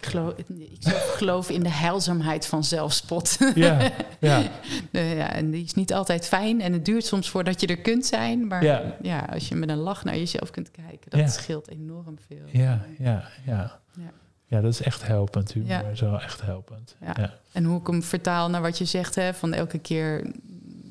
Ik 0.00 0.06
geloof, 0.06 0.32
ik 0.48 0.86
geloof 1.16 1.50
in 1.50 1.62
de 1.62 1.68
heilzaamheid 1.70 2.46
van 2.46 2.64
zelfspot. 2.64 3.36
ja, 3.54 3.90
ja, 4.20 4.42
ja, 4.92 5.32
en 5.32 5.50
die 5.50 5.64
is 5.64 5.74
niet 5.74 5.92
altijd 5.92 6.26
fijn 6.26 6.60
en 6.60 6.72
het 6.72 6.84
duurt 6.84 7.04
soms 7.04 7.30
voordat 7.30 7.60
je 7.60 7.66
er 7.66 7.80
kunt 7.80 8.06
zijn. 8.06 8.46
Maar 8.46 8.62
Ja. 8.64 8.96
ja. 9.02 9.18
als 9.32 9.48
je 9.48 9.54
met 9.54 9.68
een 9.68 9.76
lach 9.78 10.04
naar 10.04 10.16
jezelf 10.16 10.50
kunt 10.50 10.70
kijken, 10.70 11.10
dat 11.10 11.20
Ja. 11.20 11.26
scheelt 11.28 11.68
enorm 11.68 12.16
veel. 12.26 12.46
ja, 12.52 12.84
ja, 12.98 13.28
ja. 13.46 13.80
Ja. 13.96 14.12
Ja, 14.46 14.60
dat 14.60 14.72
is 14.72 14.80
echt 14.82 15.06
helpend. 15.06 15.52
Humor 15.52 15.90
is 15.92 16.00
wel 16.00 16.20
echt 16.20 16.42
helpend. 16.42 16.96
En 17.52 17.64
hoe 17.64 17.80
ik 17.80 17.86
hem 17.86 18.02
vertaal 18.02 18.50
naar 18.50 18.62
wat 18.62 18.78
je 18.78 18.84
zegt, 18.84 19.14
hè, 19.14 19.34
van 19.34 19.52
elke 19.52 19.78
keer, 19.78 20.26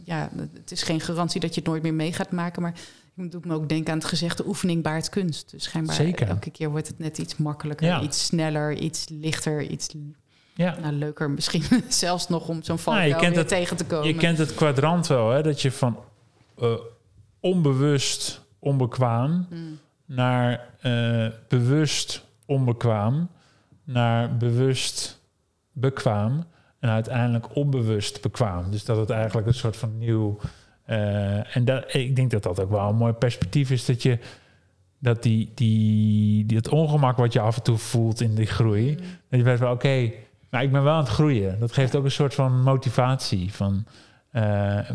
ja, 0.03 0.29
het 0.53 0.71
is 0.71 0.83
geen 0.83 0.99
garantie 1.01 1.39
dat 1.41 1.53
je 1.53 1.59
het 1.59 1.69
nooit 1.69 1.83
meer 1.83 1.93
mee 1.93 2.13
gaat 2.13 2.31
maken, 2.31 2.61
maar 2.61 2.73
ik 3.15 3.31
doe 3.31 3.41
me 3.43 3.53
ook 3.53 3.69
denken 3.69 3.91
aan 3.93 3.97
het 3.97 4.07
gezegde 4.07 4.47
oefening 4.47 4.83
baart 4.83 5.09
kunst. 5.09 5.51
Dus 5.51 5.63
schijnbaar 5.63 5.95
Zeker. 5.95 6.27
elke 6.27 6.49
keer 6.51 6.69
wordt 6.69 6.87
het 6.87 6.99
net 6.99 7.17
iets 7.17 7.37
makkelijker, 7.37 7.87
Ja. 7.87 8.01
iets 8.01 8.25
sneller, 8.25 8.73
iets 8.73 9.05
lichter, 9.09 9.61
iets 9.61 9.95
Ja. 10.55 10.77
nou, 10.81 10.93
leuker 10.93 11.29
misschien 11.31 11.63
zelfs 11.89 12.27
nog 12.27 12.47
om 12.47 12.63
zo'n 12.63 12.63
Nou, 12.65 12.79
valkuil 12.79 13.09
kent 13.15 13.27
weer 13.29 13.37
het- 13.37 13.47
tegen 13.47 13.77
te 13.77 13.85
komen. 13.85 14.07
Je 14.07 14.15
kent 14.15 14.37
het 14.37 14.55
kwadrant 14.55 15.07
wel, 15.07 15.29
hè? 15.29 15.41
Dat 15.43 15.61
je 15.61 15.71
van 15.71 15.99
eh, 16.59 16.73
onbewust 17.39 18.41
onbekwaam 18.59 19.47
Mm. 19.49 19.79
naar 20.05 20.69
eh, 20.81 21.27
bewust 21.47 22.25
onbekwaam 22.45 23.29
naar 23.83 24.37
bewust 24.37 25.21
bekwaam 25.71 26.43
en 26.79 26.89
uiteindelijk 26.89 27.55
onbewust 27.55 28.21
bekwaam. 28.21 28.71
Dus 28.71 28.85
dat 28.85 28.97
het 28.97 29.09
eigenlijk 29.09 29.47
een 29.47 29.53
soort 29.53 29.77
van 29.77 29.97
nieuw. 29.97 30.39
Eh, 30.85 31.55
en 31.55 31.65
dat, 31.65 31.93
ik 31.93 32.15
denk 32.15 32.31
dat 32.31 32.43
dat 32.43 32.59
ook 32.59 32.69
wel 32.69 32.89
een 32.89 32.95
mooi 32.95 33.13
perspectief 33.13 33.71
is 33.71 33.85
dat 33.85 34.03
je 34.03 34.17
dat 34.99 35.23
die, 35.23 35.51
die, 35.55 36.45
die 36.45 36.57
het 36.57 36.69
ongemak 36.69 37.17
wat 37.17 37.33
je 37.33 37.39
af 37.39 37.55
en 37.55 37.63
toe 37.63 37.77
voelt 37.77 38.21
in 38.21 38.35
die 38.35 38.45
groei, 38.45 38.91
Mm. 38.91 38.97
dat 39.29 39.39
je 39.39 39.43
weet 39.43 39.59
wel, 39.59 39.71
oké, 39.71 40.11
maar 40.49 40.63
ik 40.63 40.71
ben 40.71 40.83
wel 40.83 40.93
aan 40.93 40.99
het 40.99 41.09
groeien. 41.09 41.59
Dat 41.59 41.71
geeft 41.71 41.95
ook 41.95 42.03
een 42.03 42.11
soort 42.11 42.33
van 42.33 42.61
motivatie. 42.61 43.53
Van, 43.53 43.85
eh, 44.31 44.43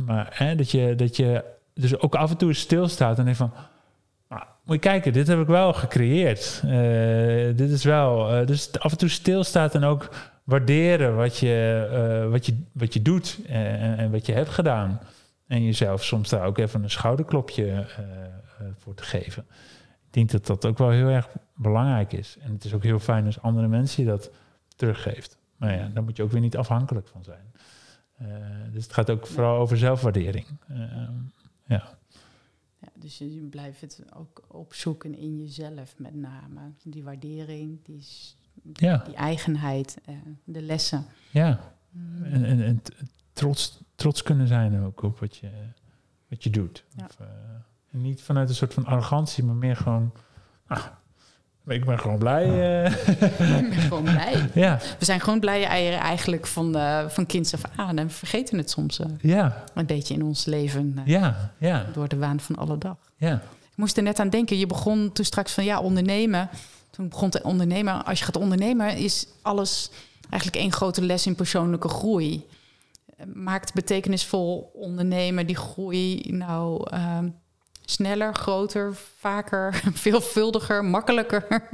maar 0.07 0.31
hè, 0.31 0.55
dat, 0.55 0.71
je, 0.71 0.95
dat 0.95 1.17
je 1.17 1.45
dus 1.75 1.99
ook 1.99 2.15
af 2.15 2.31
en 2.31 2.37
toe 2.37 2.53
stilstaat 2.53 3.19
en 3.19 3.25
denkt 3.25 3.39
van... 3.39 3.53
Nou, 4.29 4.43
moet 4.65 4.75
je 4.75 4.81
kijken, 4.81 5.13
dit 5.13 5.27
heb 5.27 5.41
ik 5.41 5.47
wel 5.47 5.73
gecreëerd. 5.73 6.63
Eh, 6.65 7.57
dit 7.57 7.71
is 7.71 7.85
wel... 7.85 8.47
dus 8.47 8.79
af 8.79 8.93
en 8.93 8.99
toe 8.99 9.09
stilstaat 9.09 9.75
en 9.75 9.85
ook 9.85 10.09
waarderen 10.45 11.17
wat 11.17 11.39
je, 11.39 12.27
wat 12.31 12.47
je, 12.47 12.63
wat 12.73 12.95
je 12.95 13.03
doet 13.03 13.39
en, 13.49 13.99
en 13.99 14.11
wat 14.11 14.27
je 14.27 14.33
hebt 14.33 14.51
gedaan. 14.51 15.01
En 15.49 15.63
jezelf 15.65 16.05
soms 16.05 16.29
daar 16.29 16.47
ook 16.47 16.59
even 16.59 16.83
een 16.83 16.91
schouderklopje 16.91 17.67
eh, 17.67 17.99
eh, 17.99 18.67
voor 18.77 18.95
te 18.95 19.03
geven. 19.03 19.47
Ik 20.07 20.13
denk 20.15 20.31
dat 20.31 20.47
dat 20.47 20.67
ook 20.67 20.79
wel 20.79 20.91
heel 20.91 21.09
erg 21.09 21.29
belangrijk 21.55 22.13
is. 22.13 22.37
En 22.41 22.53
het 22.53 22.65
is 22.65 22.75
ook 22.75 22.83
heel 22.83 22.99
fijn 22.99 23.27
als 23.27 23.41
andere 23.43 23.69
mensen 23.69 24.05
je 24.05 24.09
dat 24.11 24.31
teruggeeft. 24.77 25.39
Maar 25.57 25.75
ja, 25.79 25.89
daar 25.89 26.03
moet 26.03 26.17
je 26.17 26.23
ook 26.23 26.31
weer 26.31 26.41
niet 26.41 26.57
afhankelijk 26.57 27.09
van 27.09 27.25
zijn. 27.25 27.53
Eh, 28.15 28.27
dus 28.73 28.83
het 28.85 28.93
gaat 28.93 29.11
ook 29.11 29.27
vooral 29.27 29.59
over 29.59 29.79
zelfwaardering. 29.79 30.47
Ja. 31.67 31.97
Ja, 32.81 32.89
dus 32.95 33.19
je 33.19 33.47
blijft 33.51 33.81
het 33.81 34.03
ook 34.15 34.43
opzoeken 34.49 35.15
in 35.19 35.39
jezelf 35.39 35.95
met 35.99 36.15
name. 36.15 36.61
Die 36.85 37.05
waardering, 37.05 37.85
die, 37.85 38.05
Ja. 38.73 38.97
die 39.05 39.15
eigenheid, 39.15 39.99
de 40.45 40.63
lessen. 40.63 41.05
ja. 41.31 41.61
En, 42.23 42.45
en, 42.45 42.61
en 42.63 42.83
t- 42.83 42.93
trots, 43.33 43.81
trots 43.99 44.23
kunnen 44.23 44.47
zijn 44.49 44.85
ook 44.85 45.03
op 45.03 45.19
wat 45.21 45.37
je, 45.37 45.49
wat 46.29 46.45
je 46.45 46.51
doet. 46.51 46.85
Ja. 46.97 47.05
Of, 47.05 47.17
eh, 47.21 47.27
en 47.93 48.03
niet 48.03 48.23
vanuit 48.23 48.49
een 48.49 48.55
soort 48.55 48.75
van 48.75 48.85
arrogantie, 48.85 49.45
maar 49.45 49.55
meer 49.55 49.77
gewoon... 49.77 50.13
Ah, 50.67 50.85
ik 51.67 51.85
ben 51.85 51.99
gewoon 51.99 52.19
blij. 52.19 52.45
eh. 52.85 52.93
Ik 53.63 53.69
ben 53.69 53.73
gewoon 53.73 54.03
blij. 54.03 54.51
ja, 54.65 54.79
We 54.99 55.05
zijn 55.05 55.21
gewoon 55.21 55.41
blije 55.41 55.65
eieren 55.65 55.99
eigenlijk 55.99 56.47
van, 56.47 56.77
eh, 56.77 57.09
van 57.09 57.27
kinds 57.27 57.55
af 57.55 57.61
aan. 57.77 57.99
En 57.99 58.07
we 58.07 58.13
vergeten 58.13 58.59
het 58.59 58.71
soms 58.71 58.99
eh, 58.99 59.07
ja, 59.21 59.65
een 59.75 59.87
beetje 59.87 60.15
in 60.15 60.23
ons 60.23 60.45
leven 60.45 60.93
eh, 60.97 61.07
ja, 61.07 61.53
ja, 61.59 61.87
door 61.93 62.09
de 62.09 62.17
waan 62.17 62.41
van 62.41 62.57
alle 62.57 62.79
dag. 62.79 62.97
ja. 63.17 63.43
Ik 63.71 63.85
moest 63.85 63.97
er 63.97 64.03
net 64.03 64.19
aan 64.19 64.31
denken. 64.31 64.59
Je 64.59 64.67
begon 64.67 65.13
toen 65.13 65.25
straks 65.25 65.53
van 65.53 65.65
ja, 65.65 65.81
ondernemen. 65.81 66.49
Toen 66.91 67.09
begon 67.09 67.31
te 67.31 67.43
ondernemen. 67.43 68.05
Als 68.05 68.19
je 68.19 68.25
gaat 68.25 68.37
ondernemen, 68.37 68.97
is 68.97 69.27
alles 69.43 69.91
eigenlijk 70.31 70.63
één 70.63 70.73
grote 70.73 71.03
les 71.05 71.27
in 71.27 71.35
persoonlijke 71.35 71.89
groei. 71.89 72.47
Maakt 73.27 73.75
betekenisvol 73.75 74.71
ondernemen 74.75 75.47
die 75.47 75.57
groei 75.57 76.33
nou 76.33 76.91
ehm, 76.91 77.29
sneller, 77.85 78.35
groter, 78.35 78.95
vaker, 78.95 79.75
veelvuldiger, 80.03 80.85
makkelijker? 80.85 81.69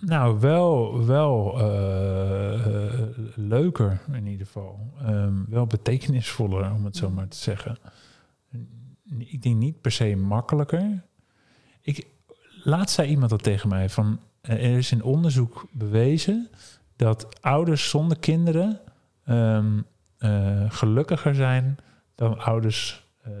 Nou, 0.00 0.40
wel, 0.40 1.04
wel 1.06 1.58
eh, 1.60 3.02
leuker 3.34 4.00
in 4.12 4.26
ieder 4.26 4.46
geval. 4.46 4.78
Ehm, 5.02 5.34
wel 5.48 5.66
betekenisvoller, 5.66 6.72
om 6.72 6.84
het 6.84 6.96
zo 6.96 7.10
maar 7.10 7.28
te 7.28 7.36
zeggen. 7.36 7.78
Ik 9.18 9.42
denk 9.42 9.56
niet 9.56 9.80
per 9.80 9.92
se 9.92 10.16
makkelijker. 10.16 11.02
Ik, 11.80 12.06
laatst 12.62 12.94
zei 12.94 13.08
iemand 13.08 13.30
dat 13.30 13.42
tegen 13.42 13.68
mij, 13.68 13.88
van 13.88 14.20
eh, 14.40 14.52
er 14.52 14.76
is 14.76 14.92
in 14.92 15.02
onderzoek 15.02 15.66
bewezen 15.72 16.48
dat 16.96 17.42
ouders 17.42 17.88
zonder 17.88 18.18
kinderen 18.18 18.80
ehm, 19.24 19.80
eh, 20.18 20.70
gelukkiger 20.70 21.34
zijn 21.34 21.78
dan 22.14 22.38
ouders 22.38 23.06
eh, 23.22 23.32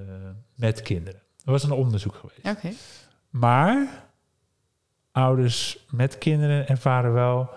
met 0.54 0.82
kinderen. 0.82 1.20
Er 1.44 1.50
was 1.52 1.64
een 1.64 1.70
onderzoek 1.70 2.14
geweest. 2.14 2.44
Maar 3.30 4.04
ouders 5.12 5.86
met 5.90 6.18
kinderen 6.18 6.68
ervaren 6.68 7.12
wel 7.12 7.50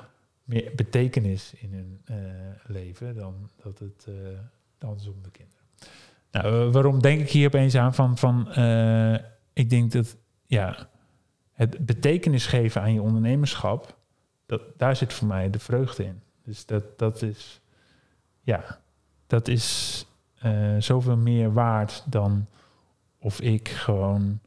meer 0.43 0.71
betekenis 0.75 1.53
in 1.53 1.73
hun 1.73 2.01
eh, 2.05 2.15
leven 2.65 3.15
dan 3.15 3.49
dat 3.63 3.79
het 3.79 4.07
dan 4.77 4.99
zonder 4.99 5.31
kinderen. 5.31 5.59
Nou, 6.31 6.71
waarom 6.71 7.01
denk 7.01 7.21
ik 7.21 7.29
hier 7.29 7.47
opeens 7.47 7.75
aan? 7.75 7.93
Van, 7.93 8.17
van, 8.17 8.47
ik 9.53 9.69
denk 9.69 9.91
dat 9.91 10.17
ja, 10.45 10.89
het 11.51 11.85
betekenis 11.85 12.45
geven 12.45 12.81
aan 12.81 12.93
je 12.93 13.01
ondernemerschap, 13.01 13.97
dat, 14.45 14.61
daar 14.77 14.95
zit 14.95 15.13
voor 15.13 15.27
mij 15.27 15.49
de 15.49 15.59
vreugde 15.59 16.03
in. 16.03 16.21
Dus 16.43 16.65
dat, 16.65 16.99
dat 16.99 17.21
is, 17.21 17.61
ja, 18.41 18.80
dat 19.31 19.47
is 19.47 20.05
eh, 20.39 20.75
zoveel 20.79 21.17
meer 21.17 21.53
waard 21.53 22.03
dan 22.05 22.47
of 23.19 23.41
ik 23.41 23.69
gewoon 23.69 24.39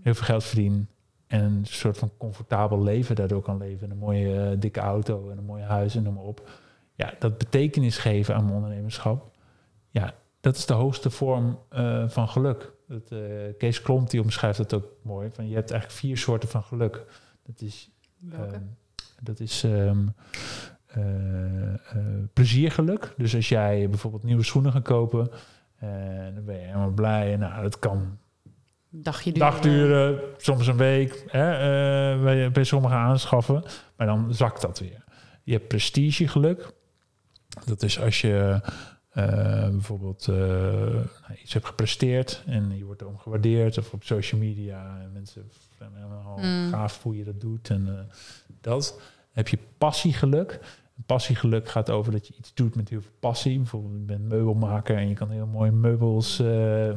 heel 0.00 0.14
veel 0.14 0.24
geld 0.24 0.44
verdien 0.44 0.88
en 1.26 1.44
een 1.44 1.66
soort 1.66 1.98
van 1.98 2.10
comfortabel 2.18 2.82
leven 2.82 3.16
daardoor 3.16 3.42
kan 3.42 3.58
leven. 3.58 3.90
Een 3.90 3.98
mooie 3.98 4.50
eh, 4.50 4.60
dikke 4.60 4.80
auto 4.80 5.30
en 5.30 5.38
een 5.38 5.44
mooi 5.44 5.62
huis 5.62 5.96
en 5.96 6.02
noem 6.02 6.14
maar 6.14 6.24
op. 6.24 6.50
Ja, 6.94 7.14
dat 7.18 7.38
betekenis 7.38 7.98
geven 7.98 8.34
aan 8.34 8.44
mijn 8.44 8.56
ondernemerschap. 8.56 9.36
Ja, 9.90 10.14
dat 10.40 10.56
is 10.56 10.66
de 10.66 10.74
hoogste 10.74 11.10
vorm 11.10 11.58
eh, 11.68 12.08
van 12.08 12.28
geluk. 12.28 12.72
Dat, 12.86 13.10
eh, 13.10 13.18
Kees 13.58 13.82
Klomp 13.82 14.10
die 14.10 14.22
omschrijft 14.22 14.58
dat 14.58 14.74
ook 14.74 14.86
mooi. 15.02 15.30
Van, 15.32 15.48
je 15.48 15.54
hebt 15.54 15.70
eigenlijk 15.70 16.00
vier 16.00 16.16
soorten 16.16 16.48
van 16.48 16.62
geluk. 16.62 17.04
Dat 17.42 17.60
is, 17.60 17.90
ehm, 18.32 18.60
dat 19.22 19.40
is 19.40 19.64
ehm, 19.64 20.06
eh, 20.88 21.74
eh, 21.74 21.78
pleziergeluk. 22.32 23.14
Dus 23.16 23.34
als 23.34 23.48
jij 23.48 23.88
bijvoorbeeld 23.88 24.22
nieuwe 24.22 24.44
schoenen 24.44 24.72
gaat 24.72 24.82
kopen... 24.82 25.30
en 25.78 26.34
dan 26.34 26.44
ben 26.44 26.54
je 26.54 26.66
helemaal 26.66 26.90
blij. 26.90 27.36
Nou, 27.36 27.62
dat 27.62 27.78
kan 27.78 28.18
Dagje 28.90 29.32
duren. 29.32 29.50
dagduren, 29.50 30.20
soms 30.36 30.66
een 30.66 30.76
week, 30.76 31.24
hè, 31.26 31.52
eh, 31.52 32.22
bij, 32.22 32.50
bij 32.50 32.64
sommigen 32.64 32.96
aanschaffen. 32.96 33.62
Maar 33.96 34.06
dan 34.06 34.34
zakt 34.34 34.60
dat 34.60 34.78
weer. 34.78 35.04
Je 35.42 35.52
hebt 35.52 35.68
prestigegeluk. 35.68 36.72
Dat 37.64 37.82
is 37.82 38.00
als 38.00 38.20
je 38.20 38.60
eh, 39.10 39.68
bijvoorbeeld 39.68 40.26
uh, 40.30 41.00
iets 41.42 41.52
hebt 41.52 41.66
gepresteerd 41.66 42.42
en 42.46 42.76
je 42.76 42.84
wordt 42.84 43.00
erom 43.00 43.18
gewaardeerd. 43.18 43.78
Of 43.78 43.92
op 43.92 44.04
social 44.04 44.40
media 44.40 45.00
en 45.02 45.12
mensen 45.12 45.50
vinden 45.76 45.96
helemaal 45.96 46.38
mm. 46.38 46.70
gaaf 46.70 47.02
hoe 47.02 47.16
je 47.16 47.24
dat 47.24 47.40
doet. 47.40 47.70
En 47.70 47.86
uh, 47.86 47.92
dat. 48.60 49.00
Heb 49.38 49.48
je 49.48 49.58
passiegeluk. 49.78 50.60
Passiegeluk 51.06 51.68
gaat 51.68 51.90
over 51.90 52.12
dat 52.12 52.26
je 52.26 52.34
iets 52.38 52.54
doet 52.54 52.74
met 52.74 52.88
heel 52.88 53.00
veel 53.00 53.10
passie. 53.20 53.56
Bijvoorbeeld 53.56 53.92
je 53.94 53.98
bent 53.98 54.28
meubelmaker 54.28 54.96
en 54.96 55.08
je 55.08 55.14
kan 55.14 55.30
heel 55.30 55.46
mooie 55.46 55.70
meubels 55.70 56.38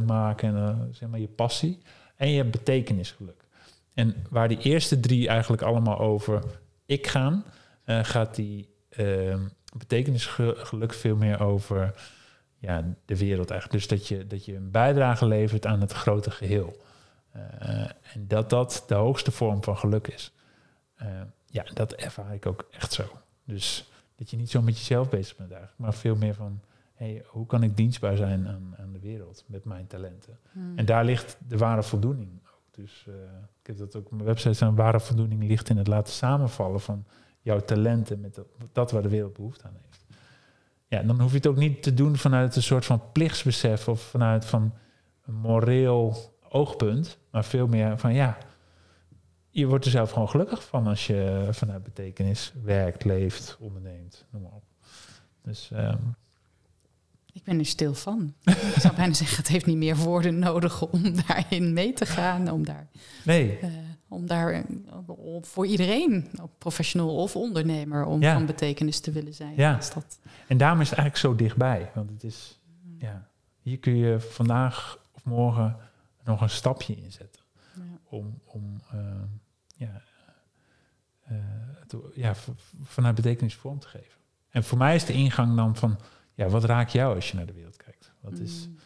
maken. 0.05 0.55
En 0.55 0.89
zeg 0.91 1.09
maar 1.09 1.19
je 1.19 1.27
passie. 1.27 1.79
En 2.15 2.29
je 2.29 2.37
hebt 2.37 2.51
betekenisgeluk. 2.51 3.47
En 3.93 4.15
waar 4.29 4.47
die 4.47 4.59
eerste 4.59 4.99
drie 4.99 5.27
eigenlijk 5.27 5.61
allemaal 5.61 5.99
over 5.99 6.43
ik 6.85 7.07
gaan, 7.07 7.43
gaat 7.85 8.35
die 8.35 8.69
uh, 8.97 9.35
betekenisgeluk 9.77 10.93
veel 10.93 11.15
meer 11.15 11.41
over 11.41 11.93
ja, 12.57 12.93
de 13.05 13.17
wereld 13.17 13.49
eigenlijk. 13.49 13.79
Dus 13.79 13.97
dat 13.97 14.07
je, 14.07 14.27
dat 14.27 14.45
je 14.45 14.55
een 14.55 14.71
bijdrage 14.71 15.25
levert 15.25 15.65
aan 15.65 15.81
het 15.81 15.91
grote 15.91 16.31
geheel. 16.31 16.81
En 18.13 18.27
dat 18.27 18.49
dat 18.49 18.83
de 18.87 18.95
hoogste 18.95 19.31
vorm 19.31 19.63
van 19.63 19.77
geluk 19.77 20.07
is. 20.07 20.33
Ja, 21.51 21.63
dat 21.73 21.93
ervaar 21.93 22.33
ik 22.33 22.45
ook 22.45 22.67
echt 22.71 22.93
zo. 22.93 23.03
Dus 23.43 23.91
dat 24.15 24.29
je 24.29 24.37
niet 24.37 24.49
zo 24.49 24.61
met 24.61 24.77
jezelf 24.77 25.09
bezig 25.09 25.35
bent 25.35 25.51
eigenlijk, 25.51 25.79
maar 25.79 25.93
veel 25.93 26.15
meer 26.15 26.33
van 26.33 26.61
hey, 26.93 27.23
hoe 27.27 27.45
kan 27.45 27.63
ik 27.63 27.77
dienstbaar 27.77 28.17
zijn 28.17 28.47
aan, 28.47 28.75
aan 28.77 28.91
de 28.91 28.99
wereld 28.99 29.43
met 29.47 29.65
mijn 29.65 29.87
talenten? 29.87 30.39
Hmm. 30.51 30.77
En 30.77 30.85
daar 30.85 31.05
ligt 31.05 31.37
de 31.47 31.57
ware 31.57 31.83
voldoening 31.83 32.31
ook. 32.43 32.61
Dus 32.71 33.05
uh, 33.07 33.13
ik 33.61 33.67
heb 33.67 33.77
dat 33.77 33.95
ook 33.95 34.05
op 34.05 34.11
mijn 34.11 34.23
website 34.23 34.53
staan, 34.53 34.75
ware 34.75 34.99
voldoening 34.99 35.43
ligt 35.43 35.69
in 35.69 35.77
het 35.77 35.87
laten 35.87 36.13
samenvallen 36.13 36.81
van 36.81 37.05
jouw 37.41 37.59
talenten 37.59 38.19
met 38.19 38.35
dat, 38.35 38.47
dat 38.71 38.91
waar 38.91 39.01
de 39.01 39.09
wereld 39.09 39.33
behoefte 39.33 39.63
aan 39.63 39.77
heeft. 39.85 40.05
Ja, 40.87 41.03
dan 41.03 41.21
hoef 41.21 41.29
je 41.29 41.37
het 41.37 41.47
ook 41.47 41.57
niet 41.57 41.83
te 41.83 41.93
doen 41.93 42.17
vanuit 42.17 42.55
een 42.55 42.63
soort 42.63 42.85
van 42.85 43.01
plichtsbesef 43.11 43.87
of 43.87 44.01
vanuit 44.01 44.45
van 44.45 44.73
een 45.25 45.35
moreel 45.35 46.35
oogpunt, 46.49 47.17
maar 47.31 47.45
veel 47.45 47.67
meer 47.67 47.97
van 47.97 48.13
ja, 48.13 48.37
je 49.51 49.67
wordt 49.67 49.85
er 49.85 49.91
zelf 49.91 50.11
gewoon 50.11 50.29
gelukkig 50.29 50.63
van 50.63 50.87
als 50.87 51.07
je 51.07 51.47
vanuit 51.51 51.83
betekenis 51.83 52.53
werkt, 52.63 53.03
leeft, 53.03 53.57
onderneemt, 53.59 54.25
noem 54.29 54.41
maar 54.41 54.51
op. 54.51 54.63
Dus 55.43 55.69
um, 55.73 56.15
ik 57.33 57.43
ben 57.43 57.59
er 57.59 57.65
stil 57.65 57.93
van. 57.93 58.33
ik 58.43 58.75
zou 58.79 58.95
bijna 58.95 59.13
zeggen, 59.23 59.37
het 59.37 59.47
heeft 59.47 59.65
niet 59.65 59.77
meer 59.77 59.95
woorden 59.95 60.39
nodig 60.39 60.81
om 60.81 61.15
daarin 61.27 61.73
mee 61.73 61.93
te 61.93 62.05
gaan, 62.05 62.51
om 62.51 62.65
daar. 62.65 62.87
Nee. 63.25 63.59
Uh, 63.63 63.69
om 64.07 64.27
daar 64.27 64.51
eh, 64.51 64.63
voor 65.41 65.65
iedereen, 65.65 66.31
professional 66.57 67.15
of 67.15 67.35
ondernemer, 67.35 68.05
om 68.05 68.23
van 68.23 68.45
betekenis 68.45 68.99
te 68.99 69.11
willen 69.11 69.33
zijn. 69.33 69.53
Ja. 69.55 69.79
Dat... 69.93 70.19
En 70.47 70.57
daarom 70.57 70.81
is 70.81 70.89
het 70.89 70.99
eigenlijk 70.99 71.27
zo 71.27 71.43
dichtbij. 71.43 71.91
Want 71.93 72.09
het 72.09 72.23
is, 72.23 72.59
ja, 72.97 73.27
hier 73.61 73.77
kun 73.77 73.95
je 73.95 74.19
vandaag 74.19 74.99
of 75.11 75.25
morgen 75.25 75.77
nog 76.23 76.41
een 76.41 76.49
stapje 76.49 76.95
inzetten. 76.95 77.41
Ja. 77.75 77.81
Om, 78.03 78.39
om 78.45 78.81
uh, 78.93 78.99
ja, 79.81 80.01
uh, 81.31 82.15
ja, 82.15 82.33
vanuit 82.83 83.15
betekenis 83.15 83.55
vorm 83.55 83.79
te 83.79 83.87
geven. 83.87 84.19
En 84.49 84.63
voor 84.63 84.77
mij 84.77 84.95
is 84.95 85.05
de 85.05 85.13
ingang 85.13 85.55
dan 85.55 85.75
van, 85.75 85.99
ja, 86.33 86.49
wat 86.49 86.63
raakt 86.63 86.91
jou 86.91 87.15
als 87.15 87.31
je 87.31 87.37
naar 87.37 87.45
de 87.45 87.53
wereld 87.53 87.77
kijkt? 87.77 88.11
Wat, 88.19 88.39
is, 88.39 88.67
mm. 88.67 88.77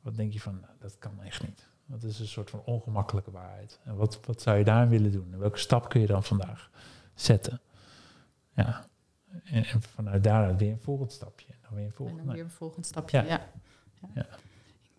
wat 0.00 0.16
denk 0.16 0.32
je 0.32 0.40
van, 0.40 0.60
nou, 0.60 0.72
dat 0.78 0.98
kan 0.98 1.22
echt 1.22 1.46
niet. 1.46 1.68
Dat 1.86 2.02
is 2.02 2.18
een 2.18 2.26
soort 2.26 2.50
van 2.50 2.62
ongemakkelijke 2.64 3.30
waarheid. 3.30 3.80
En 3.84 3.96
wat, 3.96 4.20
wat 4.26 4.42
zou 4.42 4.58
je 4.58 4.64
daar 4.64 4.88
willen 4.88 5.12
doen? 5.12 5.32
En 5.32 5.38
welke 5.38 5.58
stap 5.58 5.88
kun 5.88 6.00
je 6.00 6.06
dan 6.06 6.24
vandaag 6.24 6.70
zetten? 7.14 7.60
Ja. 8.54 8.86
En, 9.44 9.64
vanuit 9.80 10.24
daaruit 10.24 10.58
weer 10.58 10.72
een 10.72 10.80
volgend 10.80 11.12
stapje. 11.12 11.46
En 11.52 11.58
dan 11.62 11.74
weer 11.74 11.84
een 11.84 11.92
volgend, 11.92 12.18
en 12.18 12.24
dan 12.24 12.34
weer 12.34 12.44
een 12.44 12.50
volgend 12.50 12.86
stapje, 12.86 13.24
ja. 13.24 13.50
ja. 14.14 14.26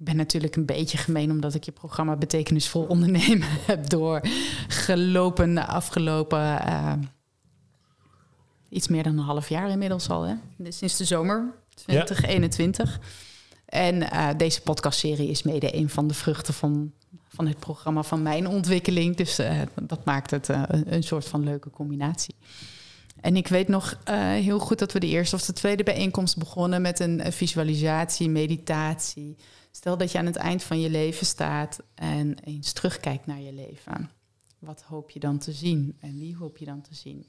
Ben 0.04 0.16
natuurlijk 0.16 0.56
een 0.56 0.66
beetje 0.66 0.98
gemeen 0.98 1.32
omdat 1.32 1.54
ik 1.54 1.64
je 1.64 1.72
programma 1.72 2.16
Betekenisvol 2.16 2.84
Ondernemen 2.84 3.48
heb 3.72 3.90
doorgelopen 3.90 5.56
de 5.56 5.66
afgelopen 5.66 6.40
uh, 6.40 6.94
iets 8.70 8.88
meer 8.88 9.04
dan 9.04 9.18
een 9.18 9.26
half 9.26 9.50
jaar 9.50 9.70
inmiddels 9.70 10.10
al. 10.10 10.24
Hè? 10.24 10.36
Sinds 10.70 10.98
de 10.98 11.06
zomer 11.06 11.54
2021. 11.74 12.92
Ja. 12.92 13.00
En 13.66 13.96
uh, 13.96 14.30
deze 14.38 14.62
podcastserie 14.62 15.30
is 15.30 15.44
mede 15.44 15.76
een 15.76 15.90
van 15.90 16.08
de 16.08 16.14
vruchten 16.14 16.54
van, 16.54 16.92
van 17.28 17.48
het 17.48 17.60
programma 17.60 18.04
van 18.04 18.22
mijn 18.22 18.48
ontwikkeling. 18.48 19.16
Dus 19.16 19.40
uh, 19.40 19.62
dat 19.82 20.06
maakt 20.06 20.32
het 20.32 20.48
een 20.68 21.04
soort 21.04 21.28
van 21.28 21.44
leuke 21.44 21.70
combinatie. 21.70 22.36
En 23.22 23.36
ik 23.36 23.48
weet 23.48 23.68
nog 23.68 24.00
heel 24.42 24.60
goed 24.60 24.80
dat 24.80 24.92
we 24.92 25.00
de 25.00 25.08
eerste 25.08 25.36
of 25.36 25.46
de 25.46 25.54
tweede 25.54 25.84
bijeenkomst 25.84 26.38
begonnen 26.38 26.82
met 26.82 27.00
een 27.00 27.32
visualisatie, 27.32 28.30
meditatie. 28.30 29.38
Stel 29.72 29.98
dat 29.98 30.12
je 30.12 30.18
aan 30.18 30.26
het 30.26 30.36
eind 30.36 30.64
van 30.64 30.80
je 30.80 30.90
leven 30.90 31.26
staat 31.26 31.80
en 31.96 32.40
eens 32.44 32.72
terugkijkt 32.74 33.26
naar 33.26 33.40
je 33.40 33.54
leven. 33.54 34.10
Wat 34.60 34.82
hoop 34.82 35.10
je 35.10 35.20
dan 35.20 35.38
te 35.38 35.52
zien 35.52 35.98
en 36.00 36.18
wie 36.20 36.36
hoop 36.36 36.58
je 36.58 36.66
dan 36.66 36.82
te 36.82 36.96
zien? 36.96 37.26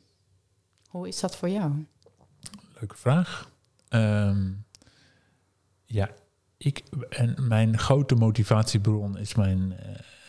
Hoe 0.88 1.08
is 1.08 1.20
dat 1.20 1.36
voor 1.36 1.48
jou? 1.48 1.86
Leuke 2.80 2.96
vraag. 2.96 3.50
Um, 3.90 4.64
ja, 5.84 6.10
ik, 6.56 6.82
en 7.08 7.48
mijn 7.48 7.78
grote 7.78 8.14
motivatiebron 8.14 9.18
is 9.18 9.34
mijn 9.34 9.76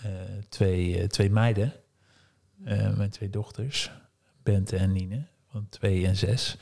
uh, 0.05 0.11
twee, 0.49 1.01
uh, 1.01 1.07
twee 1.07 1.30
meiden. 1.30 1.74
mijn 2.95 3.09
twee 3.09 3.30
dochters, 3.30 3.91
Bente 4.43 4.78
en 4.78 4.91
Nine, 4.91 5.28
van 5.54 5.70
twee 5.70 6.06
en 6.06 6.16
zes. 6.16 6.58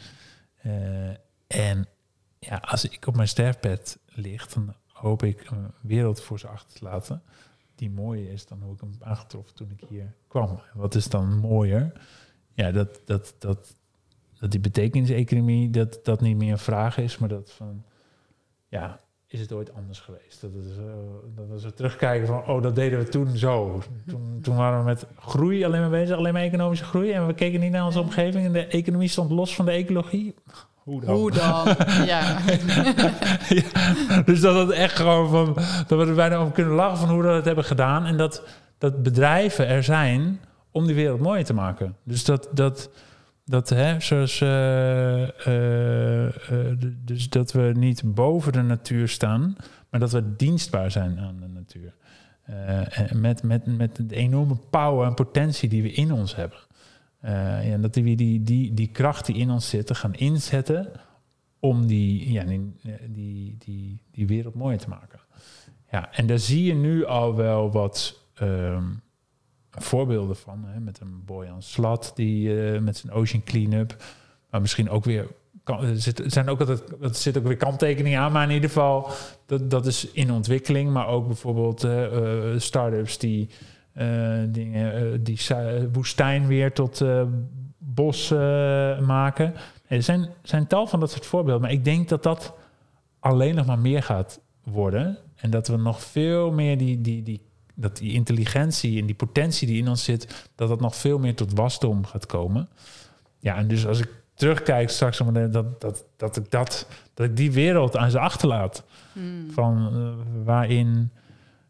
en 1.48 1.88
ja, 2.40 2.56
als 2.56 2.86
ik 2.86 3.08
op 3.08 3.16
mijn 3.16 3.28
sterfbed 3.28 4.00
lig, 4.08 4.48
dan 4.48 4.76
hoop 4.88 5.24
ik 5.24 5.50
een 5.50 5.72
wereld 5.82 6.22
voor 6.22 6.40
ze 6.40 6.48
achter 6.48 6.80
te 6.80 6.84
laten 6.84 7.24
die 7.82 7.90
mooier 7.90 8.32
is 8.32 8.46
dan 8.46 8.62
hoe 8.62 8.74
ik 8.74 8.80
hem 8.80 8.96
aangetroffen 9.00 9.56
toen 9.56 9.72
ik 9.72 9.84
hier 9.90 10.14
kwam. 10.28 10.50
En 10.50 10.80
wat 10.80 10.96
is 10.96 11.08
dan 11.08 11.38
mooier? 11.38 11.92
Ja, 12.54 12.72
dat, 12.72 13.02
dat, 13.06 13.36
dat, 13.40 13.76
dat 14.40 14.52
die 14.52 14.60
betekenis-economie, 14.60 15.70
dat 15.70 16.00
dat 16.04 16.22
niet 16.22 16.38
meer 16.38 16.52
een 16.52 16.58
vraag 16.58 16.98
is, 16.98 17.18
maar 17.18 17.30
dat 17.30 17.52
van, 17.52 17.84
ja, 18.68 19.00
is 19.32 19.40
het 19.40 19.52
ooit 19.52 19.74
anders 19.74 20.00
geweest? 20.00 20.42
Dat, 20.42 20.52
is, 20.54 20.78
uh, 20.78 20.84
dat 21.36 21.62
we 21.62 21.74
terugkijken 21.74 22.28
van, 22.28 22.46
oh, 22.48 22.62
dat 22.62 22.76
deden 22.76 23.00
we 23.00 23.06
toen 23.06 23.38
zo. 23.38 23.82
Toen, 24.08 24.40
toen 24.42 24.56
waren 24.56 24.80
we 24.80 24.86
met 24.86 25.06
groei 25.20 25.66
alleen 25.66 25.82
maar 25.82 25.90
bezig, 25.90 26.18
alleen 26.18 26.34
maar 26.34 26.42
economische 26.42 26.86
groei. 26.86 27.12
En 27.12 27.28
we 27.28 27.34
keken 27.34 27.60
niet 27.60 27.72
naar 27.72 27.86
onze 27.86 28.00
omgeving 28.00 28.46
en 28.46 28.54
de 28.54 28.66
economie 28.66 29.08
stond 29.08 29.32
los 29.32 29.56
van 29.56 29.66
de 29.66 29.72
ecologie. 29.72 30.36
Hoe 30.76 31.02
dan? 31.02 31.16
Hoe 31.16 31.32
dan? 31.32 31.76
ja. 32.14 32.38
ja. 33.50 34.22
Dus 34.26 34.42
dat 34.42 34.68
het 34.68 34.70
echt 34.70 34.96
gewoon 34.96 35.30
van, 35.30 35.54
dat 35.88 36.00
we 36.00 36.06
er 36.08 36.16
bijna 36.16 36.42
om 36.42 36.52
kunnen 36.52 36.74
lachen 36.74 36.98
van 36.98 37.10
hoe 37.10 37.22
we 37.22 37.28
dat 37.28 37.46
hebben 37.46 37.64
gedaan. 37.64 38.06
En 38.06 38.18
dat, 38.18 38.44
dat 38.78 39.04
bedrijven 39.04 39.68
er 39.68 39.84
zijn 39.84 40.42
om 40.72 40.86
die 40.86 40.96
wereld 40.96 41.20
mooier 41.20 41.46
te 41.46 41.54
maken. 41.54 41.96
Dus 42.04 42.26
dat, 42.26 42.50
dat, 42.52 42.90
dat, 43.46 43.70
hè, 43.70 44.00
zoals, 44.00 44.42
uh, 44.42 45.22
uh, 45.48 46.28
dus 47.04 47.30
dat 47.30 47.52
we 47.52 47.72
niet 47.76 48.02
boven 48.06 48.52
de 48.52 48.62
natuur 48.62 49.08
staan, 49.08 49.56
maar 49.90 50.00
dat 50.00 50.12
we 50.12 50.36
dienstbaar 50.36 50.92
zijn 50.92 51.20
aan 51.20 51.40
de 51.40 51.48
natuur. 51.48 51.94
en 52.46 53.22
met, 53.22 53.44
met, 53.44 53.66
met 53.66 54.10
de 54.10 54.16
enorme 54.16 54.56
power 54.56 55.08
en 55.08 55.14
potentie 55.14 55.70
die 55.70 55.82
we 55.82 55.92
in 55.92 56.12
ons 56.12 56.36
hebben. 56.36 56.60
ja, 57.64 57.78
dat 57.78 57.96
we 57.96 58.16
die, 58.16 58.44
die, 58.44 58.74
die 58.74 58.92
kracht 58.92 59.26
die 59.26 59.36
in 59.36 59.50
ons 59.50 59.70
zit 59.70 59.98
gaan 59.98 60.14
inzetten 60.14 60.92
om 61.60 61.88
die, 61.88 62.32
ja, 62.32 62.44
die, 62.44 63.58
die, 63.58 64.00
die, 64.12 64.28
wereld 64.28 64.56
mooier 64.56 64.80
te 64.80 64.90
maken. 64.90 65.20
Ja, 65.92 66.14
en 66.14 66.28
daar 66.28 66.40
zie 66.40 66.64
je 66.64 66.74
nu 66.74 67.06
al 67.06 67.36
wel 67.36 67.72
wat. 67.72 68.20
Um, 68.42 69.02
voorbeelden 69.72 70.36
van. 70.36 70.64
Hè, 70.66 70.80
met 70.80 71.00
een 71.00 71.26
Boyan 71.26 71.62
Slat 71.62 72.12
die 72.16 72.50
uh, 72.50 72.80
met 72.80 72.98
zijn 72.98 73.14
Ocean 73.14 73.44
Cleanup. 73.44 74.04
Maar 74.50 74.62
misschien 74.62 74.90
ook 74.90 75.04
weer. 75.04 75.28
Kan, 75.64 75.84
er, 75.84 75.98
zit, 76.02 76.24
zijn 76.26 76.50
ook 76.50 76.60
altijd, 76.60 76.84
er 77.02 77.16
zit 77.16 77.38
ook 77.38 77.44
weer 77.48 77.58
kanttekeningen 77.58 78.20
aan. 78.20 78.32
Maar 78.32 78.44
in 78.44 78.54
ieder 78.54 78.70
geval, 78.70 79.10
dat, 79.46 79.70
dat 79.70 79.86
is 79.86 80.12
in 80.12 80.32
ontwikkeling. 80.32 80.92
Maar 80.92 81.08
ook 81.08 81.28
bijvoorbeeld 81.28 81.84
uh, 81.84 82.04
start-ups 82.58 83.18
die, 83.18 83.50
dingen, 84.48 85.24
die 85.24 85.40
woestijn 85.92 86.48
weer 86.48 86.74
tot 86.74 87.04
bos 87.78 88.30
maken. 89.02 89.54
Er 89.88 90.04
zijn, 90.04 90.30
zijn 90.42 90.68
tal 90.68 90.88
van 90.88 91.00
dat 91.00 91.12
soort 91.12 91.26
voorbeelden. 91.26 91.62
Maar 91.62 91.72
ik 91.72 91.86
denk 91.86 92.10
dat 92.10 92.24
dat 92.24 92.54
alleen 93.20 93.56
nog 93.56 93.66
maar 93.66 93.80
meer 93.80 94.04
gaat 94.04 94.40
worden. 94.64 95.18
En 95.36 95.50
dat 95.50 95.68
we 95.68 95.78
nog 95.78 96.02
veel 96.02 96.52
meer 96.52 96.78
die, 96.78 97.02
die, 97.02 97.24
die 97.24 97.42
dat 97.82 97.98
die 97.98 98.14
intelligentie 98.14 99.00
en 99.00 99.06
die 99.06 99.16
potentie 99.16 99.68
die 99.68 99.78
in 99.78 99.88
ons 99.88 100.04
zit, 100.04 100.50
dat 100.56 100.70
dat 100.70 100.80
nog 100.80 100.96
veel 100.96 101.20
meer 101.20 101.36
tot 101.36 101.54
wasdom 101.54 102.06
gaat 102.06 102.26
komen. 102.26 102.70
Ja, 103.40 103.56
en 103.56 103.68
dus 103.68 103.88
als 103.88 104.00
ik 104.00 104.10
terugkijk 104.34 104.90
straks, 104.90 105.18
dat, 105.34 105.82
dat, 105.82 106.06
dat, 106.18 106.38
ik, 106.38 106.52
dat, 106.52 106.88
dat 107.14 107.26
ik 107.26 107.38
die 107.38 107.52
wereld 107.52 107.98
aan 107.98 108.12
ze 108.12 108.20
achterlaat. 108.20 108.84
Hmm. 109.14 109.52
Van 109.52 109.90
uh, 109.94 110.44
waarin 110.46 111.12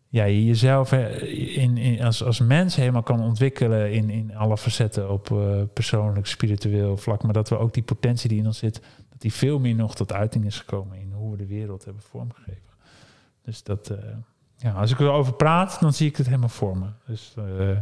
ja, 0.08 0.24
je 0.24 0.46
jezelf 0.46 0.92
in, 0.92 1.78
in, 1.78 2.04
als, 2.04 2.24
als 2.24 2.40
mens 2.40 2.76
helemaal 2.76 3.04
kan 3.04 3.22
ontwikkelen 3.22 3.92
in, 3.92 4.10
in 4.10 4.36
alle 4.36 4.58
facetten 4.58 5.10
op 5.10 5.30
uh, 5.30 5.62
persoonlijk, 5.74 6.28
spiritueel 6.28 6.98
vlak. 6.98 7.24
Maar 7.24 7.34
dat 7.34 7.50
we 7.50 7.58
ook 7.58 7.74
die 7.74 7.84
potentie 7.84 8.30
die 8.30 8.40
in 8.40 8.46
ons 8.46 8.58
zit, 8.58 8.82
dat 9.10 9.22
die 9.22 9.34
veel 9.34 9.60
meer 9.60 9.76
nog 9.76 9.96
tot 9.96 10.14
uiting 10.14 10.46
is 10.46 10.60
gekomen 10.60 10.98
in 10.98 11.12
hoe 11.12 11.32
we 11.32 11.38
de 11.38 11.46
wereld 11.46 11.86
hebben 11.86 12.04
vormgegeven. 12.04 12.72
Dus 13.42 13.64
dat, 13.64 13.90
eh, 13.90 13.98
ja, 14.62 14.72
als 14.72 14.92
ik 14.92 15.00
erover 15.00 15.34
praat, 15.34 15.78
dan 15.80 15.94
zie 15.94 16.08
ik 16.08 16.18
het 16.18 16.26
helemaal 16.26 16.50
voor 16.50 16.78
me. 16.78 16.86
Dus 17.06 17.34
uh, 17.38 17.78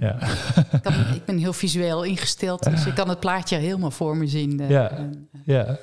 ja. 0.00 0.22
ik, 0.72 0.82
kan, 0.82 0.92
ik, 0.92 1.24
ben 1.24 1.38
heel 1.38 1.52
visueel 1.52 2.02
ingesteld, 2.02 2.62
dus 2.62 2.86
ik 2.86 2.94
kan 2.94 3.08
het 3.08 3.20
plaatje 3.20 3.56
helemaal 3.56 3.90
voor 3.90 4.16
me 4.16 4.26
zien. 4.26 4.68
ja, 4.68 4.90
en, 4.90 5.28
ja. 5.44 5.78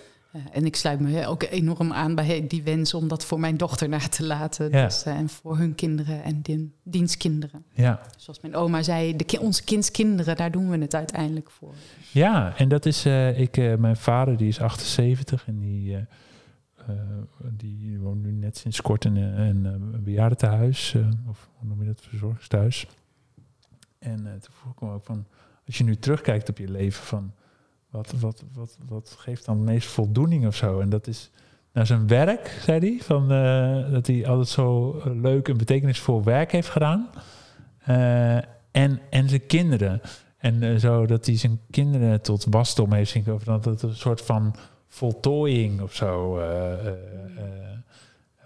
en 0.51 0.65
ik 0.65 0.75
sluit 0.75 0.99
me 0.99 1.27
ook 1.27 1.43
enorm 1.43 1.93
aan 1.93 2.15
bij 2.15 2.45
die 2.47 2.63
wens 2.63 2.93
om 2.93 3.07
dat 3.07 3.25
voor 3.25 3.39
mijn 3.39 3.57
dochter 3.57 3.89
na 3.89 3.99
te 3.99 4.25
laten. 4.25 4.71
Ja. 4.71 4.83
Dus, 4.83 5.03
en 5.03 5.29
voor 5.29 5.57
hun 5.57 5.75
kinderen 5.75 6.23
en 6.23 6.41
die, 6.41 6.73
dienstkinderen. 6.83 7.63
Ja. 7.73 8.01
Zoals 8.17 8.39
mijn 8.41 8.55
oma 8.55 8.81
zei, 8.81 9.15
de, 9.15 9.39
onze 9.39 9.63
kindskinderen, 9.63 10.35
daar 10.35 10.51
doen 10.51 10.69
we 10.69 10.77
het 10.77 10.95
uiteindelijk 10.95 11.49
voor. 11.49 11.73
Ja, 12.11 12.53
en 12.57 12.69
dat 12.69 12.85
is, 12.85 13.05
ik, 13.35 13.77
mijn 13.77 13.97
vader 13.97 14.37
die 14.37 14.47
is 14.47 14.59
78 14.59 15.47
en 15.47 15.59
die, 15.59 15.97
die 17.51 17.99
woont 17.99 18.21
nu 18.21 18.31
net 18.31 18.57
sinds 18.57 18.81
kort 18.81 19.05
in, 19.05 19.17
in 19.17 19.65
een 19.65 20.03
bejaardentehuis, 20.03 20.95
of 21.27 21.49
hoe 21.57 21.67
noem 21.67 21.81
je 21.81 21.87
dat, 21.87 22.01
verzorgingstehuis. 22.01 22.87
En 23.99 24.23
toen 24.23 24.53
vroeg 24.53 24.71
ik 24.71 24.81
ook 24.81 25.03
van, 25.03 25.25
als 25.65 25.77
je 25.77 25.83
nu 25.83 25.95
terugkijkt 25.95 26.49
op 26.49 26.57
je 26.57 26.71
leven, 26.71 27.03
van 27.03 27.33
wat, 27.89 28.11
wat, 28.19 28.43
wat, 28.53 28.77
wat 28.87 29.15
geeft 29.19 29.45
dan 29.45 29.57
het 29.57 29.65
meest 29.65 29.87
voldoening 29.87 30.47
of 30.47 30.55
zo? 30.55 30.79
En 30.79 30.89
dat 30.89 31.07
is 31.07 31.31
nou 31.71 31.85
zijn 31.85 32.07
werk, 32.07 32.47
zei 32.61 32.79
hij, 32.79 32.99
van, 33.01 33.27
dat 33.91 34.07
hij 34.07 34.27
altijd 34.27 34.47
zo 34.47 35.01
leuk 35.05 35.47
en 35.47 35.57
betekenisvol 35.57 36.23
werk 36.23 36.51
heeft 36.51 36.69
gedaan. 36.69 37.09
en, 38.71 38.99
en 39.09 39.29
zijn 39.29 39.45
kinderen. 39.45 40.01
En 40.37 40.79
zo 40.79 41.05
dat 41.05 41.25
hij 41.25 41.37
zijn 41.37 41.59
kinderen 41.69 42.21
tot 42.21 42.45
wasdom 42.49 42.93
heeft 42.93 43.11
zien 43.11 43.23
komen. 43.23 43.45
Dat 43.45 43.65
het 43.65 43.81
een 43.81 43.95
soort 43.95 44.21
van 44.21 44.55
voltooiing 44.89 45.81
of 45.81 45.95
zo 45.95 46.39
uh, 46.39 46.85
uh, 46.85 46.93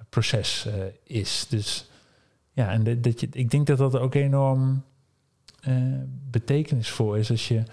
proces 0.09 0.67
is. 1.03 1.45
Dus 1.49 1.89
ja, 2.51 2.71
en 2.71 2.83
de, 2.83 2.99
dat 2.99 3.19
je, 3.19 3.27
ik 3.31 3.51
denk 3.51 3.67
dat 3.67 3.77
dat 3.77 3.97
ook 3.97 4.15
enorm 4.15 4.83
betekenisvol 6.29 7.15
is 7.15 7.31
als 7.31 7.47
je 7.47 7.63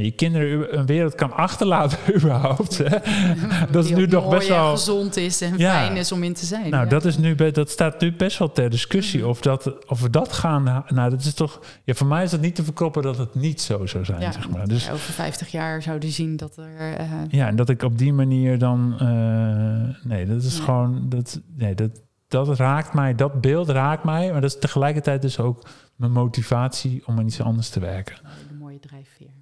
je 0.00 0.10
kinderen 0.10 0.78
een 0.78 0.86
wereld 0.86 1.14
kan 1.14 1.32
achterlaten 1.32 1.98
überhaupt. 2.16 2.78
Hè? 2.78 2.98
Dat 3.72 3.84
is 3.84 3.90
nu 3.90 4.06
nog 4.06 4.28
best 4.28 4.48
wel 4.48 4.70
gezond 4.70 5.16
is 5.16 5.40
en 5.40 5.58
fijn 5.58 5.96
is 5.96 6.12
om 6.12 6.22
in 6.22 6.34
te 6.34 6.46
zijn. 6.46 6.70
Nou, 6.70 6.88
dat 6.88 7.04
is 7.04 7.18
nu 7.18 7.34
dat 7.34 7.70
staat 7.70 8.00
nu 8.00 8.12
best 8.12 8.38
wel 8.38 8.52
ter 8.52 8.70
discussie 8.70 9.20
mhm. 9.20 9.28
of 9.28 9.40
dat 9.40 9.88
of 9.88 10.00
we 10.00 10.10
dat 10.10 10.32
gaan. 10.32 10.84
Nou, 10.88 11.10
dat 11.10 11.20
is 11.20 11.34
toch. 11.34 11.60
Ja, 11.84 11.94
voor 11.94 12.06
mij 12.06 12.22
is 12.22 12.30
dat 12.30 12.40
niet 12.40 12.54
te 12.54 12.64
verkroppen 12.64 13.02
dat 13.02 13.18
het 13.18 13.34
niet 13.34 13.60
zo 13.60 13.86
zou 13.86 14.04
zijn. 14.04 14.20
Ja, 14.20 14.32
zeg 14.32 14.50
maar. 14.50 14.68
Dus 14.68 14.90
over 14.90 15.12
50 15.12 15.50
jaar 15.50 15.82
zouden 15.82 16.10
zien 16.10 16.36
dat 16.36 16.56
er. 16.56 16.98
Uh, 17.00 17.06
ja, 17.28 17.46
en 17.46 17.56
dat 17.56 17.68
ik 17.68 17.82
op 17.82 17.98
die 17.98 18.12
manier 18.12 18.58
dan. 18.58 18.96
Uh, 19.02 20.08
nee, 20.10 20.26
dat 20.26 20.42
is 20.42 20.58
gewoon. 20.58 21.08
Dat, 21.08 21.40
nee, 21.56 21.74
dat, 21.74 21.90
dat 22.28 22.58
raakt 22.58 22.94
mij. 22.94 23.14
Dat 23.14 23.40
beeld 23.40 23.68
raakt 23.68 24.04
mij. 24.04 24.32
Maar 24.32 24.40
dat 24.40 24.50
is 24.50 24.58
tegelijkertijd 24.60 25.22
dus 25.22 25.38
ook 25.38 25.66
mijn 25.96 26.12
motivatie 26.12 27.02
om 27.06 27.18
aan 27.18 27.26
iets 27.26 27.40
anders 27.40 27.68
te 27.68 27.80
werken. 27.80 28.16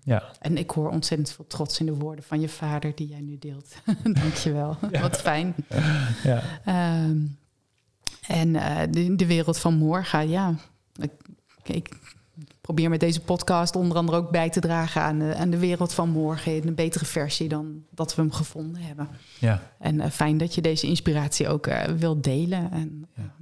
Ja. 0.03 0.23
En 0.41 0.57
ik 0.57 0.71
hoor 0.71 0.91
ontzettend 0.91 1.33
veel 1.33 1.47
trots 1.47 1.81
in 1.81 1.87
de 1.87 1.95
woorden 1.95 2.25
van 2.25 2.41
je 2.41 2.49
vader 2.49 2.93
die 2.95 3.09
jij 3.09 3.21
nu 3.21 3.39
deelt. 3.39 3.75
Dank 4.21 4.35
je 4.35 4.53
wel. 4.53 4.77
Wat 5.01 5.17
fijn. 5.17 5.55
Ja. 6.23 6.43
Ehm, 6.65 7.19
en 8.27 8.49
uh, 8.49 8.81
de, 8.91 9.17
de, 9.17 9.27
wereld 9.27 9.59
van 9.59 9.75
morgen, 9.75 10.29
ja. 10.29 10.55
Ik, 11.01 11.13
ik, 11.63 11.99
probeer 12.61 12.91
met 12.91 13.01
deze 13.01 13.21
podcast 13.21 13.77
onder 13.77 13.97
andere 13.97 14.19
ook 14.19 14.31
bij 14.31 14.51
te 14.51 14.61
dragen 14.61 15.03
aan 15.03 15.19
de, 15.19 15.35
aan 15.35 15.51
de 15.51 15.59
wereld 15.59 15.93
van 15.93 16.09
morgen 16.09 16.57
in 16.57 16.69
een 16.69 16.75
betere 16.75 17.05
versie 17.05 17.49
dan 17.49 17.85
dat 17.91 18.15
we 18.15 18.23
hem 18.23 18.33
gevonden 18.33 18.83
hebben. 18.83 19.09
Ja. 19.39 19.63
En 19.79 19.95
uh, 19.95 20.07
fijn 20.07 20.39
dat 20.39 20.55
je 20.55 20.61
deze 20.61 20.87
inspiratie 20.87 21.49
ook 21.49 21.67
uh, 21.67 21.85
wilt 21.85 22.25
delen. 22.25 22.71
En 22.73 23.07
ja. 23.15 23.35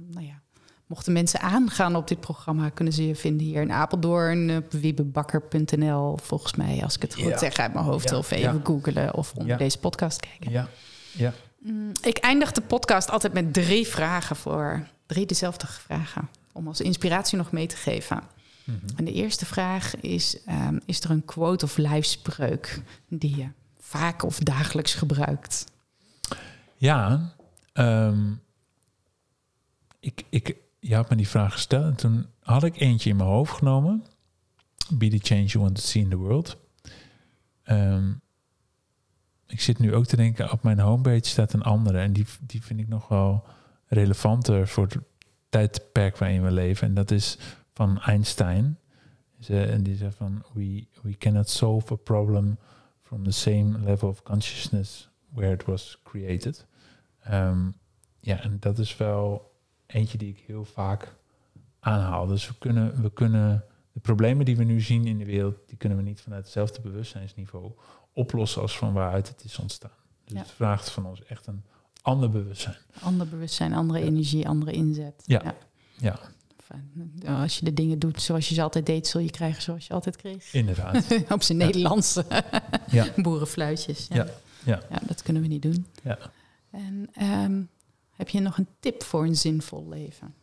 Mochten 0.89 1.13
mensen 1.13 1.39
aangaan 1.39 1.95
op 1.95 2.07
dit 2.07 2.19
programma, 2.19 2.69
kunnen 2.69 2.93
ze 2.93 3.07
je 3.07 3.15
vinden 3.15 3.47
hier 3.47 3.61
in 3.61 3.71
Apeldoorn 3.71 4.57
op 4.57 4.71
wiebebakker.nl. 4.71 6.17
Volgens 6.17 6.55
mij, 6.55 6.83
als 6.83 6.95
ik 6.95 7.01
het 7.01 7.15
goed 7.15 7.39
zeg 7.39 7.57
uit 7.57 7.73
mijn 7.73 7.85
hoofd, 7.85 8.13
of 8.13 8.31
even 8.31 8.53
ja. 8.53 8.61
googelen 8.63 9.13
of 9.13 9.33
onder 9.33 9.57
deze 9.57 9.79
podcast 9.79 10.19
kijken. 10.19 10.51
Ja. 10.51 10.67
ja. 11.11 11.33
Mm, 11.59 11.91
ik 12.01 12.17
eindig 12.17 12.51
de 12.51 12.61
podcast 12.61 13.09
altijd 13.09 13.33
met 13.33 13.53
drie 13.53 13.87
vragen 13.87 14.35
voor 14.35 14.87
drie 15.05 15.25
dezelfde 15.25 15.67
vragen. 15.67 16.29
Om 16.51 16.67
als 16.67 16.81
inspiratie 16.81 17.37
nog 17.37 17.51
mee 17.51 17.67
te 17.67 17.75
geven. 17.75 18.23
Mhm. 18.63 18.77
En 18.95 19.05
de 19.05 19.13
eerste 19.13 19.45
vraag 19.45 19.95
is: 19.95 20.37
um, 20.47 20.79
is 20.85 21.01
er 21.01 21.09
een 21.09 21.25
quote 21.25 21.65
of 21.65 21.77
lijfspreuk 21.77 22.81
die 23.09 23.35
je 23.35 23.47
vaak 23.79 24.23
of 24.23 24.39
dagelijks 24.39 24.93
gebruikt? 24.93 25.65
Ja, 26.75 27.31
um, 27.73 28.41
ik, 29.99 30.23
ik, 30.29 30.55
je 30.79 30.95
had 30.95 31.09
me 31.09 31.15
die 31.15 31.27
vraag 31.27 31.51
gesteld 31.51 31.85
en 31.85 31.95
toen 31.95 32.25
had 32.39 32.63
ik 32.63 32.79
eentje 32.79 33.09
in 33.09 33.15
mijn 33.15 33.29
hoofd 33.29 33.53
genomen. 33.53 34.03
Be 34.93 35.07
the 35.07 35.19
change 35.21 35.45
you 35.45 35.63
want 35.63 35.75
to 35.75 35.81
see 35.81 36.01
in 36.01 36.09
the 36.09 36.17
world. 36.17 36.57
Ehm, 37.63 38.11
ik 39.47 39.61
zit 39.61 39.79
nu 39.79 39.95
ook 39.95 40.05
te 40.05 40.15
denken, 40.15 40.51
op 40.51 40.63
mijn 40.63 40.79
homepage 40.79 41.25
staat 41.25 41.53
een 41.53 41.63
andere. 41.63 41.99
En 41.99 42.13
die, 42.13 42.25
die 42.41 42.63
vind 42.63 42.79
ik 42.79 42.87
nog 42.87 43.07
wel 43.07 43.43
relevanter 43.85 44.67
voor 44.67 44.83
het 44.83 44.97
tijdperk 45.49 46.17
waarin 46.17 46.43
we 46.43 46.51
leven. 46.51 46.87
En 46.87 46.93
dat 46.93 47.11
is 47.11 47.37
van 47.73 48.01
Einstein. 48.01 48.77
En 49.47 49.83
die 49.83 49.95
zegt 49.95 50.15
van, 50.15 50.43
we, 50.53 50.87
we 51.01 51.17
cannot 51.17 51.49
solve 51.49 51.93
a 51.93 51.95
problem 51.95 52.57
from 53.01 53.23
the 53.23 53.31
same 53.31 53.79
level 53.79 54.09
of 54.09 54.23
consciousness 54.23 55.09
where 55.29 55.53
it 55.53 55.65
was 55.65 55.99
created. 56.03 56.65
Um, 57.31 57.75
ja, 58.19 58.41
en 58.41 58.57
dat 58.59 58.79
is 58.79 58.97
wel 58.97 59.48
eentje 59.91 60.17
die 60.17 60.29
ik 60.29 60.43
heel 60.47 60.65
vaak 60.65 61.15
aanhaal. 61.79 62.27
Dus 62.27 62.47
we 62.47 62.53
kunnen, 62.57 63.01
we 63.01 63.13
kunnen 63.13 63.63
de 63.91 63.99
problemen 63.99 64.45
die 64.45 64.57
we 64.57 64.63
nu 64.63 64.81
zien 64.81 65.05
in 65.05 65.17
de 65.17 65.25
wereld, 65.25 65.55
die 65.67 65.77
kunnen 65.77 65.97
we 65.97 66.03
niet 66.03 66.21
vanuit 66.21 66.43
hetzelfde 66.43 66.81
bewustzijnsniveau 66.81 67.71
oplossen 68.13 68.61
als 68.61 68.77
van 68.77 68.93
waaruit 68.93 69.27
het 69.27 69.43
is 69.43 69.57
ontstaan. 69.57 69.91
Dus 70.25 70.39
het 70.39 70.51
vraagt 70.51 70.89
van 70.89 71.05
ons 71.05 71.25
echt 71.25 71.47
een 71.47 71.63
ander 72.01 72.29
bewustzijn. 72.29 72.75
Ander 73.01 73.27
bewustzijn, 73.27 73.73
andere 73.73 74.01
energie, 74.01 74.47
andere 74.47 74.71
inzet. 74.71 75.23
Ja. 75.25 75.55
ja. 75.97 76.19
ja. 77.21 77.41
Als 77.41 77.59
je 77.59 77.65
de 77.65 77.73
dingen 77.73 77.99
doet 77.99 78.21
zoals 78.21 78.49
je 78.49 78.55
ze 78.55 78.61
altijd 78.61 78.85
deed, 78.85 79.07
zul 79.07 79.21
je 79.21 79.31
krijgen 79.31 79.61
zoals 79.61 79.87
je 79.87 79.93
altijd 79.93 80.15
kreeg. 80.15 80.53
Inderdaad. 80.53 81.05
Op 81.29 81.41
zijn 81.41 81.57
Nederlandse 81.57 82.25
ja. 82.91 83.07
boerenfluitjes. 83.23 84.07
Ja. 84.09 84.27
Ja. 84.65 84.81
Ja. 84.89 84.99
dat 85.07 85.21
kunnen 85.21 85.41
we 85.41 85.47
niet 85.47 85.61
doen. 85.61 85.85
Ja. 86.03 86.17
En 86.71 87.09
um, 87.21 87.69
heb 88.19 88.29
je 88.29 88.39
nog 88.39 88.57
een 88.57 88.67
tip 88.79 89.03
voor 89.03 89.25
een 89.25 89.35
zinvol 89.35 89.87
leven? 89.89 90.33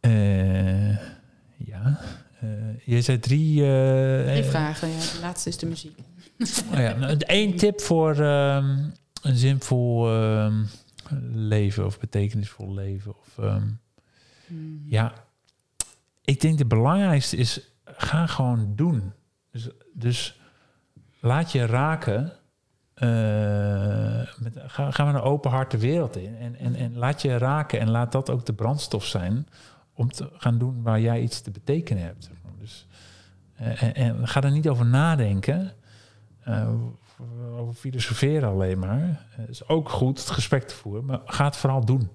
Uh, 0.00 0.96
ja. 1.56 2.00
Uh, 2.44 2.84
je 2.84 3.02
zei 3.02 3.18
drie... 3.18 3.62
Uh, 3.62 4.24
drie 4.24 4.42
vragen, 4.42 4.88
ja. 4.88 4.98
De 4.98 5.18
laatste 5.20 5.48
is 5.48 5.56
de 5.56 5.66
muziek. 5.66 5.98
oh 6.72 6.78
ja, 6.78 6.94
nou, 6.94 7.16
één 7.16 7.56
tip 7.56 7.80
voor 7.80 8.18
um, 8.18 8.92
een 9.22 9.36
zinvol 9.36 10.14
um, 10.14 10.66
leven 11.32 11.86
of 11.86 11.98
betekenisvol 11.98 12.74
leven. 12.74 13.14
Of, 13.18 13.38
um, 13.38 13.80
hmm. 14.46 14.82
Ja, 14.84 15.12
ik 16.24 16.40
denk 16.40 16.58
de 16.58 16.66
belangrijkste 16.66 17.36
is, 17.36 17.60
ga 17.84 18.26
gewoon 18.26 18.72
doen. 18.76 19.12
Dus, 19.50 19.68
dus 19.92 20.40
laat 21.20 21.52
je 21.52 21.66
raken 21.66 22.32
met, 24.38 24.54
ga, 24.66 24.90
ga 24.90 25.04
met 25.04 25.14
een 25.14 25.20
open 25.20 25.50
hart 25.50 25.70
de 25.70 25.78
wereld 25.78 26.16
in. 26.16 26.36
En, 26.36 26.56
en, 26.56 26.74
en 26.74 26.96
laat 26.96 27.22
je 27.22 27.38
raken 27.38 27.80
en 27.80 27.90
laat 27.90 28.12
dat 28.12 28.30
ook 28.30 28.46
de 28.46 28.52
brandstof 28.52 29.04
zijn 29.04 29.46
om 29.94 30.12
te 30.12 30.30
gaan 30.32 30.58
doen 30.58 30.82
waar 30.82 31.00
jij 31.00 31.20
iets 31.20 31.40
te 31.40 31.50
betekenen 31.50 32.02
hebt. 32.02 32.30
Dus, 32.58 32.86
uh, 33.60 33.82
en, 33.82 33.94
en, 33.94 34.28
ga 34.28 34.42
er 34.42 34.50
niet 34.50 34.68
over 34.68 34.86
nadenken. 34.86 35.72
Over 37.56 37.74
filosoferen 37.74 38.48
alleen 38.48 38.78
maar. 38.78 39.26
Het 39.30 39.48
is 39.48 39.68
ook 39.68 39.88
goed 39.88 40.18
het 40.18 40.30
gesprek 40.30 40.62
te 40.62 40.74
voeren, 40.74 41.04
maar 41.04 41.20
ga 41.24 41.44
het 41.44 41.56
vooral 41.56 41.84
doen. 41.84 42.10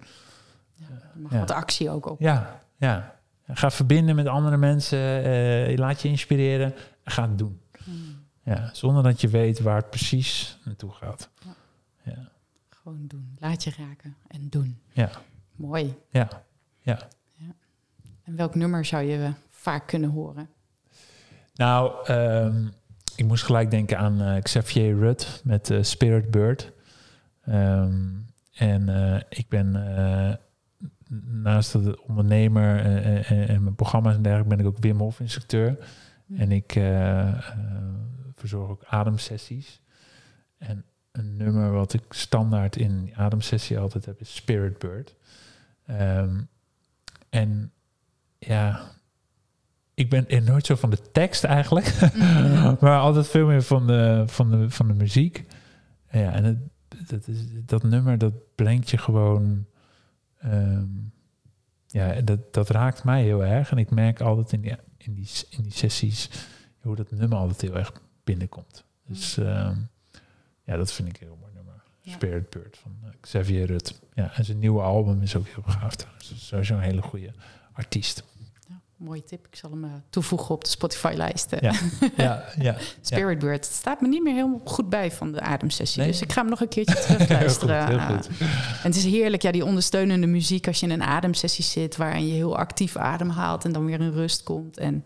Ja, 0.73 0.85
mag 1.13 1.31
ja. 1.31 1.39
wat 1.39 1.51
actie 1.51 1.89
ook 1.89 2.09
op. 2.09 2.19
Ja, 2.19 2.59
ja. 2.77 3.13
Ga 3.47 3.71
verbinden 3.71 4.15
met 4.15 4.27
andere 4.27 4.57
mensen. 4.57 5.77
laat 5.77 6.01
je 6.01 6.07
inspireren. 6.07 6.73
Ga 7.03 7.21
het 7.21 7.37
doen. 7.37 7.59
Ja, 8.45 8.69
zonder 8.73 9.03
dat 9.03 9.21
je 9.21 9.27
weet 9.27 9.59
waar 9.59 9.75
het 9.75 9.89
precies 9.89 10.57
naartoe 10.65 10.91
gaat. 10.91 11.29
Ja. 11.43 11.55
ja. 12.03 12.29
Gewoon 12.69 13.07
doen. 13.07 13.35
Laat 13.39 13.63
je 13.63 13.71
raken 13.77 14.15
en 14.27 14.49
doen. 14.49 14.79
Ja. 14.91 15.09
Mooi. 15.55 15.95
Ja. 16.09 16.27
ja. 16.81 16.99
ja. 17.33 17.55
En 18.23 18.35
welk 18.35 18.55
nummer 18.55 18.85
zou 18.85 19.03
je 19.03 19.31
vaak 19.49 19.87
kunnen 19.87 20.09
horen? 20.09 20.49
Nou, 21.55 22.11
um, 22.11 22.73
ik 23.15 23.25
moest 23.25 23.43
gelijk 23.43 23.71
denken 23.71 23.97
aan 23.97 24.21
uh, 24.21 24.41
Xavier 24.41 24.97
Rudd 24.97 25.41
met 25.43 25.69
uh, 25.69 25.83
Spirit 25.83 26.31
Bird. 26.31 26.71
Um, 27.49 28.25
en 28.53 28.89
uh, 28.89 29.19
ik 29.29 29.49
ben 29.49 29.71
naast 31.41 31.71
de 31.71 32.03
ondernemer 32.07 32.79
en, 32.79 33.47
en, 33.47 33.63
mijn 33.63 33.75
programma's 33.75 34.15
en 34.15 34.21
dergelijke, 34.21 34.55
ben 34.55 34.65
ik 34.65 34.71
ook 34.71 34.83
Wim 34.83 34.99
Hof 34.99 35.19
instructeur. 35.19 35.77
En 36.37 36.51
ik 36.51 36.75
verzorg 38.47 38.69
ook 38.69 38.83
ademsessies. 38.85 39.81
En 40.57 40.85
een 41.11 41.37
nummer 41.37 41.71
wat 41.71 41.93
ik 41.93 42.03
standaard 42.09 42.75
in 42.75 43.11
ademsessie 43.15 43.79
altijd 43.79 44.05
heb, 44.05 44.19
is 44.19 44.35
Spirit 44.35 44.79
Bird. 44.79 45.15
Ehm, 45.85 46.41
en 47.29 47.71
ja, 48.37 48.91
ik 49.93 50.09
ben 50.09 50.29
er 50.29 50.41
nooit 50.41 50.65
zo 50.65 50.75
van 50.75 50.89
de 50.89 51.11
tekst 51.11 51.43
eigenlijk, 51.43 52.11
maar 52.81 52.99
altijd 52.99 53.27
veel 53.27 53.47
meer 53.47 53.61
van 53.61 53.87
de, 53.87 54.23
van 54.27 54.49
de, 54.51 54.69
van 54.69 54.87
de 54.87 54.93
muziek. 54.93 55.45
Ja, 56.11 56.31
en 56.31 56.43
het, 56.43 56.57
dat, 57.09 57.27
is, 57.27 57.37
dat 57.65 57.83
nummer, 57.83 58.17
dat 58.17 58.55
brengt 58.55 58.89
je 58.89 58.97
gewoon... 58.97 59.65
ehm, 60.39 60.87
ja, 61.87 62.21
dat, 62.21 62.53
dat 62.53 62.69
raakt 62.69 63.03
mij 63.03 63.23
heel 63.23 63.45
erg. 63.45 63.71
En 63.71 63.77
ik 63.77 63.89
merk 63.89 64.21
altijd 64.21 64.51
in 64.51 64.61
die, 64.61 64.75
in 64.97 65.13
die, 65.13 65.29
in 65.49 65.63
die 65.63 65.71
sessies 65.71 66.29
hoe 66.81 66.95
dat 66.95 67.11
nummer 67.11 67.37
altijd 67.37 67.61
heel 67.61 67.77
erg 67.77 67.91
binnenkomt. 68.25 68.83
Dus 69.07 69.37
ehm, 69.37 69.75
ja, 70.63 70.77
dat 70.77 70.91
vind 70.91 71.07
ik 71.07 71.21
een 71.21 71.27
heel 71.27 71.37
mooi 71.41 71.51
nummer. 71.55 71.73
Ja. 72.01 72.11
Spirit 72.11 72.49
Bird 72.49 72.77
van 72.81 72.91
eh, 73.03 73.09
Xavier 73.21 73.65
Rut. 73.65 73.99
Ja, 74.13 74.31
en 74.35 74.45
zijn 74.45 74.59
nieuwe 74.59 74.81
album 74.81 75.21
is 75.21 75.35
ook 75.35 75.47
heel 75.47 75.63
gaaf. 75.67 75.95
Dus 75.95 76.47
sowieso 76.47 76.73
een 76.73 76.79
hele 76.81 77.01
goede 77.01 77.31
artiest. 77.73 78.23
Ja, 78.67 78.81
mooie 78.97 79.23
tip. 79.23 79.47
Ik 79.47 79.55
zal 79.55 79.69
hem 79.69 79.83
eh, 79.83 79.91
toevoegen 80.09 80.55
op 80.55 80.63
de 80.63 80.69
Spotify-lijst. 80.69 81.53
eh. 81.53 81.59
Ja, 81.61 81.73
ja, 82.25 82.43
ja. 82.57 82.75
Spirit 83.01 83.39
Bird. 83.39 83.65
Het 83.65 83.75
staat 83.75 84.01
me 84.01 84.07
niet 84.07 84.23
meer 84.23 84.33
helemaal 84.33 84.61
goed 84.63 84.89
bij 84.89 85.11
van 85.11 85.31
de 85.31 85.41
ademsessie. 85.41 86.01
Nee. 86.01 86.11
Dus 86.11 86.21
ik 86.21 86.31
ga 86.31 86.41
hem 86.41 86.49
nog 86.49 86.61
een 86.61 86.67
keertje 86.67 86.95
terugluisteren. 87.05 87.87
Heel 87.87 87.99
goed, 87.99 88.07
heel 88.07 88.17
goed. 88.17 88.27
En 88.83 88.83
het 88.91 88.95
is 88.95 89.03
heerlijk, 89.05 89.41
ja, 89.41 89.51
die 89.51 89.65
ondersteunende 89.65 90.27
muziek 90.27 90.67
als 90.67 90.79
je 90.79 90.85
in 90.85 90.91
een 90.91 91.03
ademsessie 91.03 91.63
zit, 91.63 91.95
waarin 91.95 92.27
je 92.27 92.33
heel 92.33 92.57
actief 92.57 92.95
ademhaalt 92.97 93.65
en 93.65 93.71
dan 93.71 93.85
weer 93.85 93.99
in 94.01 94.11
rust 94.11 94.43
komt. 94.43 94.77
En 94.77 95.03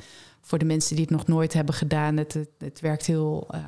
voor 0.49 0.57
de 0.59 0.65
mensen 0.65 0.95
die 0.95 1.05
het 1.05 1.13
nog 1.13 1.27
nooit 1.27 1.53
hebben 1.53 1.73
gedaan, 1.75 2.17
het, 2.17 2.33
het, 2.33 2.49
het 2.57 2.79
werkt 2.79 3.05
heel 3.05 3.47
eh, 3.51 3.63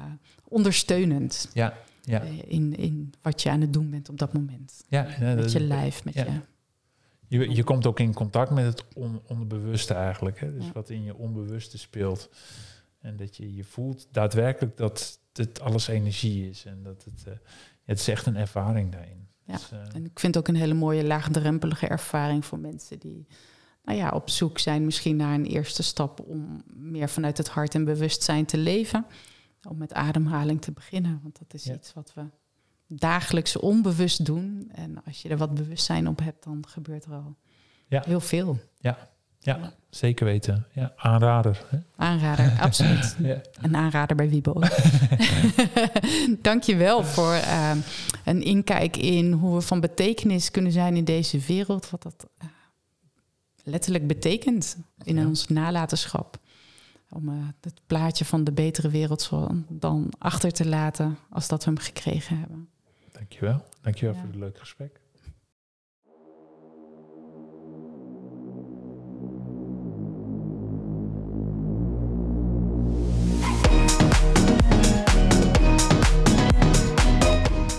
ondersteunend 0.48 1.50
Ja, 1.54 1.78
ja. 2.04 2.22
eh, 2.22 2.30
in, 2.48 2.76
in 2.78 3.14
wat 3.22 3.42
je 3.42 3.50
aan 3.50 3.62
het 3.62 3.74
doen 3.74 3.90
bent 3.90 4.10
op 4.10 4.18
dat 4.20 4.34
moment. 4.34 4.84
ja, 4.90 5.08
ja, 5.20 5.20
Met 5.20 5.38
dat- 5.38 5.52
je 5.52 5.60
lijf, 5.60 6.04
met 6.06 6.14
ja. 6.14 6.24
je... 6.24 6.40
Je, 7.40 7.50
je 7.56 7.64
komt 7.64 7.86
ook 7.86 8.00
in 8.00 8.14
contact 8.14 8.52
met 8.52 8.66
het 8.66 8.84
on- 8.94 9.22
onderbewuste 9.28 9.94
eigenlijk. 9.94 10.40
Hè? 10.40 10.54
Dus 10.54 10.66
Ja. 10.66 10.72
wat 10.72 10.90
in 10.90 11.04
je 11.04 11.16
onbewuste 11.16 11.78
speelt. 11.78 12.30
En 13.00 13.18
dat 13.18 13.38
je 13.38 13.56
je 13.56 13.64
voelt 13.64 14.08
daadwerkelijk 14.12 14.78
dat 14.78 15.20
het 15.34 15.60
alles 15.62 15.88
energie 15.88 16.50
is. 16.50 16.66
En 16.66 16.84
dat 16.84 17.04
het, 17.04 17.24
eh, 17.28 17.34
het 17.86 18.00
is 18.00 18.08
echt 18.08 18.26
een 18.26 18.36
ervaring 18.36 18.92
daarin. 18.92 19.28
Ja. 19.46 19.54
Dus, 19.54 19.72
En 19.94 20.06
ik 20.06 20.20
vind 20.20 20.36
het 20.36 20.38
ook 20.38 20.48
een 20.48 20.62
hele 20.62 20.74
mooie 20.74 21.04
laagdrempelige 21.04 21.88
ervaring 21.88 22.46
voor 22.46 22.60
mensen 22.60 23.00
die 23.00 23.28
nou 23.84 23.98
ja, 23.98 24.10
op 24.10 24.30
zoek 24.30 24.60
zijn 24.60 24.86
misschien 24.86 25.16
naar 25.16 25.34
een 25.34 25.46
eerste 25.46 25.84
stap 25.84 26.20
om 26.28 26.64
meer 26.74 27.10
vanuit 27.10 27.38
het 27.38 27.50
hart 27.50 27.76
en 27.76 27.86
bewustzijn 27.86 28.46
te 28.46 28.58
leven. 28.58 29.06
Om 29.70 29.78
met 29.78 29.94
ademhaling 29.94 30.62
te 30.62 30.72
beginnen. 30.72 31.20
Want 31.24 31.40
dat 31.40 31.54
is 31.54 31.64
Ja. 31.64 31.74
iets 31.74 31.94
wat 31.94 32.12
we 32.16 32.22
dagelijks 32.88 33.58
onbewust 33.58 34.26
doen. 34.26 34.70
En 34.74 35.04
als 35.06 35.22
je 35.22 35.30
er 35.30 35.38
wat 35.38 35.54
bewustzijn 35.54 36.08
op 36.08 36.20
hebt, 36.20 36.44
dan 36.44 36.64
gebeurt 36.68 37.06
er 37.06 37.14
al 37.14 37.36
Ja. 37.88 38.04
heel 38.06 38.20
veel. 38.20 38.60
ja, 38.80 39.10
ja, 39.40 39.74
zeker 39.90 40.26
weten. 40.26 40.66
Ja, 40.74 40.94
aanrader. 40.96 41.66
Hè? 41.70 41.78
Aanrader, 41.96 42.58
absoluut. 42.62 43.16
Ja. 43.20 43.42
Een 43.62 43.76
aanrader 43.76 44.16
bij 44.16 44.30
Wiebo. 44.30 44.54
Dank 46.42 46.64
je 46.64 46.76
wel 46.76 47.04
voor 47.04 47.34
eh, 47.34 47.72
een 48.26 48.42
inkijk 48.44 48.98
in 48.98 49.32
hoe 49.32 49.56
we 49.56 49.62
van 49.62 49.80
betekenis 49.80 50.52
kunnen 50.52 50.72
zijn 50.72 50.96
in 50.96 51.04
deze 51.06 51.40
wereld. 51.40 51.90
Wat 51.90 52.04
dat 52.04 52.28
eh, 52.38 52.48
letterlijk 53.64 54.08
betekent 54.08 54.78
in 55.04 55.16
Ja. 55.16 55.28
ons 55.28 55.48
nalatenschap. 55.48 56.40
Om 57.10 57.30
eh, 57.30 57.36
het 57.62 57.82
plaatje 57.88 58.26
van 58.26 58.44
de 58.44 58.52
betere 58.52 58.90
wereld 58.90 59.22
zo 59.22 59.48
dan 59.68 60.10
achter 60.18 60.52
te 60.52 60.68
laten 60.68 61.18
als 61.30 61.48
dat 61.48 61.64
we 61.64 61.70
hem 61.72 61.80
gekregen 61.80 62.38
hebben. 62.40 62.70
Dankjewel. 63.12 63.64
Dankjewel 63.82 64.14
Ja. 64.14 64.20
voor 64.20 64.30
het 64.30 64.40
leuke 64.40 64.60
gesprek. 64.60 65.00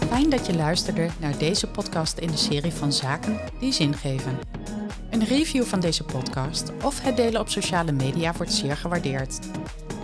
Fijn 0.08 0.30
dat 0.30 0.46
je 0.46 0.54
luisterde 0.54 1.08
naar 1.20 1.38
deze 1.38 1.66
podcast 1.68 2.18
in 2.18 2.26
de 2.30 2.36
serie 2.36 2.72
van 2.72 2.92
Zaken 2.92 3.40
die 3.60 3.72
zin 3.72 3.94
geven. 3.94 4.38
Een 5.22 5.28
review 5.28 5.64
van 5.64 5.80
deze 5.80 6.04
podcast 6.04 6.72
of 6.84 7.02
het 7.02 7.16
delen 7.16 7.40
op 7.40 7.48
sociale 7.48 7.92
media 7.92 8.32
wordt 8.36 8.52
zeer 8.52 8.76
gewaardeerd. 8.76 9.38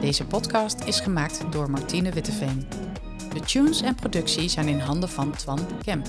Deze 0.00 0.24
podcast 0.24 0.84
is 0.84 1.00
gemaakt 1.00 1.52
door 1.52 1.70
Martine 1.70 2.12
Witteveen. 2.12 2.68
De 3.34 3.40
tunes 3.40 3.82
en 3.82 3.94
productie 3.94 4.48
zijn 4.48 4.68
in 4.68 4.78
handen 4.78 5.08
van 5.08 5.30
Twan 5.30 5.60
Kemp. 5.84 6.06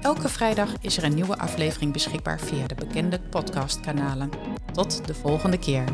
Elke 0.00 0.28
vrijdag 0.28 0.74
is 0.80 0.96
er 0.96 1.04
een 1.04 1.14
nieuwe 1.14 1.38
aflevering 1.38 1.92
beschikbaar 1.92 2.40
via 2.40 2.66
de 2.66 2.74
bekende 2.74 3.20
podcastkanalen. 3.20 4.30
Tot 4.72 5.06
de 5.06 5.14
volgende 5.14 5.58
keer. 5.58 5.84